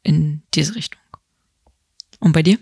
In 0.03 0.43
diese 0.55 0.75
Richtung. 0.75 1.01
Und 2.19 2.33
bei 2.33 2.43
dir? 2.43 2.59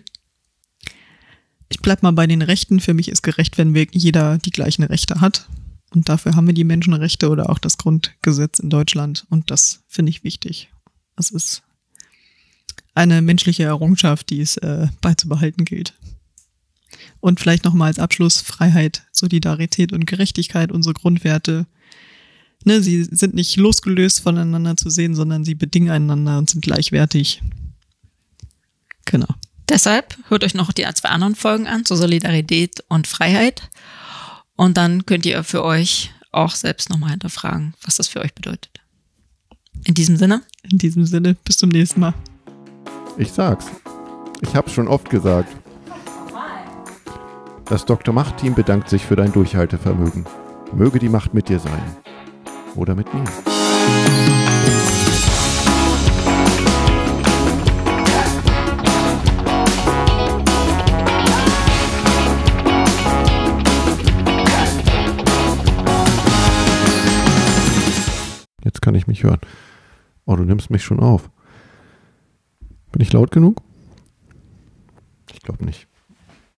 Ich 1.69 1.79
bleib 1.79 2.03
mal 2.03 2.11
bei 2.11 2.27
den 2.27 2.41
Rechten. 2.41 2.79
Für 2.79 2.93
mich 2.93 3.09
ist 3.09 3.21
gerecht, 3.21 3.57
wenn 3.57 3.73
wir 3.73 3.87
jeder 3.91 4.37
die 4.37 4.51
gleichen 4.51 4.83
Rechte 4.83 5.21
hat. 5.21 5.47
Und 5.93 6.09
dafür 6.09 6.35
haben 6.35 6.47
wir 6.47 6.53
die 6.53 6.63
Menschenrechte 6.63 7.29
oder 7.29 7.49
auch 7.49 7.59
das 7.59 7.77
Grundgesetz 7.77 8.59
in 8.59 8.69
Deutschland. 8.69 9.25
Und 9.29 9.51
das 9.51 9.83
finde 9.87 10.09
ich 10.11 10.23
wichtig. 10.23 10.69
Das 11.15 11.31
ist 11.31 11.63
eine 12.93 13.21
menschliche 13.21 13.63
Errungenschaft, 13.63 14.29
die 14.29 14.41
es 14.41 14.57
äh, 14.57 14.87
beizubehalten 15.01 15.65
gilt. 15.65 15.93
Und 17.19 17.39
vielleicht 17.39 17.65
nochmal 17.65 17.87
als 17.87 17.99
Abschluss 17.99 18.41
Freiheit, 18.41 19.03
Solidarität 19.11 19.93
und 19.93 20.05
Gerechtigkeit, 20.05 20.71
unsere 20.71 20.93
Grundwerte. 20.93 21.65
Ne, 22.65 22.81
sie 22.81 23.03
sind 23.03 23.35
nicht 23.35 23.55
losgelöst 23.57 24.21
voneinander 24.21 24.75
zu 24.75 24.89
sehen, 24.89 25.15
sondern 25.15 25.45
sie 25.45 25.55
bedingen 25.55 25.89
einander 25.89 26.37
und 26.37 26.49
sind 26.49 26.61
gleichwertig. 26.61 27.41
Genau. 29.05 29.33
Deshalb 29.69 30.17
hört 30.27 30.43
euch 30.43 30.55
noch 30.55 30.71
die 30.71 30.85
zwei 30.95 31.09
anderen 31.09 31.35
Folgen 31.35 31.67
an 31.67 31.85
zur 31.85 31.97
Solidarität 31.97 32.83
und 32.89 33.07
Freiheit. 33.07 33.69
Und 34.55 34.77
dann 34.77 35.05
könnt 35.05 35.25
ihr 35.25 35.43
für 35.43 35.63
euch 35.63 36.11
auch 36.31 36.55
selbst 36.55 36.89
nochmal 36.89 37.11
hinterfragen, 37.11 37.75
was 37.83 37.95
das 37.95 38.07
für 38.07 38.19
euch 38.19 38.33
bedeutet. 38.33 38.81
In 39.85 39.93
diesem 39.93 40.17
Sinne? 40.17 40.41
In 40.69 40.77
diesem 40.77 41.05
Sinne, 41.05 41.35
bis 41.45 41.57
zum 41.57 41.69
nächsten 41.69 42.01
Mal. 42.01 42.13
Ich 43.17 43.31
sag's. 43.31 43.67
Ich 44.41 44.55
hab's 44.55 44.73
schon 44.73 44.87
oft 44.87 45.09
gesagt. 45.09 45.55
Das 47.69 47.85
Dr. 47.85 48.15
Macht-Team 48.15 48.55
bedankt 48.55 48.89
sich 48.89 49.05
für 49.05 49.15
dein 49.15 49.31
Durchhaltevermögen. 49.31 50.25
Möge 50.73 50.97
die 50.97 51.07
Macht 51.07 51.35
mit 51.35 51.49
dir 51.49 51.59
sein. 51.59 51.79
Oder 52.75 52.95
mit 52.95 53.13
mir. 53.13 53.23
Jetzt 68.63 68.81
kann 68.81 68.95
ich 68.95 69.05
mich 69.05 69.21
hören. 69.21 69.39
Oh, 70.25 70.35
du 70.35 70.43
nimmst 70.43 70.71
mich 70.71 70.83
schon 70.83 70.99
auf. 70.99 71.29
Bin 72.91 73.01
ich 73.03 73.13
laut 73.13 73.29
genug? 73.29 73.61
Ich 75.31 75.41
glaube 75.41 75.63
nicht. 75.63 75.88